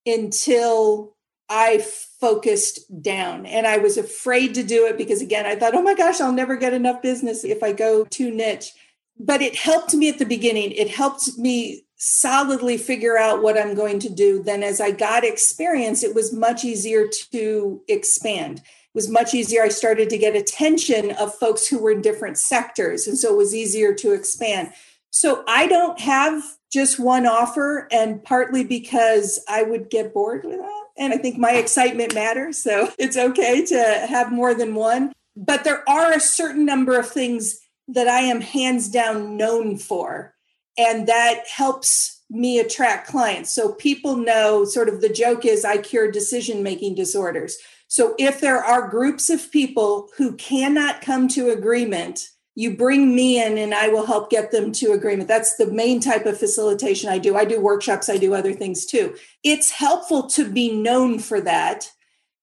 until 0.05 1.17
I 1.49 1.85
focused 2.19 3.01
down 3.01 3.45
and 3.45 3.65
I 3.65 3.77
was 3.77 3.97
afraid 3.97 4.53
to 4.55 4.63
do 4.63 4.85
it 4.85 4.97
because, 4.97 5.21
again, 5.21 5.45
I 5.45 5.55
thought, 5.55 5.73
oh 5.73 5.81
my 5.81 5.93
gosh, 5.93 6.19
I'll 6.19 6.33
never 6.33 6.57
get 6.57 6.73
enough 6.73 7.01
business 7.01 7.43
if 7.43 7.63
I 7.63 7.71
go 7.71 8.05
too 8.05 8.31
niche. 8.31 8.73
But 9.17 9.41
it 9.41 9.55
helped 9.55 9.93
me 9.93 10.09
at 10.09 10.19
the 10.19 10.25
beginning. 10.25 10.71
It 10.71 10.89
helped 10.89 11.37
me 11.37 11.85
solidly 11.97 12.77
figure 12.77 13.17
out 13.17 13.41
what 13.41 13.57
I'm 13.57 13.75
going 13.75 13.99
to 13.99 14.09
do. 14.09 14.41
Then, 14.41 14.63
as 14.63 14.79
I 14.79 14.91
got 14.91 15.25
experience, 15.25 16.03
it 16.03 16.15
was 16.15 16.33
much 16.33 16.63
easier 16.63 17.07
to 17.31 17.81
expand. 17.87 18.59
It 18.59 18.95
was 18.95 19.09
much 19.09 19.33
easier. 19.33 19.61
I 19.61 19.69
started 19.69 20.09
to 20.09 20.17
get 20.17 20.35
attention 20.35 21.11
of 21.11 21.35
folks 21.35 21.67
who 21.67 21.79
were 21.79 21.91
in 21.91 22.01
different 22.01 22.37
sectors. 22.37 23.07
And 23.07 23.17
so 23.17 23.33
it 23.33 23.37
was 23.37 23.53
easier 23.53 23.93
to 23.95 24.13
expand. 24.13 24.71
So 25.09 25.43
I 25.47 25.67
don't 25.67 25.99
have 25.99 26.41
just 26.71 26.99
one 26.99 27.25
offer, 27.25 27.87
and 27.91 28.23
partly 28.23 28.63
because 28.63 29.43
I 29.49 29.63
would 29.63 29.89
get 29.89 30.13
bored 30.13 30.45
with 30.45 30.59
that 30.59 30.78
and 30.99 31.13
I 31.13 31.17
think 31.17 31.37
my 31.37 31.53
excitement 31.53 32.13
matters. 32.13 32.61
So 32.61 32.91
it's 32.99 33.17
okay 33.17 33.65
to 33.65 34.05
have 34.07 34.31
more 34.31 34.53
than 34.53 34.75
one. 34.75 35.13
But 35.35 35.63
there 35.63 35.87
are 35.89 36.11
a 36.11 36.19
certain 36.19 36.65
number 36.65 36.99
of 36.99 37.09
things 37.09 37.59
that 37.87 38.07
I 38.07 38.19
am 38.19 38.41
hands 38.41 38.89
down 38.89 39.37
known 39.37 39.77
for. 39.77 40.35
And 40.77 41.07
that 41.07 41.47
helps 41.47 42.21
me 42.29 42.59
attract 42.59 43.07
clients. 43.07 43.51
So 43.51 43.73
people 43.73 44.15
know 44.17 44.65
sort 44.65 44.89
of 44.89 45.01
the 45.01 45.09
joke 45.09 45.45
is 45.45 45.65
I 45.65 45.77
cure 45.77 46.11
decision 46.11 46.61
making 46.61 46.95
disorders. 46.95 47.57
So 47.87 48.13
if 48.19 48.39
there 48.39 48.63
are 48.63 48.87
groups 48.87 49.31
of 49.31 49.51
people 49.51 50.09
who 50.17 50.35
cannot 50.35 51.01
come 51.01 51.27
to 51.29 51.49
agreement, 51.49 52.29
you 52.59 52.75
bring 52.75 53.15
me 53.15 53.41
in 53.41 53.57
and 53.57 53.73
I 53.73 53.87
will 53.87 54.05
help 54.05 54.29
get 54.29 54.51
them 54.51 54.73
to 54.73 54.91
agreement. 54.91 55.29
That's 55.29 55.55
the 55.55 55.71
main 55.71 56.01
type 56.01 56.25
of 56.25 56.37
facilitation 56.37 57.09
I 57.09 57.17
do. 57.17 57.37
I 57.37 57.45
do 57.45 57.61
workshops, 57.61 58.09
I 58.09 58.17
do 58.17 58.33
other 58.33 58.51
things 58.51 58.85
too. 58.85 59.15
It's 59.45 59.71
helpful 59.71 60.27
to 60.31 60.43
be 60.43 60.75
known 60.75 61.19
for 61.19 61.39
that 61.39 61.89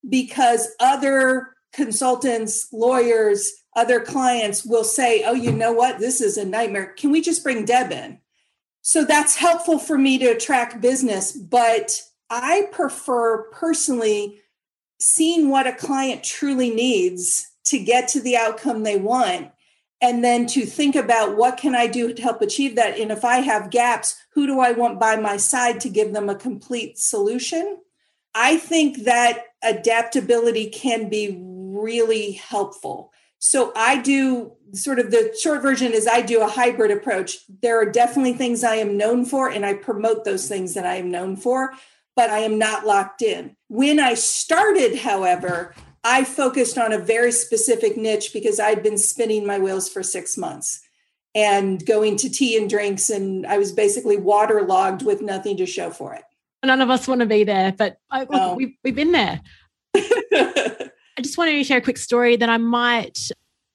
because 0.08 0.68
other 0.80 1.50
consultants, 1.74 2.66
lawyers, 2.72 3.52
other 3.76 4.00
clients 4.00 4.64
will 4.64 4.84
say, 4.84 5.22
Oh, 5.22 5.34
you 5.34 5.52
know 5.52 5.72
what? 5.72 5.98
This 5.98 6.22
is 6.22 6.38
a 6.38 6.46
nightmare. 6.46 6.94
Can 6.96 7.10
we 7.10 7.20
just 7.20 7.44
bring 7.44 7.66
Deb 7.66 7.92
in? 7.92 8.18
So 8.80 9.04
that's 9.04 9.36
helpful 9.36 9.78
for 9.78 9.98
me 9.98 10.16
to 10.16 10.28
attract 10.28 10.80
business. 10.80 11.32
But 11.32 12.00
I 12.30 12.68
prefer 12.72 13.50
personally 13.50 14.40
seeing 14.98 15.50
what 15.50 15.66
a 15.66 15.74
client 15.74 16.24
truly 16.24 16.70
needs 16.70 17.46
to 17.66 17.78
get 17.78 18.08
to 18.08 18.20
the 18.22 18.38
outcome 18.38 18.82
they 18.82 18.96
want 18.96 19.50
and 20.00 20.22
then 20.22 20.46
to 20.46 20.66
think 20.66 20.94
about 20.94 21.36
what 21.36 21.56
can 21.56 21.74
i 21.74 21.86
do 21.86 22.12
to 22.12 22.22
help 22.22 22.42
achieve 22.42 22.76
that? 22.76 22.98
And 22.98 23.10
if 23.10 23.24
i 23.24 23.38
have 23.38 23.70
gaps 23.70 24.16
who 24.32 24.46
do 24.46 24.60
i 24.60 24.72
want 24.72 25.00
by 25.00 25.16
my 25.16 25.36
side 25.36 25.80
to 25.80 25.88
give 25.88 26.12
them 26.12 26.28
a 26.28 26.34
complete 26.34 26.98
solution? 26.98 27.78
I 28.34 28.58
think 28.58 29.04
that 29.04 29.44
adaptability 29.62 30.68
can 30.68 31.08
be 31.08 31.38
really 31.40 32.32
helpful. 32.32 33.12
So 33.38 33.72
i 33.74 34.00
do 34.00 34.52
sort 34.72 34.98
of 34.98 35.10
the 35.10 35.34
short 35.40 35.62
version 35.62 35.92
is 35.92 36.06
i 36.06 36.20
do 36.20 36.42
a 36.42 36.48
hybrid 36.48 36.90
approach. 36.90 37.38
There 37.62 37.80
are 37.80 37.90
definitely 37.90 38.34
things 38.34 38.64
i 38.64 38.76
am 38.76 38.96
known 38.96 39.24
for 39.24 39.48
and 39.48 39.64
i 39.64 39.74
promote 39.74 40.24
those 40.24 40.48
things 40.48 40.74
that 40.74 40.86
i 40.86 40.96
am 40.96 41.10
known 41.10 41.36
for 41.36 41.72
but 42.14 42.30
i 42.30 42.38
am 42.38 42.58
not 42.58 42.86
locked 42.86 43.22
in. 43.22 43.56
When 43.68 44.00
i 44.00 44.14
started 44.14 44.98
however 44.98 45.74
I 46.08 46.22
focused 46.22 46.78
on 46.78 46.92
a 46.92 46.98
very 46.98 47.32
specific 47.32 47.96
niche 47.96 48.30
because 48.32 48.60
I'd 48.60 48.80
been 48.80 48.96
spinning 48.96 49.44
my 49.44 49.58
wheels 49.58 49.88
for 49.88 50.04
six 50.04 50.36
months 50.36 50.80
and 51.34 51.84
going 51.84 52.16
to 52.18 52.30
tea 52.30 52.56
and 52.56 52.70
drinks. 52.70 53.10
And 53.10 53.44
I 53.44 53.58
was 53.58 53.72
basically 53.72 54.16
waterlogged 54.16 55.04
with 55.04 55.20
nothing 55.20 55.56
to 55.56 55.66
show 55.66 55.90
for 55.90 56.14
it. 56.14 56.22
None 56.64 56.80
of 56.80 56.90
us 56.90 57.08
want 57.08 57.22
to 57.22 57.26
be 57.26 57.42
there, 57.42 57.72
but 57.72 57.98
I, 58.08 58.20
look, 58.20 58.30
no. 58.30 58.54
we've, 58.54 58.74
we've 58.84 58.94
been 58.94 59.10
there. 59.10 59.40
I 59.96 60.90
just 61.22 61.38
wanted 61.38 61.54
to 61.54 61.64
share 61.64 61.78
a 61.78 61.82
quick 61.82 61.98
story 61.98 62.36
that 62.36 62.48
I 62.48 62.58
might 62.58 63.18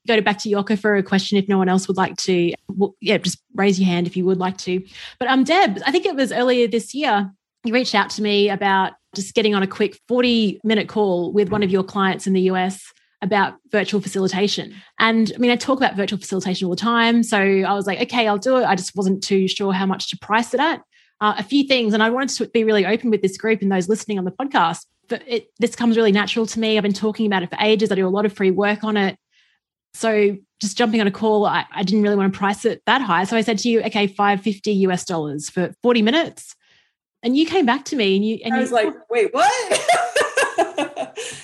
go 0.08 0.16
to 0.16 0.22
back 0.22 0.38
to 0.40 0.50
Yoka 0.50 0.78
for 0.78 0.96
a 0.96 1.04
question 1.04 1.38
if 1.38 1.50
no 1.50 1.58
one 1.58 1.68
else 1.68 1.90
would 1.90 1.98
like 1.98 2.16
to. 2.18 2.54
Well, 2.70 2.96
yeah, 3.02 3.18
just 3.18 3.42
raise 3.56 3.78
your 3.78 3.88
hand 3.88 4.08
if 4.08 4.16
you 4.16 4.24
would 4.26 4.40
like 4.40 4.58
to. 4.60 4.82
But 5.20 5.28
um, 5.28 5.44
Deb, 5.44 5.82
I 5.86 5.92
think 5.92 6.06
it 6.06 6.16
was 6.16 6.32
earlier 6.32 6.66
this 6.66 6.94
year, 6.94 7.30
you 7.66 7.74
reached 7.74 7.94
out 7.94 8.10
to 8.12 8.22
me 8.22 8.50
about 8.50 8.94
just 9.16 9.34
getting 9.34 9.56
on 9.56 9.64
a 9.64 9.68
quick 9.68 10.00
40 10.08 10.62
minute 10.64 10.88
call 10.88 11.32
with 11.32 11.50
one 11.50 11.64
of 11.64 11.72
your 11.72 11.84
clients 11.84 12.28
in 12.28 12.34
the 12.34 12.42
US 12.42 12.92
about 13.22 13.56
virtual 13.72 14.02
facilitation. 14.02 14.74
And 15.00 15.32
I 15.36 15.38
mean, 15.38 15.52
I 15.52 15.56
talk 15.56 15.78
about 15.78 15.96
virtual 15.96 16.20
facilitation 16.20 16.66
all 16.66 16.72
the 16.72 16.82
time. 16.82 17.24
So 17.24 17.38
I 17.38 17.74
was 17.74 17.86
like, 17.86 18.02
okay, 18.02 18.28
I'll 18.28 18.38
do 18.38 18.58
it. 18.58 18.66
I 18.66 18.76
just 18.76 18.96
wasn't 18.96 19.24
too 19.24 19.48
sure 19.48 19.74
how 19.74 19.86
much 19.86 20.10
to 20.10 20.18
price 20.18 20.54
it 20.54 20.60
at. 20.60 20.82
Uh, 21.20 21.36
a 21.38 21.44
few 21.44 21.68
things, 21.68 21.94
and 21.94 22.02
I 22.02 22.10
wanted 22.10 22.30
to 22.30 22.48
be 22.48 22.64
really 22.64 22.84
open 22.84 23.12
with 23.12 23.22
this 23.22 23.38
group 23.38 23.62
and 23.62 23.72
those 23.72 23.88
listening 23.88 24.18
on 24.18 24.26
the 24.26 24.32
podcast. 24.32 24.88
But 25.08 25.22
it, 25.28 25.50
this 25.60 25.76
comes 25.76 25.96
really 25.96 26.12
natural 26.12 26.48
to 26.48 26.60
me. 26.60 26.78
I've 26.78 26.84
been 26.84 26.94
talking 26.94 27.28
about 27.28 27.44
it 27.44 27.52
for 27.52 27.58
ages. 27.62 27.92
I 27.92 27.96
do 27.96 28.08
a 28.08 28.10
lot 28.10 28.26
of 28.26 28.34
free 28.34 28.50
work 28.50 28.84
on 28.84 28.98
it. 28.98 29.20
So 29.94 30.36
just 30.60 30.80
jumping 30.80 31.00
on 31.00 31.06
a 31.06 31.12
call, 31.12 31.46
I, 31.46 31.66
I 31.72 31.84
didn't 31.84 32.02
really 32.02 32.16
want 32.16 32.34
to 32.34 32.40
price 32.40 32.66
it 32.66 32.82
that 32.88 33.02
high. 33.02 33.26
So 33.26 33.38
I 33.38 33.42
said 33.42 33.60
to 33.60 33.70
you, 33.70 33.82
okay, 33.84 34.08
550 34.08 34.72
US 34.88 35.06
dollars 35.06 35.48
for 35.48 35.72
40 35.84 36.02
minutes 36.02 36.56
And 37.24 37.38
you 37.38 37.46
came 37.46 37.66
back 37.66 37.86
to 37.86 37.96
me 37.96 38.16
and 38.16 38.26
you 38.26 38.40
and 38.44 38.54
I 38.54 38.58
you, 38.58 38.62
was 38.62 38.72
like, 38.72 38.94
wait, 39.10 39.34
what? 39.34 39.52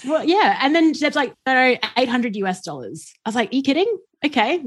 well, 0.06 0.24
yeah. 0.24 0.58
And 0.62 0.74
then 0.76 0.92
Deb's 0.94 1.16
like, 1.16 1.34
no, 1.46 1.54
no, 1.54 1.78
800 1.98 2.36
US 2.38 2.62
dollars. 2.62 3.14
I 3.26 3.30
was 3.30 3.36
like, 3.36 3.52
are 3.52 3.56
you 3.56 3.62
kidding? 3.62 3.98
Okay. 4.26 4.64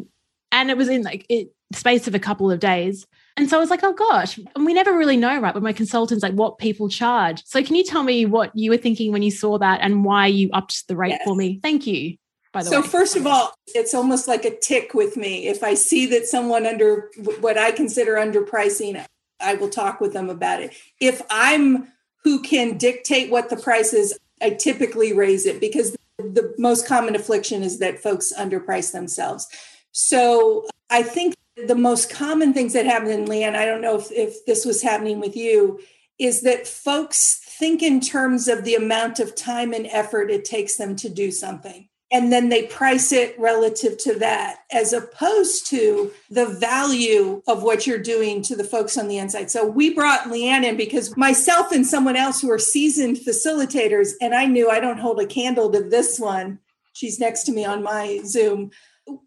And 0.53 0.71
it 0.71 0.77
was 0.77 0.89
in 0.89 1.03
like 1.03 1.27
it, 1.29 1.53
space 1.73 2.07
of 2.09 2.15
a 2.15 2.19
couple 2.19 2.51
of 2.51 2.61
days. 2.61 3.07
And 3.37 3.49
so 3.49 3.57
I 3.57 3.61
was 3.61 3.71
like, 3.71 3.83
oh 3.83 3.93
gosh, 3.93 4.39
and 4.55 4.67
we 4.67 4.75
never 4.75 4.97
really 4.97 5.17
know, 5.17 5.41
right? 5.41 5.55
But 5.55 5.63
my 5.63 5.73
consultants, 5.73 6.23
like 6.23 6.35
what 6.35 6.59
people 6.59 6.89
charge. 6.89 7.43
So 7.47 7.63
can 7.63 7.75
you 7.75 7.85
tell 7.85 8.03
me 8.03 8.27
what 8.27 8.51
you 8.55 8.71
were 8.71 8.77
thinking 8.77 9.13
when 9.13 9.23
you 9.23 9.31
saw 9.31 9.59
that 9.59 9.81
and 9.81 10.05
why 10.05 10.27
you 10.27 10.51
upped 10.53 10.87
the 10.89 10.97
rate 10.97 11.11
Yes. 11.11 11.23
for 11.25 11.35
me? 11.35 11.59
Thank 11.63 11.87
you. 11.87 12.17
By 12.53 12.65
the 12.65 12.71
way. 12.71 12.77
so 12.77 12.81
way. 12.83 12.89
first 12.89 13.17
of 13.17 13.27
all, 13.27 13.55
it's 13.69 13.95
almost 13.95 14.27
like 14.27 14.45
a 14.45 14.57
tick 14.57 14.93
with 14.93 15.17
me. 15.17 15.47
If 15.47 15.63
I 15.63 15.75
see 15.75 16.07
that 16.07 16.27
someone 16.27 16.67
under 16.67 17.11
what 17.41 17.57
I 17.57 17.71
consider 17.71 18.17
underpricing, 18.17 19.05
I 19.41 19.55
will 19.55 19.69
talk 19.69 20.01
with 20.01 20.13
them 20.13 20.31
about 20.31 20.63
it. 20.63 20.75
If 21.01 21.23
I'm 21.31 21.89
who 22.23 22.43
can 22.43 22.77
dictate 22.77 23.31
what 23.31 23.49
the 23.49 23.57
price 23.57 23.93
is, 23.93 24.19
I 24.43 24.51
typically 24.51 25.13
raise 25.13 25.47
it 25.47 25.61
because 25.61 25.97
the 26.19 26.55
most 26.59 26.87
common 26.87 27.17
affliction 27.17 27.63
is 27.63 27.79
that 27.79 28.03
folks 28.03 28.33
underprice 28.37 28.93
themselves. 28.93 29.49
So 29.93 30.67
I 30.91 31.03
think 31.03 31.35
the 31.67 31.75
most 31.75 32.11
common 32.11 32.53
things 32.53 32.73
that 32.75 32.87
happen 32.87 33.11
in 33.11 33.27
Leanne, 33.27 33.57
I 33.57 33.65
don't 33.65 33.81
know 33.81 33.99
if, 33.99 34.11
if 34.13 34.45
this 34.47 34.65
was 34.65 34.83
happening 34.83 35.21
with 35.21 35.37
you, 35.37 35.81
is 36.19 36.43
that 36.43 36.67
folks 36.67 37.41
think 37.59 37.83
in 37.83 38.01
terms 38.01 38.49
of 38.49 38.65
the 38.65 38.75
amount 38.75 39.21
of 39.21 39.35
time 39.35 39.73
and 39.73 39.87
effort 39.87 40.31
it 40.31 40.45
takes 40.45 40.77
them 40.77 40.97
to 40.97 41.09
do 41.09 41.31
something. 41.31 41.89
And 42.13 42.33
then 42.33 42.49
they 42.49 42.65
price 42.65 43.13
it 43.13 43.39
relative 43.39 43.97
to 43.99 44.19
that, 44.19 44.65
as 44.73 44.93
opposed 44.93 45.67
to 45.69 46.11
the 46.29 46.47
value 46.47 47.41
of 47.47 47.63
what 47.63 47.87
you're 47.87 47.99
doing 47.99 48.43
to 48.43 48.57
the 48.57 48.65
folks 48.65 48.99
on 48.99 49.07
the 49.07 49.19
inside. 49.19 49.51
So 49.51 49.65
we 49.65 49.95
brought 49.95 50.23
Leanne 50.23 50.65
in 50.65 50.77
because 50.77 51.17
myself 51.17 51.71
and 51.71 51.87
someone 51.87 52.17
else 52.17 52.41
who 52.41 52.51
are 52.51 52.59
seasoned 52.59 53.19
facilitators, 53.19 54.13
and 54.21 54.35
I 54.35 54.47
knew 54.47 54.69
I 54.69 54.81
don't 54.81 54.99
hold 54.99 55.21
a 55.21 55.27
candle 55.27 55.71
to 55.71 55.83
this 55.83 56.19
one. 56.19 56.59
She's 56.95 57.21
next 57.21 57.45
to 57.45 57.53
me 57.53 57.65
on 57.65 57.83
my 57.83 58.21
Zoom 58.25 58.73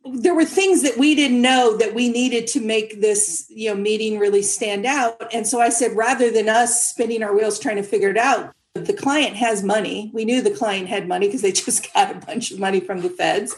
there 0.05 0.35
were 0.35 0.45
things 0.45 0.81
that 0.83 0.97
we 0.97 1.15
didn't 1.15 1.41
know 1.41 1.77
that 1.77 1.93
we 1.93 2.09
needed 2.09 2.47
to 2.47 2.61
make 2.61 3.01
this 3.01 3.45
you 3.49 3.69
know 3.69 3.75
meeting 3.75 4.19
really 4.19 4.41
stand 4.41 4.85
out 4.85 5.33
and 5.33 5.47
so 5.47 5.59
i 5.59 5.69
said 5.69 5.95
rather 5.95 6.29
than 6.31 6.49
us 6.49 6.85
spinning 6.85 7.23
our 7.23 7.35
wheels 7.35 7.59
trying 7.59 7.75
to 7.75 7.83
figure 7.83 8.09
it 8.09 8.17
out 8.17 8.53
the 8.75 8.93
client 8.93 9.35
has 9.35 9.63
money 9.63 10.09
we 10.13 10.25
knew 10.25 10.41
the 10.41 10.51
client 10.51 10.87
had 10.87 11.07
money 11.07 11.27
because 11.27 11.41
they 11.41 11.51
just 11.65 11.93
got 11.93 12.11
a 12.11 12.25
bunch 12.25 12.51
of 12.51 12.59
money 12.59 12.79
from 12.79 13.01
the 13.01 13.09
feds 13.09 13.55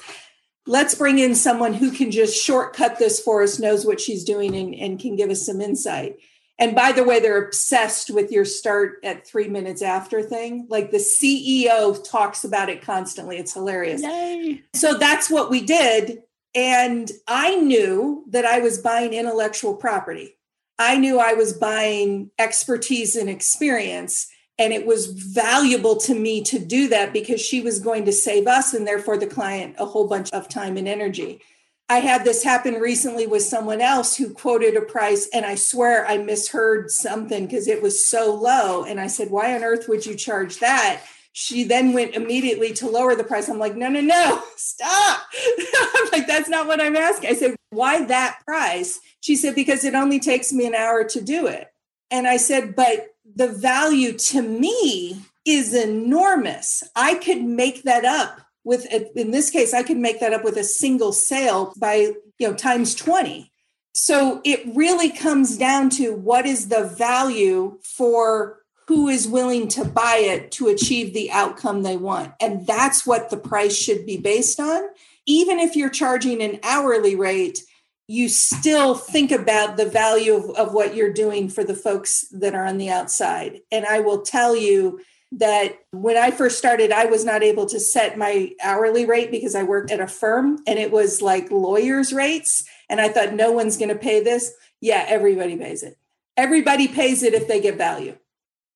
let's 0.67 0.95
bring 0.95 1.19
in 1.19 1.35
someone 1.35 1.73
who 1.73 1.91
can 1.91 2.11
just 2.11 2.35
shortcut 2.43 2.97
this 2.99 3.19
for 3.19 3.43
us 3.43 3.59
knows 3.59 3.85
what 3.85 4.01
she's 4.01 4.23
doing 4.23 4.55
and, 4.55 4.75
and 4.75 4.99
can 4.99 5.15
give 5.15 5.29
us 5.29 5.45
some 5.45 5.61
insight 5.61 6.17
and 6.57 6.75
by 6.75 6.91
the 6.91 7.03
way 7.03 7.19
they're 7.19 7.45
obsessed 7.45 8.09
with 8.09 8.31
your 8.31 8.45
start 8.45 8.99
at 9.03 9.27
three 9.27 9.47
minutes 9.47 9.81
after 9.81 10.21
thing 10.21 10.65
like 10.69 10.91
the 10.91 10.97
ceo 10.97 11.97
talks 12.09 12.43
about 12.43 12.69
it 12.69 12.81
constantly 12.81 13.37
it's 13.37 13.53
hilarious 13.53 14.01
Yay. 14.01 14.61
so 14.73 14.95
that's 14.95 15.29
what 15.29 15.49
we 15.49 15.61
did. 15.61 16.23
And 16.55 17.11
I 17.27 17.55
knew 17.55 18.23
that 18.29 18.45
I 18.45 18.59
was 18.59 18.77
buying 18.77 19.13
intellectual 19.13 19.75
property. 19.75 20.37
I 20.79 20.97
knew 20.97 21.19
I 21.19 21.33
was 21.33 21.51
buying 21.51 22.31
expertise 22.39 23.17
and 23.17 23.29
experience. 23.29 24.27
And 24.57 24.71
it 24.71 24.85
was 24.85 25.07
valuable 25.07 25.97
to 25.97 26.15
me 26.15 26.41
to 26.43 26.59
do 26.59 26.87
that 26.89 27.11
because 27.11 27.41
she 27.41 27.61
was 27.61 27.79
going 27.79 28.05
to 28.05 28.13
save 28.13 28.47
us 28.47 28.73
and 28.73 28.87
therefore 28.87 29.17
the 29.17 29.27
client 29.27 29.75
a 29.77 29.85
whole 29.85 30.07
bunch 30.07 30.31
of 30.31 30.47
time 30.47 30.77
and 30.77 30.87
energy. 30.87 31.41
I 31.89 31.99
had 31.99 32.23
this 32.23 32.43
happen 32.43 32.75
recently 32.75 33.27
with 33.27 33.43
someone 33.43 33.81
else 33.81 34.15
who 34.15 34.33
quoted 34.33 34.75
a 34.75 34.81
price, 34.81 35.29
and 35.31 35.45
I 35.45 35.53
swear 35.53 36.07
I 36.07 36.17
misheard 36.17 36.89
something 36.89 37.45
because 37.45 37.67
it 37.67 37.83
was 37.83 38.07
so 38.07 38.33
low. 38.33 38.83
And 38.83 38.99
I 38.99 39.05
said, 39.05 39.29
Why 39.29 39.53
on 39.53 39.63
earth 39.63 39.87
would 39.87 40.05
you 40.05 40.15
charge 40.15 40.57
that? 40.59 41.01
she 41.37 41.65
then 41.65 41.91
went 41.91 42.15
immediately 42.15 42.71
to 42.71 42.87
lower 42.87 43.13
the 43.13 43.23
price. 43.25 43.49
I'm 43.49 43.59
like, 43.59 43.75
no, 43.75 43.89
no, 43.89 43.99
no, 43.99 44.41
stop. 44.55 45.19
I'm 45.95 46.09
like, 46.13 46.27
that's 46.27 46.47
not 46.47 46.65
what 46.65 46.79
I'm 46.79 46.95
asking. 46.95 47.29
I 47.29 47.33
said, 47.33 47.57
why 47.71 48.05
that 48.05 48.39
price? 48.45 49.01
She 49.19 49.35
said, 49.35 49.53
because 49.53 49.83
it 49.83 49.95
only 49.95 50.21
takes 50.21 50.53
me 50.53 50.65
an 50.65 50.73
hour 50.73 51.03
to 51.03 51.19
do 51.19 51.47
it. 51.47 51.67
And 52.09 52.25
I 52.25 52.37
said, 52.37 52.73
but 52.73 53.07
the 53.35 53.49
value 53.49 54.13
to 54.13 54.41
me 54.41 55.21
is 55.45 55.73
enormous. 55.73 56.83
I 56.95 57.15
could 57.15 57.43
make 57.43 57.83
that 57.83 58.05
up 58.05 58.41
with, 58.63 58.85
in 59.15 59.31
this 59.31 59.49
case, 59.49 59.73
I 59.73 59.83
could 59.83 59.97
make 59.97 60.19
that 60.19 60.33
up 60.33 60.43
with 60.43 60.57
a 60.57 60.63
single 60.63 61.11
sale 61.11 61.73
by, 61.77 61.95
you 62.39 62.47
know, 62.47 62.53
times 62.53 62.95
20. 62.95 63.51
So 63.93 64.41
it 64.43 64.61
really 64.75 65.09
comes 65.09 65.57
down 65.57 65.89
to 65.91 66.13
what 66.13 66.45
is 66.45 66.69
the 66.69 66.83
value 66.83 67.77
for 67.83 68.59
who 68.87 69.07
is 69.07 69.27
willing 69.27 69.67
to 69.69 69.85
buy 69.85 70.17
it 70.17 70.51
to 70.51 70.67
achieve 70.67 71.13
the 71.13 71.31
outcome 71.31 71.83
they 71.83 71.97
want. 71.97 72.33
And 72.39 72.67
that's 72.67 73.05
what 73.05 73.29
the 73.29 73.37
price 73.37 73.75
should 73.75 74.05
be 74.05 74.17
based 74.17 74.59
on. 74.59 74.83
Even 75.25 75.59
if 75.59 75.75
you're 75.75 75.89
charging 75.89 76.41
an 76.41 76.59
hourly 76.61 77.15
rate, 77.15 77.61
you 78.07 78.29
still 78.29 78.95
think 78.95 79.31
about 79.31 79.77
the 79.77 79.85
value 79.85 80.35
of, 80.35 80.49
of 80.51 80.73
what 80.73 80.95
you're 80.95 81.13
doing 81.13 81.49
for 81.49 81.63
the 81.63 81.73
folks 81.73 82.25
that 82.31 82.53
are 82.53 82.65
on 82.65 82.77
the 82.77 82.89
outside. 82.89 83.61
And 83.71 83.85
I 83.85 83.99
will 83.99 84.21
tell 84.21 84.55
you 84.55 84.99
that 85.31 85.79
when 85.91 86.15
I 86.15 86.31
first 86.31 86.57
started, 86.57 86.91
I 86.91 87.05
was 87.05 87.25
not 87.25 87.41
able 87.41 87.65
to 87.65 87.79
set 87.79 88.17
my 88.17 88.51
hourly 88.63 89.05
rate 89.05 89.31
because 89.31 89.55
I 89.55 89.63
worked 89.63 89.91
at 89.91 89.99
a 89.99 90.07
firm 90.07 90.59
and 90.67 90.77
it 90.77 90.91
was 90.91 91.21
like 91.21 91.49
lawyers' 91.49 92.13
rates. 92.13 92.63
And 92.89 93.01
I 93.01 93.09
thought, 93.09 93.33
no 93.33 93.51
one's 93.51 93.77
going 93.77 93.89
to 93.89 93.95
pay 93.95 94.23
this. 94.23 94.53
Yeah, 94.81 95.03
everybody 95.07 95.57
pays 95.57 95.81
it. 95.81 95.97
Everybody 96.37 96.87
pays 96.87 97.23
it 97.23 97.33
if 97.33 97.47
they 97.47 97.59
get 97.59 97.77
value 97.77 98.17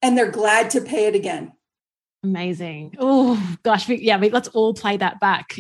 and 0.02 0.18
they're 0.18 0.32
glad 0.32 0.72
to 0.72 0.82
pay 0.82 1.06
it 1.06 1.16
again. 1.16 1.54
Amazing. 2.24 2.96
Oh 3.00 3.58
gosh, 3.64 3.88
yeah, 3.88 4.18
let's 4.18 4.50
all 4.50 4.74
play 4.74 4.98
that 4.98 5.20
back. 5.20 5.58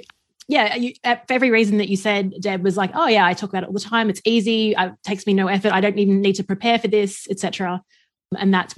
Yeah, 0.49 0.75
you, 0.75 0.93
uh, 1.03 1.15
for 1.27 1.33
every 1.33 1.51
reason 1.51 1.77
that 1.77 1.89
you 1.89 1.95
said, 1.95 2.33
Deb 2.41 2.63
was 2.63 2.75
like, 2.75 2.89
"Oh 2.95 3.07
yeah, 3.07 3.23
I 3.23 3.33
talk 3.33 3.51
about 3.51 3.63
it 3.63 3.67
all 3.67 3.73
the 3.73 3.79
time. 3.79 4.09
It's 4.09 4.21
easy. 4.25 4.73
It 4.75 4.93
takes 5.03 5.27
me 5.27 5.33
no 5.35 5.47
effort. 5.47 5.71
I 5.71 5.79
don't 5.79 5.99
even 5.99 6.21
need 6.21 6.33
to 6.35 6.43
prepare 6.43 6.79
for 6.79 6.87
this, 6.87 7.27
etc." 7.29 7.83
And 8.35 8.51
that's 8.51 8.73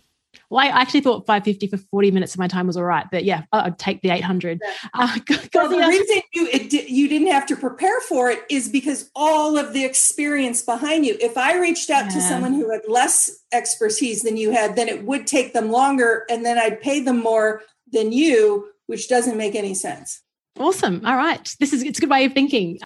well, 0.49 0.59
I 0.65 0.67
actually 0.67 0.99
thought 0.99 1.26
550 1.26 1.67
for 1.67 1.78
40 1.78 2.11
minutes 2.11 2.36
of 2.36 2.39
my 2.39 2.47
time 2.49 2.67
was 2.67 2.76
all 2.76 2.84
right, 2.84 3.05
but 3.09 3.24
yeah, 3.24 3.43
I'd 3.53 3.80
take 3.80 4.01
the 4.01 4.09
800. 4.09 4.61
Uh, 4.93 5.17
Well, 5.53 5.69
the 5.69 5.78
reason 5.78 6.22
you 6.34 6.47
it, 6.51 6.74
you 6.74 7.07
didn't 7.07 7.30
have 7.30 7.45
to 7.45 7.55
prepare 7.55 8.01
for 8.01 8.30
it 8.30 8.43
is 8.49 8.67
because 8.67 9.09
all 9.15 9.57
of 9.57 9.72
the 9.72 9.86
experience 9.86 10.61
behind 10.61 11.05
you. 11.05 11.15
If 11.22 11.38
I 11.38 11.57
reached 11.57 11.89
out 11.89 12.11
to 12.11 12.19
someone 12.19 12.53
who 12.53 12.69
had 12.69 12.82
less 12.88 13.32
expertise 13.53 14.24
than 14.24 14.36
you 14.36 14.51
had, 14.51 14.76
then 14.76 14.89
it 14.89 15.05
would 15.05 15.28
take 15.28 15.53
them 15.53 15.72
longer, 15.72 16.26
and 16.30 16.45
then 16.45 16.57
I'd 16.57 16.82
pay 16.82 16.99
them 16.99 17.19
more 17.19 17.61
than 17.93 18.11
you, 18.11 18.67
which 18.88 19.07
doesn't 19.07 19.38
make 19.38 19.55
any 19.55 19.74
sense. 19.74 20.22
Awesome. 20.62 21.03
All 21.05 21.18
right. 21.18 21.55
This 21.59 21.74
is 21.74 21.82
it's 21.82 21.97
a 21.97 22.01
good 22.01 22.09
way 22.09 22.26
of 22.26 22.34
thinking. 22.34 22.78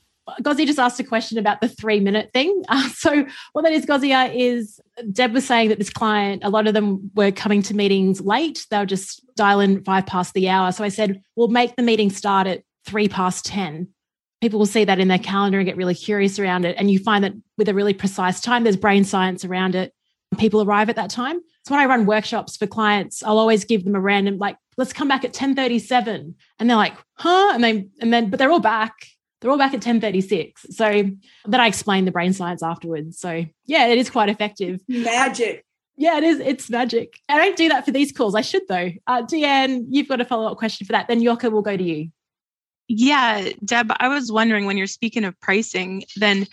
Gauzy 0.41 0.65
just 0.65 0.79
asked 0.79 0.99
a 0.99 1.03
question 1.03 1.37
about 1.37 1.59
the 1.61 1.67
three 1.67 1.99
minute 1.99 2.31
thing. 2.33 2.63
Uh, 2.69 2.89
so 2.89 3.25
what 3.53 3.61
that 3.63 3.73
is, 3.73 3.85
Gauzy, 3.85 4.11
is 4.11 4.79
Deb 5.11 5.33
was 5.33 5.45
saying 5.45 5.69
that 5.69 5.77
this 5.77 5.89
client, 5.89 6.43
a 6.43 6.49
lot 6.49 6.67
of 6.67 6.73
them 6.73 7.11
were 7.13 7.31
coming 7.31 7.61
to 7.63 7.75
meetings 7.75 8.21
late. 8.21 8.65
They'll 8.71 8.85
just 8.85 9.21
dial 9.35 9.59
in 9.59 9.83
five 9.83 10.05
past 10.05 10.33
the 10.33 10.49
hour. 10.49 10.71
So 10.71 10.83
I 10.83 10.89
said, 10.89 11.21
we'll 11.35 11.49
make 11.49 11.75
the 11.75 11.83
meeting 11.83 12.09
start 12.09 12.47
at 12.47 12.63
three 12.85 13.07
past 13.07 13.45
10. 13.45 13.87
People 14.41 14.59
will 14.59 14.65
see 14.65 14.83
that 14.83 14.99
in 14.99 15.09
their 15.09 15.19
calendar 15.19 15.59
and 15.59 15.65
get 15.65 15.77
really 15.77 15.95
curious 15.95 16.39
around 16.39 16.65
it. 16.65 16.75
And 16.79 16.89
you 16.89 16.99
find 16.99 17.23
that 17.23 17.33
with 17.57 17.69
a 17.69 17.73
really 17.73 17.93
precise 17.93 18.41
time, 18.41 18.63
there's 18.63 18.77
brain 18.77 19.03
science 19.03 19.45
around 19.45 19.75
it. 19.75 19.93
People 20.37 20.61
arrive 20.61 20.89
at 20.89 20.95
that 20.95 21.09
time. 21.09 21.39
So 21.65 21.73
when 21.75 21.81
I 21.81 21.85
run 21.85 22.05
workshops 22.05 22.57
for 22.57 22.67
clients, 22.67 23.21
I'll 23.21 23.39
always 23.39 23.63
give 23.65 23.83
them 23.83 23.95
a 23.95 24.01
random, 24.01 24.37
like, 24.37 24.57
let's 24.77 24.93
come 24.93 25.07
back 25.07 25.23
at 25.23 25.29
1037. 25.29 26.35
And 26.59 26.69
they're 26.69 26.77
like, 26.77 26.95
huh? 27.13 27.51
And 27.53 27.63
they 27.63 27.87
and 27.99 28.13
then, 28.13 28.29
but 28.29 28.39
they're 28.39 28.51
all 28.51 28.59
back. 28.59 28.93
They're 29.41 29.51
all 29.51 29.57
back 29.57 29.73
at 29.73 29.85
1036. 29.85 30.65
So 30.71 31.03
then 31.45 31.59
I 31.59 31.67
explain 31.67 32.05
the 32.05 32.11
brain 32.11 32.33
science 32.33 32.63
afterwards. 32.63 33.19
So 33.19 33.45
yeah, 33.65 33.87
it 33.87 33.97
is 33.97 34.09
quite 34.09 34.29
effective. 34.29 34.79
Magic. 34.87 35.65
Yeah, 35.97 36.17
it 36.17 36.23
is. 36.23 36.39
It's 36.39 36.69
magic. 36.69 37.13
I 37.29 37.37
don't 37.37 37.55
do 37.55 37.69
that 37.69 37.85
for 37.85 37.91
these 37.91 38.11
calls. 38.11 38.35
I 38.35 38.41
should 38.41 38.63
though. 38.67 38.91
Uh, 39.07 39.23
Deanne, 39.23 39.85
you've 39.89 40.07
got 40.09 40.19
a 40.19 40.25
follow 40.25 40.51
up 40.51 40.57
question 40.57 40.85
for 40.85 40.93
that. 40.93 41.07
Then 41.07 41.21
Yoka 41.21 41.49
will 41.49 41.61
go 41.61 41.77
to 41.77 41.83
you. 41.83 42.09
Yeah, 42.87 43.49
Deb, 43.63 43.91
I 43.99 44.09
was 44.09 44.31
wondering 44.31 44.65
when 44.65 44.77
you're 44.77 44.87
speaking 44.87 45.25
of 45.25 45.39
pricing, 45.39 46.03
then 46.17 46.45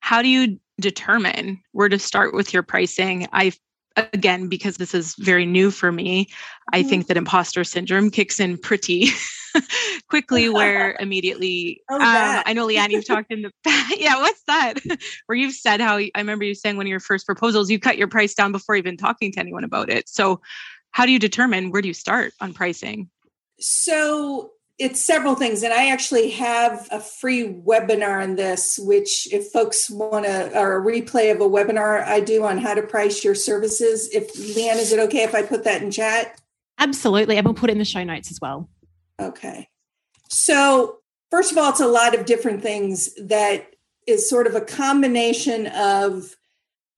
how 0.00 0.20
do 0.20 0.28
you 0.28 0.60
determine 0.80 1.62
where 1.72 1.88
to 1.88 1.98
start 1.98 2.34
with 2.34 2.52
your 2.52 2.62
pricing? 2.62 3.26
I 3.32 3.52
again 3.96 4.48
because 4.48 4.76
this 4.76 4.94
is 4.94 5.14
very 5.16 5.46
new 5.46 5.70
for 5.70 5.90
me, 5.92 6.28
I 6.72 6.82
Mhm. 6.82 6.88
think 6.88 7.06
that 7.08 7.16
imposter 7.16 7.64
syndrome 7.64 8.10
kicks 8.10 8.38
in 8.40 8.58
pretty 8.58 9.08
quickly 10.08 10.48
where 10.48 10.96
immediately 11.00 11.82
Oh, 11.90 11.96
um. 11.96 12.42
I 12.46 12.52
know 12.52 12.66
Leanne 12.66 12.90
you've 12.90 13.06
talked 13.06 13.32
in 13.32 13.42
the 13.42 13.50
yeah, 13.98 14.16
what's 14.20 14.42
that? 14.46 14.74
where 15.26 15.36
you've 15.38 15.54
said 15.54 15.80
how 15.80 15.96
I 15.96 16.10
remember 16.16 16.44
you 16.44 16.54
saying 16.54 16.76
one 16.76 16.86
of 16.86 16.90
your 16.90 17.00
first 17.00 17.26
proposals 17.26 17.70
you 17.70 17.78
cut 17.78 17.98
your 17.98 18.08
price 18.08 18.34
down 18.34 18.52
before 18.52 18.76
even 18.76 18.96
talking 18.96 19.32
to 19.32 19.40
anyone 19.40 19.64
about 19.64 19.90
it. 19.90 20.08
So 20.08 20.40
how 20.92 21.06
do 21.06 21.12
you 21.12 21.18
determine 21.18 21.70
where 21.70 21.82
do 21.82 21.88
you 21.88 21.94
start 21.94 22.32
on 22.40 22.52
pricing? 22.54 23.08
So 23.60 24.52
it's 24.78 25.04
several 25.04 25.34
things 25.34 25.62
and 25.62 25.72
i 25.72 25.88
actually 25.88 26.30
have 26.30 26.86
a 26.90 27.00
free 27.00 27.52
webinar 27.66 28.22
on 28.22 28.36
this 28.36 28.78
which 28.78 29.32
if 29.32 29.48
folks 29.48 29.90
want 29.90 30.24
to 30.24 30.58
or 30.58 30.78
a 30.78 30.84
replay 30.84 31.32
of 31.32 31.40
a 31.40 31.48
webinar 31.48 32.04
i 32.04 32.20
do 32.20 32.44
on 32.44 32.58
how 32.58 32.74
to 32.74 32.82
price 32.82 33.24
your 33.24 33.34
services. 33.34 34.08
If 34.14 34.34
leanne 34.34 34.76
is 34.76 34.92
it 34.92 35.00
okay 35.00 35.22
if 35.22 35.34
i 35.34 35.42
put 35.42 35.64
that 35.64 35.82
in 35.82 35.90
chat? 35.90 36.40
Absolutely 36.78 37.36
and 37.36 37.44
we'll 37.44 37.54
put 37.54 37.70
it 37.70 37.72
in 37.72 37.78
the 37.78 37.84
show 37.84 38.04
notes 38.04 38.30
as 38.30 38.40
well. 38.40 38.68
Okay. 39.20 39.68
So 40.28 40.98
first 41.30 41.52
of 41.52 41.58
all 41.58 41.70
it's 41.70 41.80
a 41.80 41.86
lot 41.86 42.14
of 42.14 42.24
different 42.24 42.62
things 42.62 43.14
that 43.20 43.74
is 44.06 44.28
sort 44.28 44.46
of 44.46 44.54
a 44.54 44.60
combination 44.60 45.66
of 45.68 46.36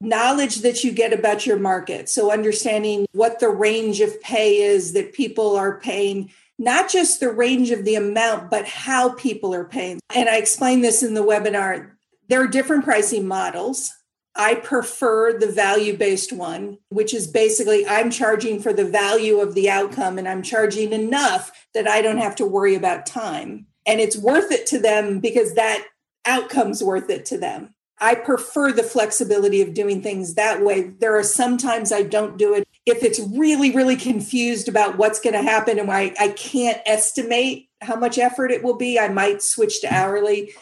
knowledge 0.00 0.56
that 0.56 0.82
you 0.82 0.92
get 0.92 1.12
about 1.12 1.46
your 1.46 1.58
market. 1.58 2.08
So 2.08 2.32
understanding 2.32 3.06
what 3.12 3.40
the 3.40 3.48
range 3.48 4.00
of 4.00 4.20
pay 4.22 4.56
is 4.56 4.92
that 4.94 5.12
people 5.12 5.56
are 5.56 5.78
paying 5.78 6.30
not 6.60 6.90
just 6.90 7.20
the 7.20 7.32
range 7.32 7.70
of 7.70 7.86
the 7.86 7.94
amount, 7.94 8.50
but 8.50 8.68
how 8.68 9.14
people 9.14 9.54
are 9.54 9.64
paying. 9.64 9.98
And 10.14 10.28
I 10.28 10.36
explained 10.36 10.84
this 10.84 11.02
in 11.02 11.14
the 11.14 11.24
webinar. 11.24 11.92
There 12.28 12.42
are 12.42 12.46
different 12.46 12.84
pricing 12.84 13.26
models. 13.26 13.90
I 14.36 14.56
prefer 14.56 15.38
the 15.38 15.50
value 15.50 15.96
based 15.96 16.32
one, 16.32 16.78
which 16.90 17.14
is 17.14 17.26
basically 17.26 17.86
I'm 17.86 18.10
charging 18.10 18.60
for 18.60 18.74
the 18.74 18.84
value 18.84 19.40
of 19.40 19.54
the 19.54 19.70
outcome 19.70 20.18
and 20.18 20.28
I'm 20.28 20.42
charging 20.42 20.92
enough 20.92 21.50
that 21.72 21.88
I 21.88 22.02
don't 22.02 22.18
have 22.18 22.36
to 22.36 22.46
worry 22.46 22.74
about 22.74 23.06
time. 23.06 23.66
And 23.86 23.98
it's 23.98 24.18
worth 24.18 24.52
it 24.52 24.66
to 24.66 24.78
them 24.78 25.18
because 25.18 25.54
that 25.54 25.86
outcome's 26.26 26.84
worth 26.84 27.08
it 27.08 27.24
to 27.26 27.38
them. 27.38 27.74
I 27.98 28.14
prefer 28.14 28.70
the 28.72 28.82
flexibility 28.82 29.62
of 29.62 29.74
doing 29.74 30.02
things 30.02 30.34
that 30.34 30.62
way. 30.62 30.82
There 30.82 31.16
are 31.18 31.22
sometimes 31.22 31.90
I 31.90 32.02
don't 32.02 32.36
do 32.36 32.54
it 32.54 32.66
if 32.86 33.02
it's 33.02 33.20
really, 33.20 33.70
really 33.72 33.96
confused 33.96 34.68
about 34.68 34.96
what's 34.96 35.20
going 35.20 35.34
to 35.34 35.42
happen 35.42 35.78
and 35.78 35.90
I, 35.90 36.14
I 36.18 36.28
can't 36.28 36.80
estimate 36.86 37.68
how 37.80 37.96
much 37.96 38.18
effort 38.18 38.50
it 38.50 38.62
will 38.62 38.76
be, 38.76 38.98
I 38.98 39.08
might 39.08 39.42
switch 39.42 39.80
to 39.82 39.94
hourly. 39.94 40.52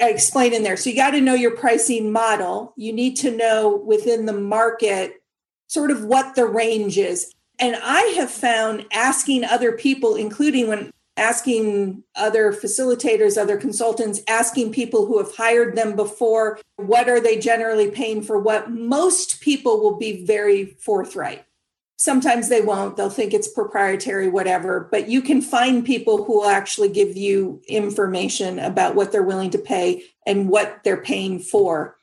I 0.00 0.10
explain 0.10 0.52
in 0.52 0.62
there. 0.62 0.76
So 0.76 0.90
you 0.90 0.96
got 0.96 1.12
to 1.12 1.20
know 1.20 1.34
your 1.34 1.56
pricing 1.56 2.12
model. 2.12 2.74
You 2.76 2.92
need 2.92 3.16
to 3.16 3.34
know 3.34 3.76
within 3.76 4.26
the 4.26 4.34
market 4.34 5.22
sort 5.68 5.90
of 5.90 6.04
what 6.04 6.34
the 6.34 6.46
range 6.46 6.98
is. 6.98 7.32
And 7.58 7.76
I 7.82 8.02
have 8.18 8.30
found 8.30 8.84
asking 8.92 9.44
other 9.44 9.72
people, 9.72 10.14
including 10.14 10.68
when 10.68 10.90
asking 11.16 12.02
other 12.14 12.52
facilitators, 12.52 13.38
other 13.38 13.56
consultants, 13.56 14.20
asking 14.28 14.72
people 14.72 15.06
who 15.06 15.16
have 15.16 15.34
hired 15.34 15.74
them 15.74 15.96
before, 15.96 16.58
what 16.76 17.08
are 17.08 17.20
they 17.20 17.38
generally 17.38 17.90
paying 17.90 18.22
for 18.22 18.38
what? 18.38 18.70
Most 18.70 19.40
people 19.40 19.80
will 19.80 19.96
be 19.96 20.26
very 20.26 20.66
forthright. 20.78 21.45
Sometimes 21.96 22.48
they 22.48 22.60
won't, 22.60 22.96
they'll 22.96 23.08
think 23.08 23.32
it's 23.32 23.48
proprietary, 23.48 24.28
whatever, 24.28 24.86
but 24.90 25.08
you 25.08 25.22
can 25.22 25.40
find 25.40 25.84
people 25.84 26.24
who 26.24 26.40
will 26.40 26.48
actually 26.48 26.90
give 26.90 27.16
you 27.16 27.62
information 27.68 28.58
about 28.58 28.94
what 28.94 29.12
they're 29.12 29.22
willing 29.22 29.50
to 29.50 29.58
pay 29.58 30.04
and 30.26 30.48
what 30.50 30.80
they're 30.84 31.00
paying 31.00 31.38
for. 31.38 31.96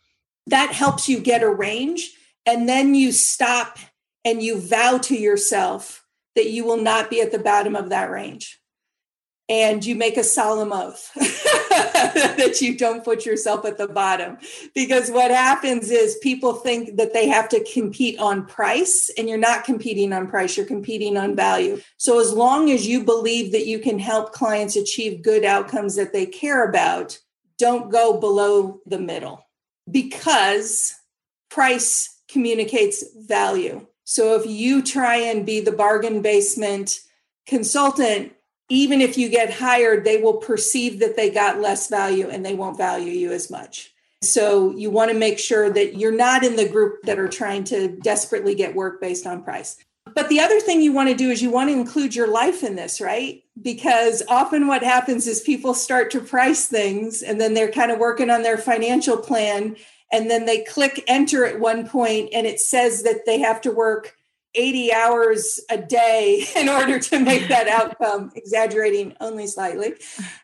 That 0.47 0.73
helps 0.73 1.07
you 1.07 1.19
get 1.19 1.43
a 1.43 1.49
range. 1.49 2.11
And 2.45 2.67
then 2.67 2.95
you 2.95 3.11
stop 3.11 3.77
and 4.25 4.41
you 4.41 4.59
vow 4.59 4.97
to 4.97 5.15
yourself 5.15 6.03
that 6.35 6.49
you 6.49 6.65
will 6.65 6.81
not 6.81 7.09
be 7.09 7.21
at 7.21 7.31
the 7.31 7.39
bottom 7.39 7.75
of 7.75 7.89
that 7.89 8.09
range 8.09 8.59
and 9.49 9.85
you 9.85 9.95
make 9.95 10.17
a 10.17 10.23
solemn 10.23 10.71
oath 10.71 11.11
that 12.37 12.61
you 12.61 12.77
don't 12.77 13.03
put 13.03 13.25
yourself 13.25 13.65
at 13.65 13.77
the 13.77 13.87
bottom. 13.87 14.37
Because 14.75 15.09
what 15.09 15.31
happens 15.31 15.89
is 15.89 16.17
people 16.21 16.53
think 16.53 16.97
that 16.97 17.13
they 17.13 17.27
have 17.27 17.49
to 17.49 17.65
compete 17.73 18.19
on 18.19 18.45
price, 18.45 19.09
and 19.17 19.27
you're 19.27 19.37
not 19.37 19.63
competing 19.63 20.13
on 20.13 20.27
price, 20.27 20.55
you're 20.55 20.65
competing 20.65 21.17
on 21.17 21.35
value. 21.35 21.81
So, 21.97 22.19
as 22.19 22.33
long 22.33 22.69
as 22.69 22.87
you 22.87 23.03
believe 23.03 23.51
that 23.51 23.65
you 23.65 23.79
can 23.79 23.99
help 23.99 24.33
clients 24.33 24.75
achieve 24.75 25.23
good 25.23 25.43
outcomes 25.43 25.95
that 25.95 26.13
they 26.13 26.25
care 26.25 26.67
about, 26.67 27.19
don't 27.57 27.91
go 27.91 28.19
below 28.19 28.81
the 28.85 28.99
middle 28.99 29.47
because 29.89 30.95
price 31.49 32.19
communicates 32.27 33.03
value. 33.15 33.87
So, 34.03 34.35
if 34.35 34.45
you 34.45 34.83
try 34.83 35.15
and 35.15 35.45
be 35.45 35.59
the 35.59 35.71
bargain 35.71 36.21
basement 36.21 36.99
consultant, 37.47 38.33
even 38.73 39.01
if 39.01 39.17
you 39.17 39.29
get 39.29 39.53
hired, 39.53 40.03
they 40.03 40.21
will 40.21 40.37
perceive 40.37 40.99
that 40.99 41.15
they 41.15 41.29
got 41.29 41.59
less 41.59 41.89
value 41.89 42.27
and 42.27 42.45
they 42.45 42.55
won't 42.55 42.77
value 42.77 43.11
you 43.11 43.31
as 43.31 43.51
much. 43.51 43.93
So 44.21 44.71
you 44.71 44.89
want 44.89 45.11
to 45.11 45.17
make 45.17 45.37
sure 45.37 45.69
that 45.69 45.97
you're 45.97 46.11
not 46.11 46.43
in 46.43 46.55
the 46.55 46.67
group 46.67 47.03
that 47.03 47.19
are 47.19 47.27
trying 47.27 47.65
to 47.65 47.89
desperately 47.89 48.55
get 48.55 48.73
work 48.73 48.99
based 48.99 49.27
on 49.27 49.43
price. 49.43 49.77
But 50.15 50.29
the 50.29 50.39
other 50.39 50.59
thing 50.59 50.81
you 50.81 50.93
want 50.93 51.09
to 51.09 51.15
do 51.15 51.29
is 51.29 51.41
you 51.41 51.51
want 51.51 51.69
to 51.69 51.75
include 51.75 52.15
your 52.15 52.27
life 52.27 52.63
in 52.63 52.75
this, 52.75 52.99
right? 52.99 53.43
Because 53.61 54.23
often 54.27 54.67
what 54.67 54.83
happens 54.83 55.27
is 55.27 55.39
people 55.39 55.73
start 55.73 56.09
to 56.11 56.19
price 56.19 56.67
things 56.67 57.21
and 57.21 57.39
then 57.39 57.53
they're 57.53 57.71
kind 57.71 57.91
of 57.91 57.99
working 57.99 58.29
on 58.29 58.43
their 58.43 58.57
financial 58.57 59.17
plan 59.17 59.75
and 60.11 60.29
then 60.29 60.45
they 60.45 60.63
click 60.63 61.03
enter 61.07 61.45
at 61.45 61.59
one 61.59 61.87
point 61.87 62.29
and 62.33 62.47
it 62.47 62.59
says 62.59 63.03
that 63.03 63.25
they 63.25 63.39
have 63.39 63.61
to 63.61 63.71
work 63.71 64.15
80 64.55 64.93
hours 64.93 65.59
a 65.69 65.77
day 65.77 66.45
in 66.55 66.69
order 66.69 66.99
to 66.99 67.19
make 67.19 67.47
that 67.47 67.67
outcome, 67.69 68.31
exaggerating 68.35 69.15
only 69.19 69.47
slightly. 69.47 69.93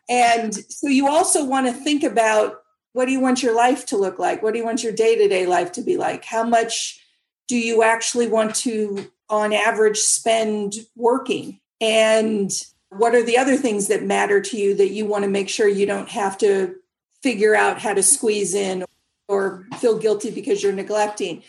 And 0.08 0.54
so 0.54 0.88
you 0.88 1.08
also 1.08 1.44
want 1.44 1.66
to 1.66 1.72
think 1.72 2.02
about 2.02 2.62
what 2.92 3.06
do 3.06 3.12
you 3.12 3.20
want 3.20 3.42
your 3.42 3.54
life 3.54 3.86
to 3.86 3.96
look 3.96 4.18
like? 4.18 4.42
What 4.42 4.52
do 4.52 4.58
you 4.58 4.64
want 4.64 4.82
your 4.82 4.92
day 4.92 5.16
to 5.16 5.28
day 5.28 5.46
life 5.46 5.72
to 5.72 5.82
be 5.82 5.96
like? 5.96 6.24
How 6.24 6.42
much 6.42 7.00
do 7.46 7.56
you 7.56 7.82
actually 7.82 8.26
want 8.26 8.54
to, 8.56 9.10
on 9.28 9.52
average, 9.52 9.98
spend 9.98 10.74
working? 10.96 11.60
And 11.80 12.50
what 12.90 13.14
are 13.14 13.22
the 13.22 13.38
other 13.38 13.56
things 13.56 13.88
that 13.88 14.02
matter 14.02 14.40
to 14.40 14.56
you 14.56 14.74
that 14.74 14.90
you 14.90 15.06
want 15.06 15.24
to 15.24 15.30
make 15.30 15.48
sure 15.48 15.68
you 15.68 15.86
don't 15.86 16.08
have 16.08 16.36
to 16.38 16.74
figure 17.22 17.54
out 17.54 17.78
how 17.78 17.94
to 17.94 18.02
squeeze 18.02 18.54
in 18.54 18.84
or 19.28 19.66
feel 19.78 19.98
guilty 19.98 20.30
because 20.30 20.62
you're 20.62 20.72
neglecting? 20.72 21.42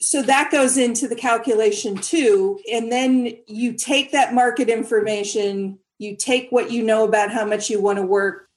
So 0.00 0.22
that 0.22 0.50
goes 0.50 0.76
into 0.76 1.08
the 1.08 1.16
calculation 1.16 1.96
too. 1.96 2.60
And 2.70 2.92
then 2.92 3.32
you 3.46 3.72
take 3.72 4.12
that 4.12 4.34
market 4.34 4.68
information 4.68 5.78
you 5.98 6.16
take 6.16 6.50
what 6.50 6.70
you 6.70 6.82
know 6.82 7.04
about 7.04 7.32
how 7.32 7.44
much 7.44 7.70
you 7.70 7.80
want 7.80 7.98
to 7.98 8.02
work 8.02 8.48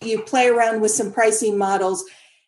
you 0.00 0.22
play 0.22 0.46
around 0.46 0.80
with 0.80 0.92
some 0.92 1.12
pricing 1.12 1.58
models 1.58 2.04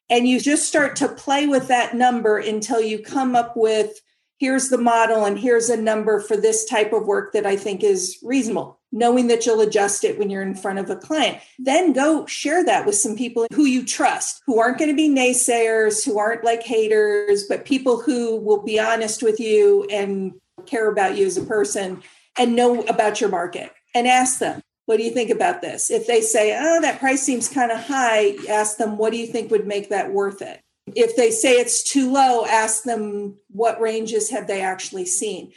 and 0.09 0.29
you 0.29 0.41
just 0.41 0.69
start 0.69 0.97
to 0.97 1.09
play 1.09 1.47
with 1.47 1.69
that 1.69 1.95
number 1.95 2.39
until 2.39 2.81
you 2.81 2.99
come 2.99 3.35
up 3.35 3.57
with 3.57 4.01
here's 4.41 4.69
the 4.69 4.79
model 4.79 5.25
and 5.25 5.39
here's 5.39 5.71
a 5.71 5.81
number 5.81 6.19
for 6.19 6.37
this 6.37 6.65
type 6.65 6.93
of 6.93 7.07
work 7.07 7.33
that 7.33 7.47
i 7.47 7.55
think 7.55 7.85
is 7.85 8.19
reasonable 8.23 8.81
knowing 8.93 9.29
that 9.29 9.47
you'll 9.47 9.61
adjust 9.61 10.05
it 10.05 10.19
when 10.19 10.31
you're 10.31 10.43
in 10.43 10.55
front 10.55 10.79
of 10.79 10.91
a 10.91 10.97
client. 10.97 11.39
Then 11.59 11.93
go 11.93 12.27
share 12.27 12.65
that 12.65 12.87
with 12.87 12.95
some 12.95 13.17
people 13.17 13.47
who 13.55 13.65
you 13.65 13.85
trust, 13.85 14.43
who 14.47 14.59
aren't 14.59 14.79
going 14.79 14.91
to 14.91 14.97
be 14.97 15.09
naysayers, 15.09 16.05
who 16.05 16.19
aren't 16.19 16.45
like 16.45 16.63
haters, 16.63 17.45
but 17.49 17.65
people 17.65 18.01
who 18.01 18.37
will 18.37 18.63
be 18.63 18.81
honest 18.81 19.23
with 19.23 19.39
you 19.39 19.85
and 19.85 20.33
care 20.67 20.91
about 20.91 21.17
you 21.17 21.27
as 21.27 21.37
a 21.37 21.45
person 21.45 22.03
and 22.37 22.57
know 22.57 22.83
about 22.83 23.21
your 23.21 23.31
market 23.31 23.73
and 23.95 24.07
ask 24.07 24.39
them. 24.39 24.61
What 24.87 24.97
do 24.97 25.05
you 25.05 25.13
think 25.13 25.31
about 25.31 25.63
this? 25.63 25.89
If 25.89 26.09
they 26.09 26.21
say, 26.21 26.57
oh, 26.59 26.81
that 26.81 26.99
price 26.99 27.23
seems 27.23 27.49
kind 27.49 27.71
of 27.71 27.79
high, 27.79 28.35
ask 28.49 28.77
them, 28.77 28.97
what 28.97 29.13
do 29.13 29.19
you 29.19 29.27
think 29.27 29.51
would 29.51 29.67
make 29.67 29.91
that 29.91 30.13
worth 30.13 30.43
it? 30.43 30.61
If 30.95 31.17
they 31.17 31.31
say 31.31 31.61
it's 31.61 31.83
too 31.83 32.13
low, 32.13 32.47
ask 32.47 32.85
them, 32.85 33.39
what 33.49 33.81
ranges 33.81 34.31
have 34.31 34.47
they 34.47 34.61
actually 34.61 35.07
seen? 35.07 35.53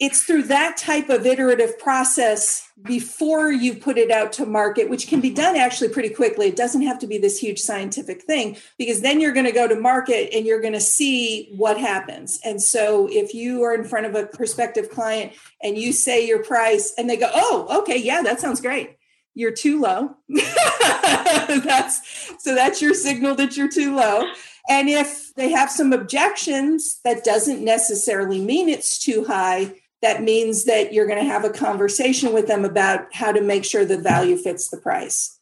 it's 0.00 0.22
through 0.22 0.44
that 0.44 0.76
type 0.76 1.08
of 1.08 1.26
iterative 1.26 1.76
process 1.78 2.70
before 2.82 3.50
you 3.50 3.74
put 3.74 3.98
it 3.98 4.12
out 4.12 4.32
to 4.32 4.46
market, 4.46 4.88
which 4.88 5.08
can 5.08 5.20
be 5.20 5.30
done 5.30 5.56
actually 5.56 5.88
pretty 5.88 6.10
quickly. 6.10 6.46
It 6.46 6.54
doesn't 6.54 6.82
have 6.82 7.00
to 7.00 7.08
be 7.08 7.18
this 7.18 7.36
huge 7.36 7.58
scientific 7.58 8.22
thing 8.22 8.56
because 8.78 9.00
then 9.00 9.20
you're 9.20 9.32
going 9.32 9.46
to 9.46 9.52
go 9.52 9.66
to 9.66 9.74
market 9.74 10.32
and 10.32 10.46
you're 10.46 10.60
going 10.60 10.74
to 10.74 10.80
see 10.80 11.52
what 11.56 11.80
happens. 11.80 12.38
And 12.44 12.62
so 12.62 13.08
if 13.10 13.34
you 13.34 13.64
are 13.64 13.74
in 13.74 13.82
front 13.82 14.06
of 14.06 14.14
a 14.14 14.26
prospective 14.26 14.88
client 14.88 15.32
and 15.60 15.76
you 15.76 15.92
say 15.92 16.24
your 16.24 16.44
price 16.44 16.94
and 16.96 17.10
they 17.10 17.16
go, 17.16 17.30
oh, 17.34 17.80
okay, 17.80 17.98
yeah, 17.98 18.22
that 18.22 18.38
sounds 18.38 18.60
great. 18.60 18.96
You're 19.34 19.52
too 19.52 19.80
low. 19.80 20.16
that's 20.28 22.34
so 22.38 22.54
that's 22.54 22.80
your 22.80 22.94
signal 22.94 23.34
that 23.36 23.56
you're 23.56 23.68
too 23.68 23.96
low. 23.96 24.30
And 24.68 24.88
if 24.88 25.34
they 25.34 25.50
have 25.50 25.70
some 25.70 25.92
objections, 25.92 27.00
that 27.04 27.24
doesn't 27.24 27.64
necessarily 27.64 28.40
mean 28.40 28.68
it's 28.68 28.98
too 28.98 29.24
high 29.24 29.74
that 30.02 30.22
means 30.22 30.64
that 30.64 30.92
you're 30.92 31.06
going 31.06 31.18
to 31.18 31.30
have 31.30 31.44
a 31.44 31.50
conversation 31.50 32.32
with 32.32 32.46
them 32.46 32.64
about 32.64 33.12
how 33.12 33.32
to 33.32 33.40
make 33.40 33.64
sure 33.64 33.84
the 33.84 33.98
value 33.98 34.36
fits 34.36 34.68
the 34.68 34.76
price 34.76 35.38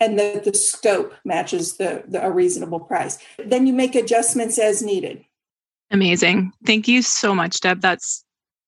and 0.00 0.18
that 0.18 0.44
the 0.44 0.54
scope 0.54 1.14
matches 1.24 1.76
the, 1.76 2.02
the 2.08 2.24
a 2.24 2.30
reasonable 2.30 2.80
price. 2.80 3.18
Then 3.38 3.66
you 3.66 3.72
make 3.72 3.94
adjustments 3.94 4.58
as 4.58 4.82
needed. 4.82 5.24
Amazing. 5.92 6.52
Thank 6.64 6.88
you 6.88 7.02
so 7.02 7.34
much, 7.34 7.60
Deb. 7.60 7.80
That's 7.80 8.24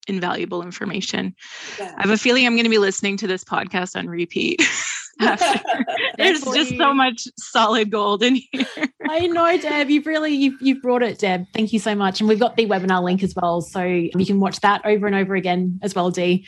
invaluable 0.07 0.63
information. 0.63 1.35
Yeah. 1.79 1.95
I 1.97 2.03
have 2.03 2.11
a 2.11 2.19
feeling 2.19 2.47
I'm 2.47 2.55
going 2.55 2.65
to 2.65 2.71
be 2.71 2.79
listening 2.79 3.17
to 3.19 3.27
this 3.27 3.45
podcast 3.45 3.97
on 3.97 4.09
repeat 4.09 4.63
There's 6.18 6.43
just 6.43 6.77
so 6.77 6.93
much 6.93 7.27
solid 7.39 7.91
gold 7.91 8.23
in 8.23 8.37
here. 8.37 8.66
I 9.09 9.27
know, 9.27 9.57
Deb. 9.59 9.91
You've 9.91 10.07
really 10.07 10.35
you've, 10.35 10.61
you've 10.61 10.83
brought 10.83 11.03
it, 11.03 11.18
Deb. 11.18 11.47
Thank 11.55 11.73
you 11.73 11.79
so 11.79 11.95
much. 11.95 12.20
And 12.20 12.29
we've 12.29 12.41
got 12.41 12.57
the 12.57 12.66
webinar 12.66 13.03
link 13.03 13.23
as 13.23 13.35
well, 13.35 13.61
so 13.61 13.83
you 13.83 14.27
can 14.27 14.41
watch 14.41 14.61
that 14.61 14.85
over 14.85 15.07
and 15.07 15.16
over 15.16 15.35
again 15.35 15.79
as 15.83 15.95
well, 15.95 16.11
Dee. 16.11 16.47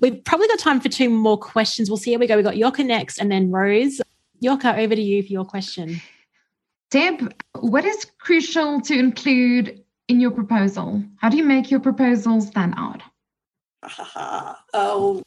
We've 0.00 0.22
probably 0.24 0.48
got 0.48 0.58
time 0.58 0.80
for 0.80 0.88
two 0.88 1.08
more 1.08 1.38
questions. 1.38 1.88
We'll 1.88 1.96
see 1.96 2.12
how 2.12 2.18
we 2.18 2.26
go. 2.26 2.36
We 2.36 2.42
got 2.42 2.56
Yoka 2.56 2.84
next, 2.84 3.18
and 3.18 3.30
then 3.30 3.50
Rose. 3.50 4.00
Yoka, 4.40 4.76
over 4.76 4.94
to 4.94 5.02
you 5.02 5.22
for 5.22 5.32
your 5.32 5.44
question. 5.44 6.00
Deb, 6.90 7.34
what 7.60 7.84
is 7.84 8.06
crucial 8.20 8.80
to 8.82 8.98
include 8.98 9.82
in 10.08 10.20
your 10.20 10.30
proposal? 10.30 11.02
How 11.16 11.28
do 11.28 11.36
you 11.36 11.44
make 11.44 11.70
your 11.70 11.80
proposal 11.80 12.40
stand 12.40 12.74
out? 12.76 13.02
oh, 14.74 15.22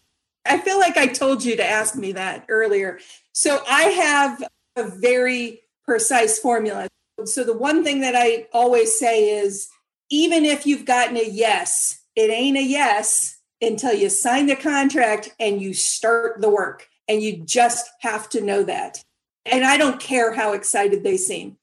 I 0.50 0.60
feel 0.60 0.80
like 0.80 0.98
I 0.98 1.08
told 1.08 1.43
you 1.43 1.56
to 1.58 1.66
ask 1.66 1.95
me 1.95 2.14
that 2.14 2.45
earlier. 2.50 3.00
So 3.34 3.62
I 3.68 3.84
have 3.84 4.43
a 4.76 4.89
very 4.89 5.62
precise 5.86 6.39
formula. 6.39 6.88
So 7.26 7.43
the 7.43 7.58
one 7.58 7.84
thing 7.84 8.02
that 8.02 8.16
I 8.16 8.48
always 8.54 8.98
say 8.98 9.30
is 9.39 9.70
even 10.10 10.45
if 10.45 10.66
you've 10.66 10.86
gotten 10.86 11.18
a 11.18 11.28
yes, 11.28 12.02
it 12.16 12.30
ain't 12.30 12.58
a 12.58 12.64
yes 12.64 13.39
until 13.62 13.93
you 13.93 14.10
sign 14.10 14.45
the 14.48 14.56
contract 14.56 15.34
and 15.39 15.62
you 15.62 15.74
start 15.74 16.41
the 16.41 16.50
work. 16.50 16.88
And 17.10 17.22
you 17.22 17.38
just 17.38 17.89
have 18.02 18.28
to 18.30 18.41
know 18.41 18.64
that. 18.64 19.02
And 19.45 19.64
I 19.64 19.78
don't 19.78 20.00
care 20.00 20.34
how 20.34 20.54
excited 20.54 21.04
they 21.04 21.16
seem. 21.16 21.58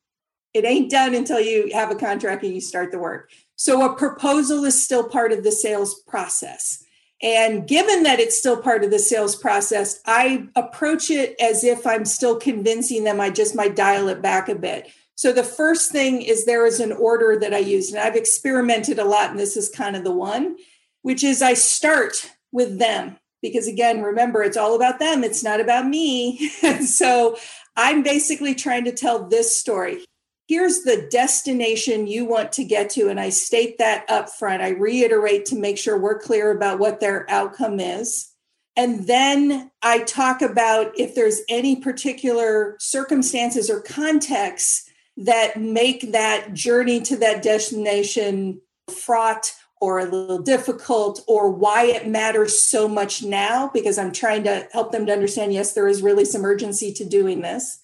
It 0.55 0.65
ain't 0.65 0.91
done 0.91 1.15
until 1.15 1.41
you 1.41 1.71
have 1.75 1.91
a 1.91 1.97
contract 1.97 2.45
and 2.45 2.55
you 2.55 2.61
start 2.61 2.93
the 2.93 2.99
work. 2.99 3.31
So 3.57 3.85
a 3.85 3.95
proposal 3.95 4.65
is 4.65 4.83
still 4.83 5.09
part 5.09 5.33
of 5.33 5.45
the 5.45 5.53
sales 5.53 6.01
process. 6.07 6.84
And 7.25 7.67
given 7.67 8.03
that 8.03 8.21
it's 8.21 8.39
still 8.39 8.61
part 8.61 8.85
of 8.85 8.91
the 8.91 8.99
sales 8.99 9.35
process, 9.35 9.99
I 10.05 10.47
approach 10.55 11.11
it 11.11 11.35
as 11.41 11.65
if 11.65 11.87
I'm 11.87 12.05
still 12.05 12.39
convincing 12.39 13.05
them. 13.05 13.19
I 13.19 13.31
just 13.31 13.55
might 13.55 13.75
dial 13.75 14.09
it 14.09 14.21
back 14.21 14.51
a 14.51 14.55
bit. 14.55 14.91
So 15.15 15.33
the 15.33 15.43
first 15.43 15.91
thing 15.91 16.21
is 16.21 16.45
there 16.45 16.67
is 16.67 16.81
an 16.81 16.93
order 16.93 17.39
that 17.41 17.55
I 17.55 17.59
use, 17.59 17.91
and 17.91 17.99
I've 17.99 18.15
experimented 18.15 18.99
a 18.99 19.07
lot, 19.07 19.31
and 19.31 19.39
this 19.39 19.57
is 19.57 19.71
kind 19.71 19.97
of 19.97 20.05
the 20.05 20.13
one, 20.13 20.57
which 21.01 21.25
is 21.25 21.41
I 21.41 21.55
start 21.55 22.31
with 22.53 22.79
them. 22.79 23.17
Because 23.41 23.69
again, 23.69 24.03
remember, 24.03 24.43
it's 24.43 24.59
all 24.59 24.77
about 24.77 24.99
them, 24.99 25.25
it's 25.25 25.43
not 25.43 25.61
about 25.61 25.87
me. 25.87 26.49
so 26.87 27.39
I'm 27.75 28.03
basically 28.03 28.55
trying 28.55 28.85
to 28.85 28.93
tell 28.93 29.27
this 29.27 29.57
story 29.59 30.05
here's 30.47 30.83
the 30.83 31.09
destination 31.11 32.07
you 32.07 32.25
want 32.25 32.53
to 32.53 32.65
get 32.65 32.91
to. 32.91 33.09
And 33.09 33.19
i 33.19 33.31
state 33.31 33.79
that 33.79 34.05
up 34.09 34.31
front 34.31 34.63
i 34.63 34.71
reiterate 34.71 35.47
to 35.47 35.57
make 35.57 35.79
sure 35.79 35.99
we're 35.99 36.19
clear 36.19 36.51
about 36.51 36.79
what 36.79 37.01
their 37.01 37.29
outcome 37.31 37.81
is. 37.81 38.31
And 38.77 39.07
then 39.07 39.71
i 39.83 40.01
talk 40.01 40.43
about 40.43 40.99
if 40.99 41.15
there's 41.15 41.41
any 41.49 41.77
particular 41.77 42.77
circumstances 42.79 43.71
or 43.71 43.81
contexts 43.81 44.91
that 45.17 45.61
make 45.61 46.13
that 46.13 46.53
journey 46.53 47.01
to 47.01 47.17
that 47.17 47.43
destination 47.43 48.61
fraught 48.91 49.53
or 49.81 50.01
a 50.01 50.05
little 50.05 50.41
difficult 50.41 51.23
or 51.29 51.51
why 51.51 51.85
it 51.85 52.09
matters 52.09 52.63
so 52.63 52.89
much 52.89 53.23
now 53.23 53.71
because 53.73 53.99
i'm 53.99 54.13
trying 54.13 54.43
to 54.43 54.67
help 54.73 54.93
them 54.93 55.07
to 55.07 55.13
understand 55.13 55.53
yes 55.53 55.73
there 55.73 55.89
is 55.89 56.03
really 56.03 56.25
some 56.25 56.45
urgency 56.45 56.93
to 56.93 57.05
doing 57.05 57.43
this 57.43 57.81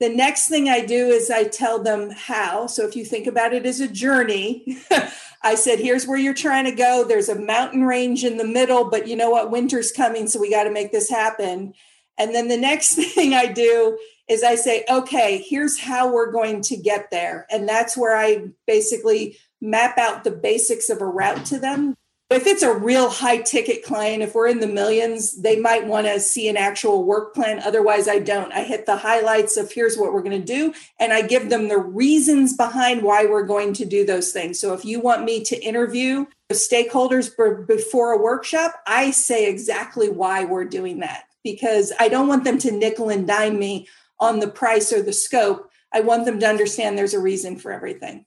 the 0.00 0.08
next 0.08 0.48
thing 0.48 0.68
I 0.68 0.84
do 0.84 1.08
is 1.08 1.30
I 1.30 1.44
tell 1.44 1.82
them 1.82 2.10
how. 2.10 2.66
So 2.66 2.86
if 2.86 2.96
you 2.96 3.04
think 3.04 3.26
about 3.26 3.54
it 3.54 3.64
as 3.64 3.80
a 3.80 3.88
journey, 3.88 4.78
I 5.42 5.54
said, 5.54 5.78
here's 5.78 6.06
where 6.06 6.18
you're 6.18 6.34
trying 6.34 6.64
to 6.64 6.74
go. 6.74 7.04
There's 7.04 7.28
a 7.28 7.38
mountain 7.38 7.84
range 7.84 8.24
in 8.24 8.38
the 8.38 8.46
middle, 8.46 8.90
but 8.90 9.06
you 9.06 9.14
know 9.14 9.30
what? 9.30 9.50
Winter's 9.50 9.92
coming, 9.92 10.26
so 10.26 10.40
we 10.40 10.50
got 10.50 10.64
to 10.64 10.70
make 10.70 10.90
this 10.90 11.10
happen. 11.10 11.74
And 12.18 12.34
then 12.34 12.48
the 12.48 12.56
next 12.56 12.94
thing 13.14 13.34
I 13.34 13.46
do 13.46 13.98
is 14.28 14.42
I 14.42 14.54
say, 14.54 14.84
okay, 14.90 15.44
here's 15.46 15.78
how 15.78 16.12
we're 16.12 16.32
going 16.32 16.62
to 16.62 16.76
get 16.76 17.10
there. 17.10 17.46
And 17.50 17.68
that's 17.68 17.96
where 17.96 18.16
I 18.16 18.48
basically 18.66 19.36
map 19.60 19.98
out 19.98 20.24
the 20.24 20.30
basics 20.30 20.88
of 20.88 21.00
a 21.00 21.06
route 21.06 21.44
to 21.46 21.58
them 21.58 21.94
if 22.34 22.46
it's 22.46 22.62
a 22.62 22.72
real 22.72 23.10
high 23.10 23.38
ticket 23.38 23.84
client, 23.84 24.22
if 24.22 24.34
we're 24.34 24.48
in 24.48 24.60
the 24.60 24.66
millions, 24.66 25.40
they 25.40 25.58
might 25.58 25.86
want 25.86 26.06
to 26.06 26.20
see 26.20 26.48
an 26.48 26.56
actual 26.56 27.04
work 27.04 27.34
plan. 27.34 27.60
Otherwise, 27.60 28.08
I 28.08 28.18
don't. 28.18 28.52
I 28.52 28.62
hit 28.62 28.86
the 28.86 28.96
highlights 28.96 29.56
of 29.56 29.70
here's 29.70 29.96
what 29.96 30.12
we're 30.12 30.22
going 30.22 30.40
to 30.40 30.46
do, 30.46 30.72
and 30.98 31.12
I 31.12 31.22
give 31.22 31.50
them 31.50 31.68
the 31.68 31.78
reasons 31.78 32.56
behind 32.56 33.02
why 33.02 33.26
we're 33.26 33.46
going 33.46 33.72
to 33.74 33.84
do 33.84 34.04
those 34.04 34.32
things. 34.32 34.58
So 34.58 34.72
if 34.74 34.84
you 34.84 35.00
want 35.00 35.24
me 35.24 35.42
to 35.44 35.62
interview 35.62 36.26
stakeholders 36.52 37.30
before 37.66 38.12
a 38.12 38.22
workshop, 38.22 38.74
I 38.86 39.10
say 39.10 39.48
exactly 39.48 40.08
why 40.08 40.44
we're 40.44 40.64
doing 40.64 41.00
that 41.00 41.24
because 41.42 41.92
I 41.98 42.08
don't 42.08 42.28
want 42.28 42.44
them 42.44 42.58
to 42.58 42.70
nickel 42.70 43.10
and 43.10 43.26
dime 43.26 43.58
me 43.58 43.88
on 44.18 44.40
the 44.40 44.48
price 44.48 44.92
or 44.92 45.02
the 45.02 45.12
scope. 45.12 45.70
I 45.92 46.00
want 46.00 46.24
them 46.24 46.40
to 46.40 46.46
understand 46.46 46.96
there's 46.96 47.14
a 47.14 47.20
reason 47.20 47.56
for 47.56 47.72
everything. 47.72 48.24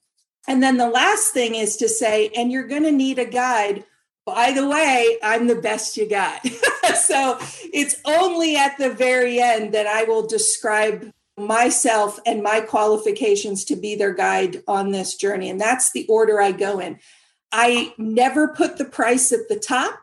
And 0.47 0.63
then 0.63 0.77
the 0.77 0.89
last 0.89 1.33
thing 1.33 1.55
is 1.55 1.75
to 1.77 1.89
say, 1.89 2.29
and 2.35 2.51
you're 2.51 2.67
going 2.67 2.83
to 2.83 2.91
need 2.91 3.19
a 3.19 3.25
guide 3.25 3.83
by 4.27 4.51
the 4.51 4.67
way, 4.67 5.17
I'm 5.23 5.47
the 5.47 5.55
best 5.55 5.95
you 5.95 6.07
got. 6.07 6.45
so 6.95 7.37
it's 7.73 7.95
only 8.03 8.57
at 8.57 8.77
the 8.77 8.89
very 8.89 9.39
end 9.39 9.73
that 9.73 9.87
I 9.87 10.03
will 10.03 10.27
describe 10.27 11.09
myself 11.37 12.19
and 12.25 12.43
my 12.43 12.59
qualifications 12.59 13.63
to 13.65 13.77
be 13.77 13.95
their 13.95 14.13
guide 14.13 14.63
on 14.67 14.91
this 14.91 15.15
journey. 15.15 15.49
And 15.49 15.61
that's 15.61 15.93
the 15.93 16.05
order 16.07 16.41
I 16.41 16.51
go 16.51 16.79
in. 16.79 16.99
I 17.53 17.93
never 17.97 18.49
put 18.49 18.77
the 18.77 18.83
price 18.83 19.31
at 19.31 19.47
the 19.47 19.57
top. 19.57 19.97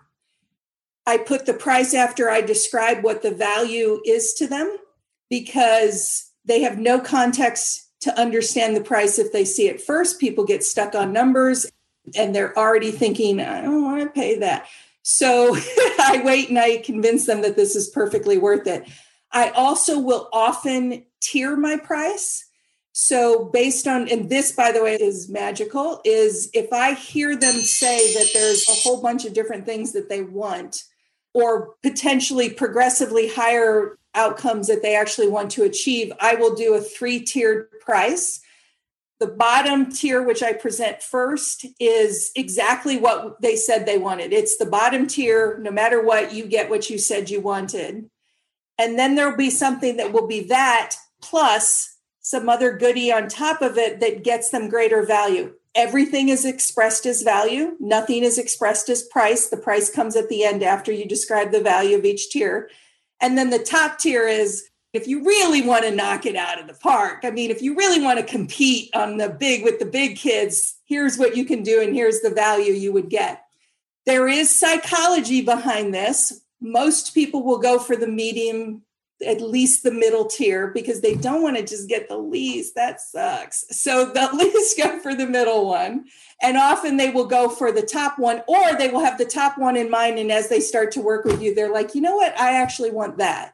I 1.06 1.18
put 1.18 1.44
the 1.44 1.52
price 1.52 1.92
after 1.92 2.30
I 2.30 2.40
describe 2.40 3.04
what 3.04 3.20
the 3.20 3.34
value 3.34 4.00
is 4.06 4.32
to 4.34 4.46
them 4.46 4.74
because 5.28 6.30
they 6.46 6.62
have 6.62 6.78
no 6.78 6.98
context 6.98 7.90
to 8.00 8.18
understand 8.18 8.74
the 8.74 8.80
price 8.80 9.18
if 9.18 9.32
they 9.32 9.44
see 9.44 9.68
it 9.68 9.82
first. 9.82 10.18
People 10.18 10.44
get 10.44 10.64
stuck 10.64 10.94
on 10.94 11.12
numbers 11.12 11.66
and 12.16 12.34
they're 12.34 12.56
already 12.58 12.90
thinking, 12.90 13.40
I 13.40 13.62
don't 13.62 13.82
want 13.82 14.02
to 14.02 14.08
pay 14.08 14.38
that. 14.38 14.66
So 15.02 15.54
I 15.98 16.22
wait 16.24 16.48
and 16.48 16.58
I 16.58 16.78
convince 16.78 17.26
them 17.26 17.42
that 17.42 17.56
this 17.56 17.76
is 17.76 17.88
perfectly 17.88 18.38
worth 18.38 18.66
it. 18.66 18.88
I 19.32 19.50
also 19.50 19.98
will 19.98 20.28
often 20.32 21.04
tier 21.20 21.56
my 21.56 21.76
price. 21.76 22.46
So, 22.96 23.46
based 23.46 23.88
on, 23.88 24.08
and 24.08 24.30
this, 24.30 24.52
by 24.52 24.70
the 24.70 24.80
way, 24.80 24.94
is 24.94 25.28
magical, 25.28 26.00
is 26.04 26.48
if 26.54 26.72
I 26.72 26.94
hear 26.94 27.34
them 27.34 27.54
say 27.56 28.14
that 28.14 28.30
there's 28.32 28.68
a 28.68 28.72
whole 28.72 29.02
bunch 29.02 29.24
of 29.24 29.32
different 29.32 29.66
things 29.66 29.92
that 29.94 30.08
they 30.08 30.22
want, 30.22 30.84
or 31.32 31.74
potentially 31.82 32.50
progressively 32.50 33.26
higher 33.26 33.98
outcomes 34.14 34.68
that 34.68 34.82
they 34.82 34.94
actually 34.94 35.26
want 35.26 35.50
to 35.50 35.64
achieve, 35.64 36.12
I 36.20 36.36
will 36.36 36.54
do 36.54 36.74
a 36.74 36.80
three 36.80 37.18
tiered 37.18 37.68
price 37.80 38.40
the 39.20 39.26
bottom 39.28 39.90
tier, 39.90 40.22
which 40.22 40.42
I 40.42 40.52
present 40.52 41.02
first, 41.02 41.66
is 41.78 42.30
exactly 42.34 42.98
what 42.98 43.40
they 43.40 43.56
said 43.56 43.86
they 43.86 43.98
wanted. 43.98 44.32
It's 44.32 44.56
the 44.56 44.66
bottom 44.66 45.06
tier. 45.06 45.58
No 45.60 45.70
matter 45.70 46.02
what, 46.02 46.34
you 46.34 46.46
get 46.46 46.68
what 46.68 46.90
you 46.90 46.98
said 46.98 47.30
you 47.30 47.40
wanted. 47.40 48.10
And 48.78 48.98
then 48.98 49.14
there'll 49.14 49.36
be 49.36 49.50
something 49.50 49.96
that 49.98 50.12
will 50.12 50.26
be 50.26 50.40
that 50.48 50.96
plus 51.22 51.96
some 52.20 52.48
other 52.48 52.76
goodie 52.76 53.12
on 53.12 53.28
top 53.28 53.62
of 53.62 53.78
it 53.78 54.00
that 54.00 54.24
gets 54.24 54.50
them 54.50 54.68
greater 54.68 55.04
value. 55.04 55.54
Everything 55.74 56.28
is 56.28 56.44
expressed 56.44 57.04
as 57.04 57.22
value, 57.22 57.76
nothing 57.80 58.22
is 58.22 58.38
expressed 58.38 58.88
as 58.88 59.02
price. 59.02 59.48
The 59.48 59.56
price 59.56 59.90
comes 59.90 60.16
at 60.16 60.28
the 60.28 60.44
end 60.44 60.62
after 60.62 60.92
you 60.92 61.06
describe 61.06 61.50
the 61.50 61.60
value 61.60 61.96
of 61.96 62.04
each 62.04 62.30
tier. 62.30 62.70
And 63.20 63.36
then 63.36 63.50
the 63.50 63.58
top 63.58 63.98
tier 63.98 64.26
is 64.26 64.68
if 64.94 65.08
you 65.08 65.24
really 65.24 65.60
want 65.60 65.84
to 65.84 65.90
knock 65.90 66.24
it 66.24 66.36
out 66.36 66.60
of 66.60 66.68
the 66.68 66.74
park, 66.74 67.24
I 67.24 67.32
mean, 67.32 67.50
if 67.50 67.60
you 67.60 67.74
really 67.74 68.00
want 68.00 68.20
to 68.20 68.24
compete 68.24 68.94
on 68.94 69.16
the 69.16 69.28
big 69.28 69.64
with 69.64 69.80
the 69.80 69.86
big 69.86 70.16
kids, 70.16 70.76
here's 70.84 71.18
what 71.18 71.36
you 71.36 71.44
can 71.44 71.64
do 71.64 71.82
and 71.82 71.94
here's 71.94 72.20
the 72.20 72.30
value 72.30 72.72
you 72.72 72.92
would 72.92 73.10
get. 73.10 73.44
There 74.06 74.28
is 74.28 74.56
psychology 74.56 75.40
behind 75.40 75.92
this. 75.92 76.42
Most 76.60 77.12
people 77.12 77.42
will 77.42 77.58
go 77.58 77.80
for 77.80 77.96
the 77.96 78.06
medium, 78.06 78.82
at 79.26 79.40
least 79.40 79.82
the 79.82 79.90
middle 79.90 80.26
tier, 80.26 80.68
because 80.68 81.00
they 81.00 81.16
don't 81.16 81.42
want 81.42 81.56
to 81.56 81.64
just 81.64 81.88
get 81.88 82.08
the 82.08 82.18
least. 82.18 82.76
That 82.76 83.00
sucks. 83.00 83.64
So 83.70 84.04
the 84.04 84.30
least 84.34 84.78
go 84.78 85.00
for 85.00 85.12
the 85.12 85.26
middle 85.26 85.66
one. 85.66 86.04
And 86.40 86.56
often 86.56 86.98
they 86.98 87.10
will 87.10 87.26
go 87.26 87.48
for 87.48 87.72
the 87.72 87.82
top 87.82 88.16
one, 88.16 88.42
or 88.46 88.76
they 88.76 88.90
will 88.90 89.04
have 89.04 89.18
the 89.18 89.24
top 89.24 89.58
one 89.58 89.76
in 89.76 89.90
mind. 89.90 90.20
And 90.20 90.30
as 90.30 90.48
they 90.48 90.60
start 90.60 90.92
to 90.92 91.00
work 91.00 91.24
with 91.24 91.42
you, 91.42 91.52
they're 91.52 91.72
like, 91.72 91.96
you 91.96 92.00
know 92.00 92.14
what? 92.14 92.38
I 92.38 92.52
actually 92.52 92.92
want 92.92 93.18
that 93.18 93.53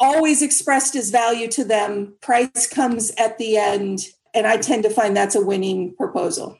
always 0.00 0.42
expressed 0.42 0.96
as 0.96 1.10
value 1.10 1.48
to 1.48 1.64
them. 1.64 2.14
Price 2.20 2.66
comes 2.66 3.10
at 3.18 3.38
the 3.38 3.56
end. 3.56 4.00
And 4.34 4.46
I 4.46 4.58
tend 4.58 4.82
to 4.84 4.90
find 4.90 5.16
that's 5.16 5.34
a 5.34 5.44
winning 5.44 5.94
proposal. 5.96 6.58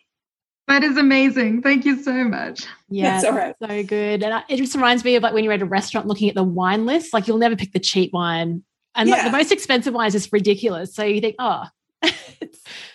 That 0.68 0.84
is 0.84 0.97
amazing. 0.97 1.62
Thank 1.62 1.84
you 1.84 2.03
so 2.03 2.24
much. 2.24 2.66
Yeah, 2.91 3.22
all 3.24 3.32
right. 3.32 3.55
so 3.61 3.82
good. 3.82 4.22
And 4.22 4.45
it 4.49 4.57
just 4.57 4.74
reminds 4.74 5.03
me 5.03 5.16
of 5.16 5.22
like 5.22 5.32
when 5.32 5.43
you're 5.43 5.53
at 5.55 5.62
a 5.62 5.66
restaurant 5.66 6.07
looking 6.07 6.28
at 6.28 6.34
the 6.34 6.43
wine 6.43 6.84
list, 6.84 7.14
like 7.14 7.26
you'll 7.26 7.39
never 7.39 7.57
pick 7.57 7.72
the 7.72 7.78
cheap 7.78 8.12
wine. 8.12 8.62
And 8.95 9.09
yeah. 9.09 9.16
like 9.16 9.24
the 9.24 9.30
most 9.30 9.53
expensive 9.53 9.95
wine 9.95 10.09
is 10.09 10.12
just 10.12 10.32
ridiculous. 10.32 10.95
So 10.95 11.05
you 11.05 11.20
think, 11.20 11.36
oh, 11.39 11.64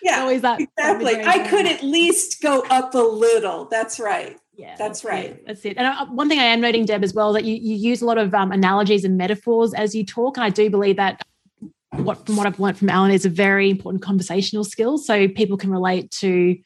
yeah, 0.04 0.22
always 0.22 0.41
that. 0.41 0.62
Exactly. 0.62 1.16
I 1.24 1.48
could 1.48 1.66
at 1.66 1.84
least 1.84 2.41
go 2.41 2.64
up 2.70 2.94
a 2.94 3.00
little. 3.00 3.66
That's 3.66 4.00
right. 4.00 4.38
Yeah, 4.56 4.76
that's 4.78 5.04
right. 5.04 5.32
It. 5.32 5.43
That's 5.47 5.66
it. 5.66 5.78
And 5.78 5.88
uh, 5.88 6.06
one 6.08 6.30
thing 6.30 6.39
I 6.39 6.43
am 6.43 6.62
noting, 6.62 6.86
Deb, 6.86 7.04
as 7.04 7.14
well, 7.14 7.34
that 7.34 7.43
you, 7.43 7.56
you 7.56 7.76
use 7.76 8.01
a 8.01 8.06
lot 8.06 8.18
of 8.18 8.34
um, 8.34 8.51
analogies 8.51 9.04
and 9.04 9.18
metaphors 9.18 9.74
as 9.74 9.95
you 9.95 10.06
talk. 10.06 10.38
And 10.38 10.43
I 10.43 10.49
do 10.49 10.70
believe 10.70 10.97
that 10.97 11.22
what 11.91 12.26
from 12.26 12.36
what 12.36 12.47
I've 12.47 12.60
learned 12.60 12.78
from 12.78 12.89
Alan 12.89 13.12
is 13.12 13.26
a 13.26 13.30
very 13.30 13.70
important 13.70 14.04
conversational 14.04 14.64
skill. 14.64 14.97
So 14.97 15.28
people 15.28 15.58
can 15.58 15.72
relate 15.72 16.12
to 16.12 16.58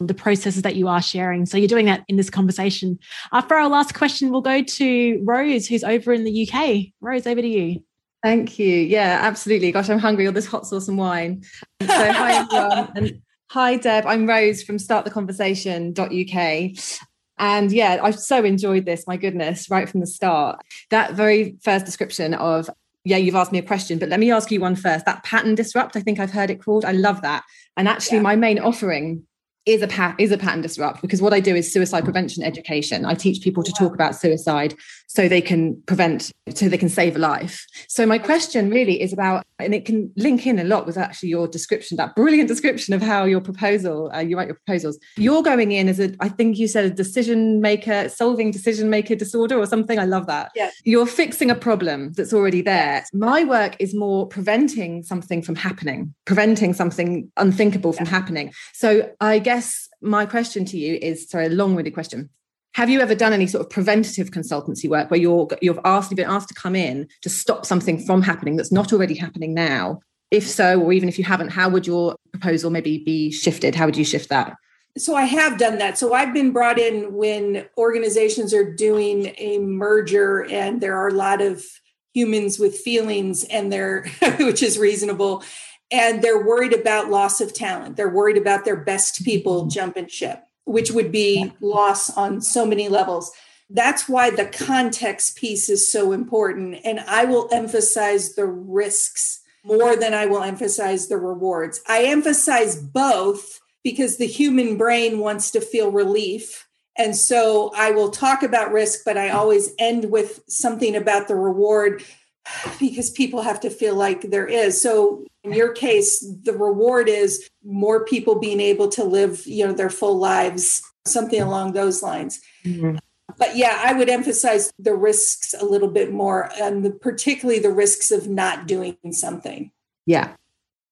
the 0.00 0.14
processes 0.14 0.62
that 0.62 0.76
you 0.76 0.88
are 0.88 1.02
sharing. 1.02 1.46
So 1.46 1.58
you're 1.58 1.68
doing 1.68 1.86
that 1.86 2.04
in 2.08 2.16
this 2.16 2.30
conversation. 2.30 2.98
Uh, 3.32 3.42
for 3.42 3.56
our 3.56 3.68
last 3.68 3.94
question, 3.94 4.30
we'll 4.30 4.40
go 4.40 4.62
to 4.62 5.22
Rose, 5.24 5.66
who's 5.66 5.84
over 5.84 6.12
in 6.12 6.24
the 6.24 6.48
UK. 6.48 6.92
Rose, 7.00 7.26
over 7.26 7.42
to 7.42 7.48
you. 7.48 7.82
Thank 8.22 8.58
you. 8.58 8.74
Yeah, 8.74 9.20
absolutely. 9.22 9.72
Gosh, 9.72 9.88
I'm 9.88 9.98
hungry. 9.98 10.26
All 10.26 10.32
this 10.32 10.46
hot 10.46 10.66
sauce 10.66 10.88
and 10.88 10.98
wine. 10.98 11.42
So 11.80 11.86
hi 11.88 12.32
everyone. 12.42 12.92
and 12.96 13.22
hi 13.50 13.76
Deb. 13.76 14.06
I'm 14.06 14.26
Rose 14.26 14.62
from 14.62 14.78
starttheconversation.uk. 14.78 17.08
And 17.40 17.72
yeah, 17.72 17.98
I've 18.02 18.20
so 18.20 18.44
enjoyed 18.44 18.84
this, 18.84 19.06
my 19.06 19.16
goodness, 19.16 19.70
right 19.70 19.88
from 19.88 20.00
the 20.00 20.06
start. 20.06 20.60
That 20.90 21.14
very 21.14 21.56
first 21.62 21.86
description 21.86 22.34
of 22.34 22.70
yeah, 23.02 23.16
you've 23.16 23.34
asked 23.34 23.50
me 23.50 23.58
a 23.58 23.62
question, 23.62 23.98
but 23.98 24.10
let 24.10 24.20
me 24.20 24.30
ask 24.30 24.50
you 24.50 24.60
one 24.60 24.76
first. 24.76 25.06
That 25.06 25.24
pattern 25.24 25.54
disrupt, 25.54 25.96
I 25.96 26.00
think 26.00 26.20
I've 26.20 26.32
heard 26.32 26.50
it 26.50 26.62
called. 26.62 26.84
I 26.84 26.92
love 26.92 27.22
that. 27.22 27.44
And 27.78 27.88
actually, 27.88 28.18
yeah. 28.18 28.24
my 28.24 28.36
main 28.36 28.58
offering 28.58 29.26
is 29.72 29.82
a 29.82 29.88
pat 29.88 30.14
is 30.18 30.32
a 30.32 30.38
pattern 30.38 30.60
disrupt 30.60 31.00
because 31.02 31.22
what 31.22 31.32
I 31.32 31.40
do 31.40 31.54
is 31.54 31.72
suicide 31.72 32.04
prevention 32.04 32.42
education. 32.42 33.04
I 33.04 33.14
teach 33.14 33.42
people 33.42 33.62
to 33.62 33.72
talk 33.72 33.94
about 33.94 34.14
suicide 34.16 34.74
so 35.06 35.28
they 35.28 35.40
can 35.40 35.80
prevent 35.86 36.30
so 36.54 36.68
they 36.68 36.78
can 36.78 36.88
save 36.88 37.16
a 37.16 37.18
life. 37.18 37.66
So 37.88 38.06
my 38.06 38.18
question 38.18 38.70
really 38.70 39.00
is 39.00 39.12
about 39.12 39.44
and 39.58 39.74
it 39.74 39.84
can 39.84 40.10
link 40.16 40.46
in 40.46 40.58
a 40.58 40.64
lot 40.64 40.86
with 40.86 40.96
actually 40.96 41.28
your 41.28 41.46
description 41.46 41.96
that 41.96 42.14
brilliant 42.16 42.48
description 42.48 42.94
of 42.94 43.02
how 43.02 43.24
your 43.24 43.40
proposal 43.40 44.10
uh, 44.14 44.20
you 44.20 44.36
write 44.36 44.48
your 44.48 44.60
proposals. 44.64 44.98
You're 45.16 45.42
going 45.42 45.72
in 45.72 45.88
as 45.88 46.00
a 46.00 46.14
I 46.20 46.28
think 46.28 46.58
you 46.58 46.68
said 46.68 46.84
a 46.84 46.90
decision 46.90 47.60
maker 47.60 48.08
solving 48.08 48.50
decision 48.50 48.90
maker 48.90 49.14
disorder 49.14 49.58
or 49.58 49.66
something. 49.66 49.98
I 49.98 50.04
love 50.04 50.26
that. 50.26 50.50
Yeah. 50.54 50.70
You're 50.84 51.06
fixing 51.06 51.50
a 51.50 51.54
problem 51.54 52.12
that's 52.12 52.32
already 52.32 52.62
there. 52.62 53.04
My 53.12 53.44
work 53.44 53.76
is 53.78 53.94
more 53.94 54.26
preventing 54.26 55.02
something 55.02 55.42
from 55.42 55.56
happening, 55.56 56.14
preventing 56.24 56.72
something 56.72 57.30
unthinkable 57.36 57.92
from 57.92 58.06
happening. 58.06 58.52
So 58.72 59.10
I 59.20 59.38
guess 59.38 59.59
my 60.02 60.26
question 60.26 60.64
to 60.66 60.78
you 60.78 60.98
is 61.00 61.28
sorry, 61.28 61.46
a 61.46 61.50
long-winded 61.50 61.94
question. 61.94 62.30
Have 62.74 62.88
you 62.88 63.00
ever 63.00 63.14
done 63.14 63.32
any 63.32 63.46
sort 63.46 63.64
of 63.64 63.70
preventative 63.70 64.30
consultancy 64.30 64.88
work 64.88 65.10
where 65.10 65.18
you're 65.18 65.48
you've 65.60 65.80
asked 65.84 66.10
you've 66.10 66.16
been 66.16 66.30
asked 66.30 66.48
to 66.48 66.54
come 66.54 66.76
in 66.76 67.08
to 67.22 67.28
stop 67.28 67.66
something 67.66 67.98
from 67.98 68.22
happening 68.22 68.56
that's 68.56 68.72
not 68.72 68.92
already 68.92 69.14
happening 69.14 69.54
now? 69.54 70.00
If 70.30 70.46
so, 70.48 70.80
or 70.80 70.92
even 70.92 71.08
if 71.08 71.18
you 71.18 71.24
haven't, 71.24 71.48
how 71.48 71.68
would 71.68 71.86
your 71.86 72.14
proposal 72.30 72.70
maybe 72.70 72.98
be 72.98 73.32
shifted? 73.32 73.74
How 73.74 73.86
would 73.86 73.96
you 73.96 74.04
shift 74.04 74.28
that? 74.28 74.54
So 74.96 75.14
I 75.14 75.24
have 75.24 75.58
done 75.58 75.78
that. 75.78 75.98
So 75.98 76.14
I've 76.14 76.32
been 76.32 76.52
brought 76.52 76.78
in 76.78 77.14
when 77.14 77.66
organizations 77.76 78.54
are 78.54 78.74
doing 78.74 79.34
a 79.38 79.58
merger 79.58 80.46
and 80.48 80.80
there 80.80 80.96
are 80.96 81.08
a 81.08 81.14
lot 81.14 81.40
of 81.40 81.64
humans 82.12 82.58
with 82.58 82.76
feelings 82.76 83.44
and 83.44 83.72
they're 83.72 84.06
which 84.40 84.62
is 84.62 84.78
reasonable 84.78 85.44
and 85.90 86.22
they're 86.22 86.44
worried 86.44 86.72
about 86.72 87.10
loss 87.10 87.40
of 87.40 87.52
talent. 87.52 87.96
They're 87.96 88.08
worried 88.08 88.36
about 88.36 88.64
their 88.64 88.76
best 88.76 89.24
people 89.24 89.62
mm-hmm. 89.62 89.70
jumping 89.70 90.08
ship, 90.08 90.42
which 90.64 90.90
would 90.90 91.10
be 91.10 91.52
loss 91.60 92.16
on 92.16 92.40
so 92.40 92.64
many 92.64 92.88
levels. 92.88 93.32
That's 93.68 94.08
why 94.08 94.30
the 94.30 94.46
context 94.46 95.36
piece 95.36 95.68
is 95.68 95.90
so 95.90 96.12
important. 96.12 96.80
And 96.84 97.00
I 97.00 97.24
will 97.24 97.48
emphasize 97.52 98.34
the 98.34 98.46
risks 98.46 99.40
more 99.64 99.94
than 99.96 100.14
I 100.14 100.26
will 100.26 100.42
emphasize 100.42 101.08
the 101.08 101.18
rewards. 101.18 101.80
I 101.86 102.04
emphasize 102.04 102.76
both 102.76 103.60
because 103.82 104.16
the 104.16 104.26
human 104.26 104.76
brain 104.76 105.18
wants 105.18 105.50
to 105.52 105.60
feel 105.60 105.90
relief. 105.90 106.66
And 106.96 107.16
so 107.16 107.72
I 107.76 107.92
will 107.92 108.10
talk 108.10 108.42
about 108.42 108.72
risk, 108.72 109.00
but 109.04 109.16
I 109.16 109.30
always 109.30 109.72
end 109.78 110.10
with 110.10 110.42
something 110.48 110.96
about 110.96 111.28
the 111.28 111.36
reward 111.36 112.02
because 112.80 113.10
people 113.10 113.42
have 113.42 113.60
to 113.60 113.70
feel 113.70 113.94
like 113.94 114.22
there 114.22 114.46
is. 114.46 114.80
So 114.80 115.24
in 115.42 115.52
your 115.52 115.72
case, 115.72 116.24
the 116.42 116.52
reward 116.52 117.08
is 117.08 117.48
more 117.64 118.04
people 118.04 118.38
being 118.38 118.60
able 118.60 118.88
to 118.88 119.04
live, 119.04 119.46
you 119.46 119.66
know, 119.66 119.72
their 119.72 119.90
full 119.90 120.18
lives, 120.18 120.82
something 121.06 121.40
along 121.40 121.72
those 121.72 122.02
lines. 122.02 122.40
Mm-hmm. 122.64 122.96
But 123.38 123.56
yeah, 123.56 123.80
I 123.82 123.94
would 123.94 124.10
emphasize 124.10 124.72
the 124.78 124.94
risks 124.94 125.54
a 125.58 125.64
little 125.64 125.88
bit 125.88 126.12
more, 126.12 126.50
and 126.60 126.84
the, 126.84 126.90
particularly 126.90 127.60
the 127.60 127.72
risks 127.72 128.10
of 128.10 128.28
not 128.28 128.66
doing 128.66 128.96
something. 129.12 129.70
Yeah. 130.04 130.34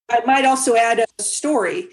I 0.08 0.24
might 0.24 0.44
also 0.44 0.74
add 0.74 1.00
a 1.00 1.22
story. 1.22 1.88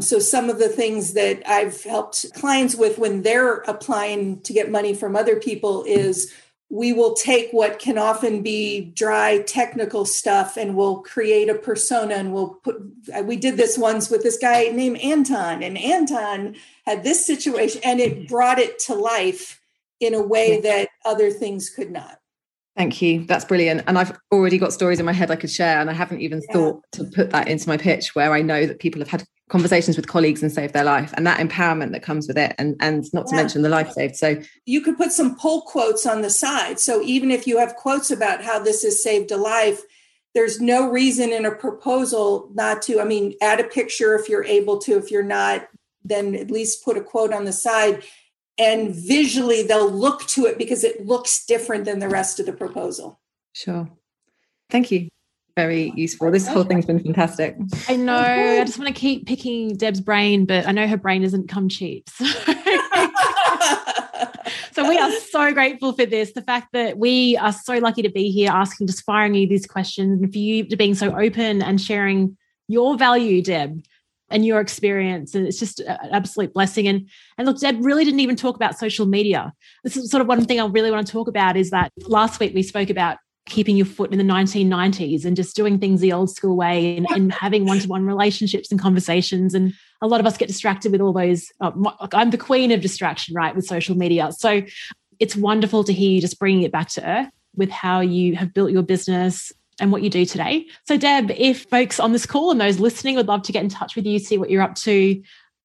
So, 0.00 0.20
some 0.20 0.48
of 0.48 0.58
the 0.58 0.68
things 0.68 1.14
that 1.14 1.42
I've 1.46 1.82
helped 1.82 2.32
clients 2.34 2.76
with 2.76 2.98
when 2.98 3.22
they're 3.22 3.56
applying 3.62 4.40
to 4.42 4.52
get 4.52 4.70
money 4.70 4.94
from 4.94 5.16
other 5.16 5.36
people 5.36 5.84
is 5.84 6.32
we 6.70 6.92
will 6.92 7.14
take 7.14 7.50
what 7.50 7.78
can 7.78 7.96
often 7.96 8.42
be 8.42 8.92
dry 8.94 9.38
technical 9.42 10.04
stuff 10.04 10.56
and 10.56 10.76
we'll 10.76 11.00
create 11.00 11.48
a 11.48 11.54
persona 11.54 12.14
and 12.14 12.32
we'll 12.32 12.54
put 12.62 12.76
we 13.24 13.36
did 13.36 13.56
this 13.56 13.78
once 13.78 14.10
with 14.10 14.22
this 14.22 14.38
guy 14.38 14.68
named 14.68 14.98
anton 14.98 15.62
and 15.62 15.78
anton 15.78 16.54
had 16.84 17.02
this 17.02 17.26
situation 17.26 17.80
and 17.84 18.00
it 18.00 18.28
brought 18.28 18.58
it 18.58 18.78
to 18.78 18.94
life 18.94 19.60
in 20.00 20.14
a 20.14 20.22
way 20.22 20.60
that 20.60 20.88
other 21.04 21.30
things 21.30 21.70
could 21.70 21.90
not 21.90 22.20
Thank 22.76 23.02
you. 23.02 23.24
That's 23.24 23.44
brilliant. 23.44 23.82
And 23.88 23.98
I've 23.98 24.16
already 24.30 24.56
got 24.56 24.72
stories 24.72 25.00
in 25.00 25.04
my 25.04 25.12
head 25.12 25.32
I 25.32 25.34
could 25.34 25.50
share. 25.50 25.80
And 25.80 25.90
I 25.90 25.92
haven't 25.92 26.20
even 26.20 26.40
yeah. 26.46 26.52
thought 26.52 26.84
to 26.92 27.04
put 27.06 27.30
that 27.30 27.48
into 27.48 27.68
my 27.68 27.76
pitch 27.76 28.14
where 28.14 28.32
I 28.32 28.40
know 28.40 28.66
that 28.66 28.78
people 28.78 29.00
have 29.00 29.08
had 29.08 29.24
conversations 29.48 29.96
with 29.96 30.06
colleagues 30.06 30.42
and 30.42 30.52
save 30.52 30.72
their 30.72 30.84
life 30.84 31.12
and 31.16 31.26
that 31.26 31.40
empowerment 31.40 31.92
that 31.92 32.02
comes 32.02 32.28
with 32.28 32.38
it. 32.38 32.54
And, 32.58 32.76
and 32.80 33.04
not 33.12 33.26
to 33.28 33.36
mention 33.36 33.62
the 33.62 33.68
life 33.68 33.90
saved. 33.92 34.16
So 34.16 34.40
you 34.66 34.80
could 34.80 34.96
put 34.96 35.12
some 35.12 35.36
pull 35.36 35.62
quotes 35.62 36.06
on 36.06 36.22
the 36.22 36.30
side. 36.30 36.78
So 36.78 37.02
even 37.02 37.30
if 37.30 37.46
you 37.46 37.58
have 37.58 37.76
quotes 37.76 38.10
about 38.10 38.44
how 38.44 38.58
this 38.58 38.82
has 38.82 39.02
saved 39.02 39.30
a 39.30 39.36
life, 39.36 39.80
there's 40.34 40.60
no 40.60 40.88
reason 40.90 41.32
in 41.32 41.46
a 41.46 41.54
proposal 41.54 42.50
not 42.54 42.82
to, 42.82 43.00
I 43.00 43.04
mean, 43.04 43.34
add 43.40 43.60
a 43.60 43.64
picture 43.64 44.14
if 44.14 44.28
you're 44.28 44.44
able 44.44 44.78
to. 44.80 44.98
If 44.98 45.10
you're 45.10 45.22
not, 45.22 45.68
then 46.04 46.34
at 46.34 46.50
least 46.50 46.84
put 46.84 46.96
a 46.96 47.02
quote 47.02 47.32
on 47.32 47.44
the 47.44 47.52
side 47.52 48.02
and 48.58 48.94
visually 48.94 49.62
they'll 49.62 49.90
look 49.90 50.26
to 50.26 50.46
it 50.46 50.58
because 50.58 50.84
it 50.84 51.06
looks 51.06 51.46
different 51.46 51.84
than 51.84 52.00
the 52.00 52.08
rest 52.08 52.40
of 52.40 52.46
the 52.46 52.52
proposal. 52.52 53.20
Sure. 53.52 53.88
Thank 54.68 54.90
you. 54.90 55.08
Very 55.58 55.92
useful. 55.96 56.30
This 56.30 56.46
whole 56.46 56.62
thing's 56.62 56.86
been 56.86 57.00
fantastic. 57.00 57.56
I 57.88 57.96
know. 57.96 58.14
I 58.14 58.62
just 58.64 58.78
want 58.78 58.94
to 58.94 58.94
keep 58.94 59.26
picking 59.26 59.76
Deb's 59.76 60.00
brain, 60.00 60.44
but 60.44 60.68
I 60.68 60.70
know 60.70 60.86
her 60.86 60.96
brain 60.96 61.22
doesn't 61.22 61.48
come 61.48 61.68
cheap. 61.68 62.08
So. 62.10 62.24
so 64.70 64.88
we 64.88 64.96
are 64.96 65.10
so 65.10 65.52
grateful 65.52 65.94
for 65.94 66.06
this. 66.06 66.30
The 66.30 66.42
fact 66.42 66.68
that 66.74 66.96
we 66.96 67.36
are 67.38 67.52
so 67.52 67.78
lucky 67.78 68.02
to 68.02 68.08
be 68.08 68.30
here 68.30 68.52
asking, 68.52 68.86
just 68.86 69.04
firing 69.04 69.34
you 69.34 69.48
these 69.48 69.66
questions, 69.66 70.22
and 70.22 70.32
for 70.32 70.38
you 70.38 70.64
to 70.64 70.76
being 70.76 70.94
so 70.94 71.18
open 71.18 71.60
and 71.60 71.80
sharing 71.80 72.36
your 72.68 72.96
value, 72.96 73.42
Deb 73.42 73.82
and 74.30 74.46
your 74.46 74.60
experience 74.60 75.34
and 75.34 75.46
it's 75.46 75.58
just 75.58 75.80
an 75.80 75.96
absolute 76.12 76.52
blessing 76.52 76.86
and 76.86 77.08
and 77.38 77.46
look 77.46 77.58
deb 77.58 77.82
really 77.82 78.04
didn't 78.04 78.20
even 78.20 78.36
talk 78.36 78.56
about 78.56 78.78
social 78.78 79.06
media 79.06 79.54
this 79.84 79.96
is 79.96 80.10
sort 80.10 80.20
of 80.20 80.26
one 80.26 80.44
thing 80.44 80.60
i 80.60 80.66
really 80.66 80.90
want 80.90 81.06
to 81.06 81.10
talk 81.10 81.28
about 81.28 81.56
is 81.56 81.70
that 81.70 81.90
last 82.00 82.38
week 82.38 82.54
we 82.54 82.62
spoke 82.62 82.90
about 82.90 83.16
keeping 83.48 83.76
your 83.76 83.86
foot 83.86 84.12
in 84.12 84.18
the 84.18 84.24
1990s 84.24 85.24
and 85.24 85.36
just 85.36 85.56
doing 85.56 85.78
things 85.78 86.00
the 86.00 86.12
old 86.12 86.30
school 86.30 86.56
way 86.56 86.96
and, 86.96 87.06
and 87.10 87.32
having 87.32 87.66
one-to-one 87.66 88.04
relationships 88.04 88.70
and 88.70 88.80
conversations 88.80 89.54
and 89.54 89.72
a 90.02 90.06
lot 90.06 90.20
of 90.20 90.26
us 90.26 90.36
get 90.36 90.48
distracted 90.48 90.92
with 90.92 91.00
all 91.00 91.12
those 91.12 91.50
uh, 91.60 91.72
i'm 92.12 92.30
the 92.30 92.38
queen 92.38 92.70
of 92.70 92.80
distraction 92.80 93.34
right 93.34 93.56
with 93.56 93.64
social 93.64 93.96
media 93.96 94.30
so 94.32 94.62
it's 95.18 95.34
wonderful 95.34 95.82
to 95.84 95.92
hear 95.92 96.10
you 96.10 96.20
just 96.20 96.38
bringing 96.38 96.62
it 96.62 96.72
back 96.72 96.88
to 96.88 97.04
earth 97.08 97.30
with 97.56 97.70
how 97.70 98.00
you 98.00 98.36
have 98.36 98.54
built 98.54 98.70
your 98.70 98.82
business 98.82 99.52
and 99.80 99.92
what 99.92 100.02
you 100.02 100.10
do 100.10 100.24
today. 100.24 100.66
So, 100.86 100.96
Deb, 100.96 101.30
if 101.30 101.64
folks 101.64 102.00
on 102.00 102.12
this 102.12 102.26
call 102.26 102.50
and 102.50 102.60
those 102.60 102.80
listening 102.80 103.16
would 103.16 103.28
love 103.28 103.42
to 103.42 103.52
get 103.52 103.62
in 103.62 103.68
touch 103.68 103.96
with 103.96 104.06
you, 104.06 104.18
see 104.18 104.38
what 104.38 104.50
you're 104.50 104.62
up 104.62 104.74
to, 104.76 105.22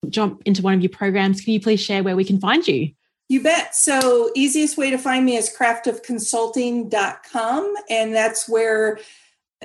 jump 0.09 0.41
into 0.45 0.61
one 0.61 0.73
of 0.73 0.81
your 0.81 0.89
programs, 0.89 1.41
can 1.41 1.53
you 1.53 1.59
please 1.59 1.81
share 1.81 2.03
where 2.03 2.15
we 2.15 2.25
can 2.25 2.39
find 2.39 2.67
you? 2.67 2.91
You 3.33 3.41
bet. 3.41 3.75
So, 3.75 4.29
easiest 4.35 4.77
way 4.77 4.91
to 4.91 4.97
find 4.99 5.25
me 5.25 5.37
is 5.37 5.51
craftofconsulting.com. 5.57 7.73
And 7.89 8.13
that's 8.13 8.47
where 8.47 8.99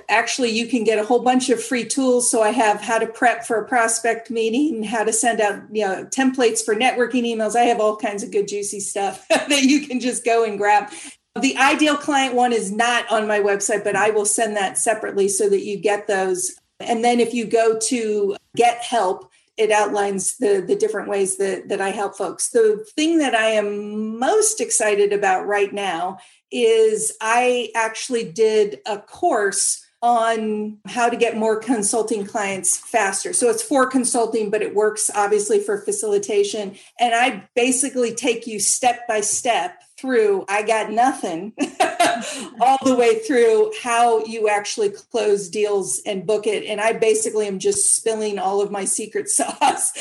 actually 0.09 0.53
you 0.53 0.66
can 0.66 0.85
get 0.85 0.99
a 0.99 1.05
whole 1.05 1.21
bunch 1.21 1.51
of 1.51 1.62
free 1.62 1.85
tools. 1.85 2.31
So, 2.31 2.41
I 2.41 2.49
have 2.49 2.81
how 2.81 2.99
to 2.99 3.07
prep 3.07 3.45
for 3.45 3.62
a 3.62 3.69
prospect 3.69 4.31
meeting, 4.31 4.85
how 4.85 5.05
to 5.05 5.12
send 5.12 5.43
out 5.43 5.64
you 5.71 5.87
know 5.87 6.07
templates 6.07 6.64
for 6.64 6.75
networking 6.75 7.25
emails. 7.25 7.57
I 7.57 7.64
have 7.64 7.79
all 7.79 7.95
kinds 7.95 8.23
of 8.23 8.31
good, 8.31 8.49
juicy 8.49 8.81
stuff 8.81 9.29
that 9.29 9.64
you 9.64 9.87
can 9.87 10.01
just 10.01 10.25
go 10.25 10.45
and 10.45 10.57
grab. 10.57 10.91
The 11.39 11.55
ideal 11.59 11.99
client 11.99 12.35
one 12.35 12.55
is 12.55 12.73
not 12.73 13.05
on 13.12 13.27
my 13.27 13.41
website, 13.41 13.85
but 13.85 13.97
I 13.97 14.09
will 14.09 14.25
send 14.25 14.57
that 14.57 14.79
separately 14.79 15.29
so 15.29 15.47
that 15.51 15.66
you 15.66 15.77
get 15.77 16.07
those. 16.07 16.57
And 16.81 17.05
then 17.05 17.21
if 17.21 17.35
you 17.35 17.45
go 17.45 17.79
to 17.79 18.35
get 18.57 18.79
help, 18.79 19.31
it 19.59 19.73
outlines 19.73 20.37
the, 20.39 20.65
the 20.67 20.77
different 20.77 21.09
ways 21.09 21.37
that, 21.37 21.69
that 21.69 21.81
I 21.81 21.91
help 21.91 22.17
folks. 22.17 22.51
The 22.51 22.87
thing 22.95 23.19
that 23.19 23.35
I 23.35 23.51
am 23.51 24.19
most 24.19 24.61
excited 24.61 25.13
about 25.13 25.47
right 25.47 25.73
now 25.73 26.19
is 26.51 27.13
I 27.21 27.71
actually 27.75 28.31
did 28.31 28.79
a 28.87 28.99
course 28.99 29.85
on 30.01 30.79
how 30.87 31.09
to 31.09 31.17
get 31.17 31.37
more 31.37 31.59
consulting 31.59 32.25
clients 32.25 32.79
faster. 32.79 33.33
So 33.33 33.51
it's 33.51 33.65
for 33.65 33.91
consulting, 33.91 34.49
but 34.49 34.63
it 34.63 34.75
works 34.75 35.11
obviously 35.13 35.59
for 35.59 35.79
facilitation. 35.79 36.77
And 37.01 37.15
I 37.15 37.49
basically 37.57 38.15
take 38.15 38.47
you 38.47 38.61
step 38.61 39.09
by 39.09 39.23
step 39.23 39.83
through 39.99 40.45
I 40.49 40.63
got 40.63 40.93
nothing 40.93 41.53
all 42.61 42.79
the 42.85 42.95
way 42.95 43.19
through 43.21 43.73
how 43.83 44.25
you 44.25 44.49
actually 44.49 44.91
close 44.91 45.49
deals 45.49 46.01
and 46.07 46.27
book 46.27 46.47
it. 46.47 46.64
And 46.64 46.81
I 46.81 46.93
basically 46.93 47.47
am 47.47 47.59
just 47.59 47.95
spilling 47.97 48.39
all 48.39 48.61
of 48.61 48.71
my 48.71 48.85
secret 48.85 49.29
sauce 49.29 49.93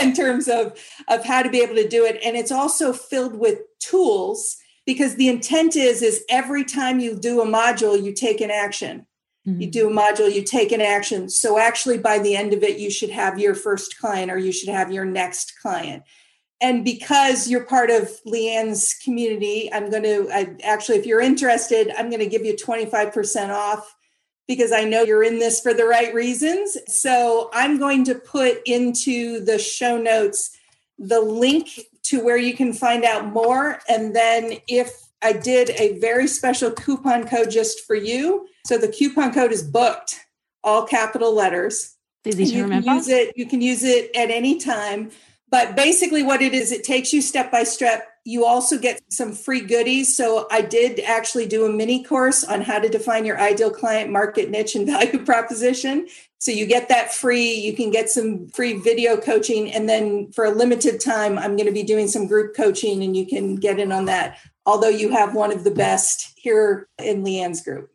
in 0.00 0.14
terms 0.14 0.48
of, 0.48 0.78
of 1.08 1.24
how 1.24 1.42
to 1.42 1.50
be 1.50 1.60
able 1.60 1.76
to 1.76 1.88
do 1.88 2.04
it. 2.04 2.20
And 2.24 2.36
it's 2.36 2.52
also 2.52 2.92
filled 2.92 3.36
with 3.38 3.60
tools 3.78 4.56
because 4.84 5.16
the 5.16 5.28
intent 5.28 5.76
is 5.76 6.02
is 6.02 6.24
every 6.30 6.64
time 6.64 7.00
you 7.00 7.18
do 7.18 7.40
a 7.40 7.46
module, 7.46 8.00
you 8.00 8.12
take 8.12 8.40
an 8.40 8.50
action. 8.50 9.06
Mm-hmm. 9.46 9.60
You 9.60 9.70
do 9.70 9.88
a 9.88 9.92
module, 9.92 10.32
you 10.32 10.42
take 10.42 10.72
an 10.72 10.80
action. 10.80 11.28
So 11.28 11.58
actually 11.58 11.98
by 11.98 12.18
the 12.18 12.36
end 12.36 12.52
of 12.52 12.62
it, 12.62 12.78
you 12.78 12.90
should 12.90 13.10
have 13.10 13.38
your 13.38 13.54
first 13.54 13.98
client 13.98 14.30
or 14.30 14.38
you 14.38 14.52
should 14.52 14.68
have 14.68 14.92
your 14.92 15.04
next 15.04 15.54
client 15.60 16.02
and 16.60 16.84
because 16.84 17.48
you're 17.48 17.64
part 17.64 17.90
of 17.90 18.10
Leanne's 18.26 18.94
community, 19.04 19.70
I'm 19.72 19.90
going 19.90 20.04
to 20.04 20.28
I, 20.32 20.56
actually, 20.62 20.98
if 20.98 21.06
you're 21.06 21.20
interested, 21.20 21.92
I'm 21.96 22.08
going 22.08 22.20
to 22.20 22.28
give 22.28 22.44
you 22.44 22.54
25% 22.54 23.50
off 23.50 23.94
because 24.48 24.72
I 24.72 24.84
know 24.84 25.02
you're 25.02 25.24
in 25.24 25.38
this 25.38 25.60
for 25.60 25.74
the 25.74 25.84
right 25.84 26.14
reasons. 26.14 26.76
So 26.86 27.50
I'm 27.52 27.78
going 27.78 28.04
to 28.04 28.14
put 28.14 28.60
into 28.64 29.44
the 29.44 29.58
show 29.58 29.98
notes 29.98 30.56
the 30.98 31.20
link 31.20 31.80
to 32.04 32.24
where 32.24 32.36
you 32.36 32.54
can 32.54 32.72
find 32.72 33.04
out 33.04 33.26
more. 33.26 33.80
And 33.88 34.14
then 34.14 34.54
if 34.68 35.06
I 35.22 35.32
did 35.32 35.70
a 35.70 35.98
very 35.98 36.28
special 36.28 36.70
coupon 36.70 37.26
code 37.26 37.50
just 37.50 37.86
for 37.86 37.96
you. 37.96 38.46
So 38.66 38.78
the 38.78 38.88
coupon 38.88 39.32
code 39.32 39.52
is 39.52 39.62
booked, 39.62 40.20
all 40.62 40.86
capital 40.86 41.34
letters. 41.34 41.96
Easy 42.24 42.44
to 42.44 42.52
you 42.52 42.62
remember. 42.64 42.86
Can 42.86 42.96
use 42.96 43.08
it, 43.08 43.36
you 43.36 43.46
can 43.46 43.60
use 43.60 43.84
it 43.84 44.14
at 44.14 44.30
any 44.30 44.58
time. 44.58 45.10
But 45.48 45.76
basically, 45.76 46.22
what 46.22 46.42
it 46.42 46.52
is, 46.54 46.72
it 46.72 46.82
takes 46.82 47.12
you 47.12 47.22
step 47.22 47.52
by 47.52 47.62
step. 47.62 48.08
You 48.24 48.44
also 48.44 48.78
get 48.78 49.00
some 49.10 49.32
free 49.32 49.60
goodies. 49.60 50.16
So, 50.16 50.48
I 50.50 50.60
did 50.60 50.98
actually 51.00 51.46
do 51.46 51.64
a 51.64 51.72
mini 51.72 52.02
course 52.02 52.42
on 52.42 52.62
how 52.62 52.80
to 52.80 52.88
define 52.88 53.24
your 53.24 53.40
ideal 53.40 53.70
client 53.70 54.10
market 54.10 54.50
niche 54.50 54.74
and 54.74 54.86
value 54.86 55.24
proposition. 55.24 56.08
So, 56.38 56.50
you 56.50 56.66
get 56.66 56.88
that 56.88 57.14
free. 57.14 57.54
You 57.54 57.74
can 57.74 57.90
get 57.90 58.10
some 58.10 58.48
free 58.48 58.72
video 58.74 59.16
coaching. 59.16 59.72
And 59.72 59.88
then, 59.88 60.32
for 60.32 60.44
a 60.44 60.50
limited 60.50 61.00
time, 61.00 61.38
I'm 61.38 61.54
going 61.56 61.68
to 61.68 61.72
be 61.72 61.84
doing 61.84 62.08
some 62.08 62.26
group 62.26 62.56
coaching, 62.56 63.04
and 63.04 63.16
you 63.16 63.24
can 63.24 63.54
get 63.54 63.78
in 63.78 63.92
on 63.92 64.06
that. 64.06 64.38
Although 64.64 64.88
you 64.88 65.10
have 65.10 65.34
one 65.34 65.52
of 65.52 65.62
the 65.62 65.70
best 65.70 66.32
here 66.36 66.88
in 66.98 67.22
Leanne's 67.22 67.62
group. 67.62 67.92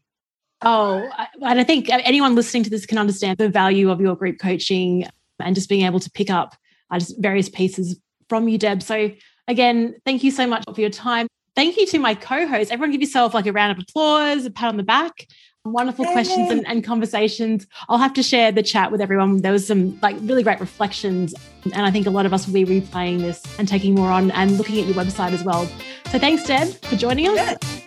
Oh, 0.62 1.10
and 1.42 1.60
I 1.60 1.64
think 1.64 1.90
anyone 1.90 2.36
listening 2.36 2.64
to 2.64 2.70
this 2.70 2.86
can 2.86 2.98
understand 2.98 3.40
the 3.40 3.50
value 3.50 3.90
of 3.90 4.00
your 4.00 4.16
group 4.16 4.40
coaching 4.40 5.06
and 5.40 5.56
just 5.56 5.68
being 5.68 5.86
able 5.86 6.00
to 6.00 6.12
pick 6.12 6.30
up 6.30 6.56
uh, 6.92 7.00
just 7.00 7.16
various 7.20 7.50
pieces 7.50 8.00
from 8.30 8.48
you, 8.48 8.58
Deb. 8.58 8.84
So 8.84 9.12
again, 9.48 9.96
thank 10.06 10.24
you 10.24 10.32
so 10.32 10.46
much 10.48 10.64
for 10.74 10.82
your 10.82 10.90
time. 10.90 11.28
Thank 11.56 11.78
you 11.78 11.86
to 11.88 12.00
my 12.00 12.16
co-host. 12.16 12.72
Everyone 12.72 12.92
give 12.92 13.02
yourself 13.02 13.34
like 13.34 13.46
a 13.46 13.52
round 13.52 13.78
of 13.78 13.84
applause, 13.84 14.46
a 14.46 14.52
pat 14.52 14.70
on 14.70 14.78
the 14.78 14.84
back. 14.84 15.28
Wonderful 15.64 16.06
Yay. 16.06 16.14
questions 16.14 16.50
and, 16.50 16.66
and 16.68 16.84
conversations. 16.84 17.68
I'll 17.88 18.00
have 18.00 18.14
to 18.14 18.24
share 18.24 18.52
the 18.52 18.64
chat 18.64 18.92
with 18.92 19.00
everyone. 19.00 19.42
There 19.42 19.52
was 19.52 19.68
some 19.68 20.00
like 20.02 20.16
really 20.22 20.42
great 20.42 20.60
reflections. 20.60 21.36
And 21.66 21.86
I 21.86 21.92
think 21.92 22.08
a 22.08 22.10
lot 22.10 22.26
of 22.26 22.34
us 22.34 22.48
will 22.48 22.54
be 22.54 22.66
replaying 22.66 23.20
this 23.20 23.44
and 23.60 23.68
taking 23.68 23.94
more 23.94 24.10
on 24.10 24.32
and 24.32 24.58
looking 24.58 24.80
at 24.80 24.88
your 24.88 24.96
website 24.96 25.34
as 25.34 25.44
well. 25.44 25.68
So 26.10 26.18
thanks, 26.18 26.44
Deb, 26.46 26.70
for 26.86 26.96
joining 26.96 27.28
us. 27.38 27.81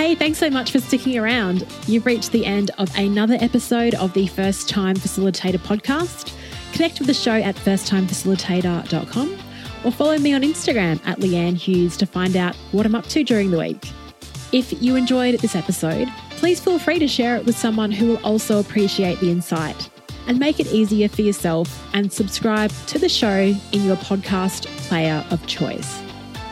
Hey, 0.00 0.14
thanks 0.14 0.38
so 0.38 0.48
much 0.48 0.72
for 0.72 0.80
sticking 0.80 1.18
around. 1.18 1.66
You've 1.86 2.06
reached 2.06 2.32
the 2.32 2.46
end 2.46 2.70
of 2.78 2.90
another 2.96 3.36
episode 3.38 3.94
of 3.96 4.14
the 4.14 4.28
First 4.28 4.66
Time 4.66 4.96
Facilitator 4.96 5.58
podcast. 5.58 6.34
Connect 6.72 6.98
with 6.98 7.06
the 7.06 7.12
show 7.12 7.34
at 7.34 7.54
firsttimefacilitator.com 7.54 9.38
or 9.84 9.92
follow 9.92 10.16
me 10.16 10.32
on 10.32 10.40
Instagram 10.40 11.06
at 11.06 11.18
Leanne 11.18 11.54
Hughes 11.54 11.98
to 11.98 12.06
find 12.06 12.34
out 12.34 12.56
what 12.72 12.86
I'm 12.86 12.94
up 12.94 13.08
to 13.08 13.22
during 13.22 13.50
the 13.50 13.58
week. 13.58 13.90
If 14.52 14.82
you 14.82 14.96
enjoyed 14.96 15.38
this 15.38 15.54
episode, 15.54 16.08
please 16.30 16.60
feel 16.60 16.78
free 16.78 16.98
to 16.98 17.06
share 17.06 17.36
it 17.36 17.44
with 17.44 17.58
someone 17.58 17.92
who 17.92 18.06
will 18.06 18.24
also 18.24 18.58
appreciate 18.58 19.20
the 19.20 19.30
insight 19.30 19.90
and 20.26 20.38
make 20.38 20.60
it 20.60 20.68
easier 20.68 21.10
for 21.10 21.20
yourself 21.20 21.86
and 21.94 22.10
subscribe 22.10 22.72
to 22.86 22.98
the 22.98 23.10
show 23.10 23.54
in 23.72 23.84
your 23.84 23.96
podcast 23.96 24.64
player 24.88 25.22
of 25.30 25.46
choice. 25.46 26.00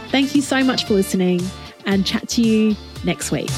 Thank 0.08 0.34
you 0.34 0.42
so 0.42 0.62
much 0.62 0.84
for 0.84 0.92
listening 0.92 1.40
and 1.86 2.04
chat 2.04 2.28
to 2.28 2.42
you 2.42 2.76
next 3.04 3.30
week. 3.30 3.50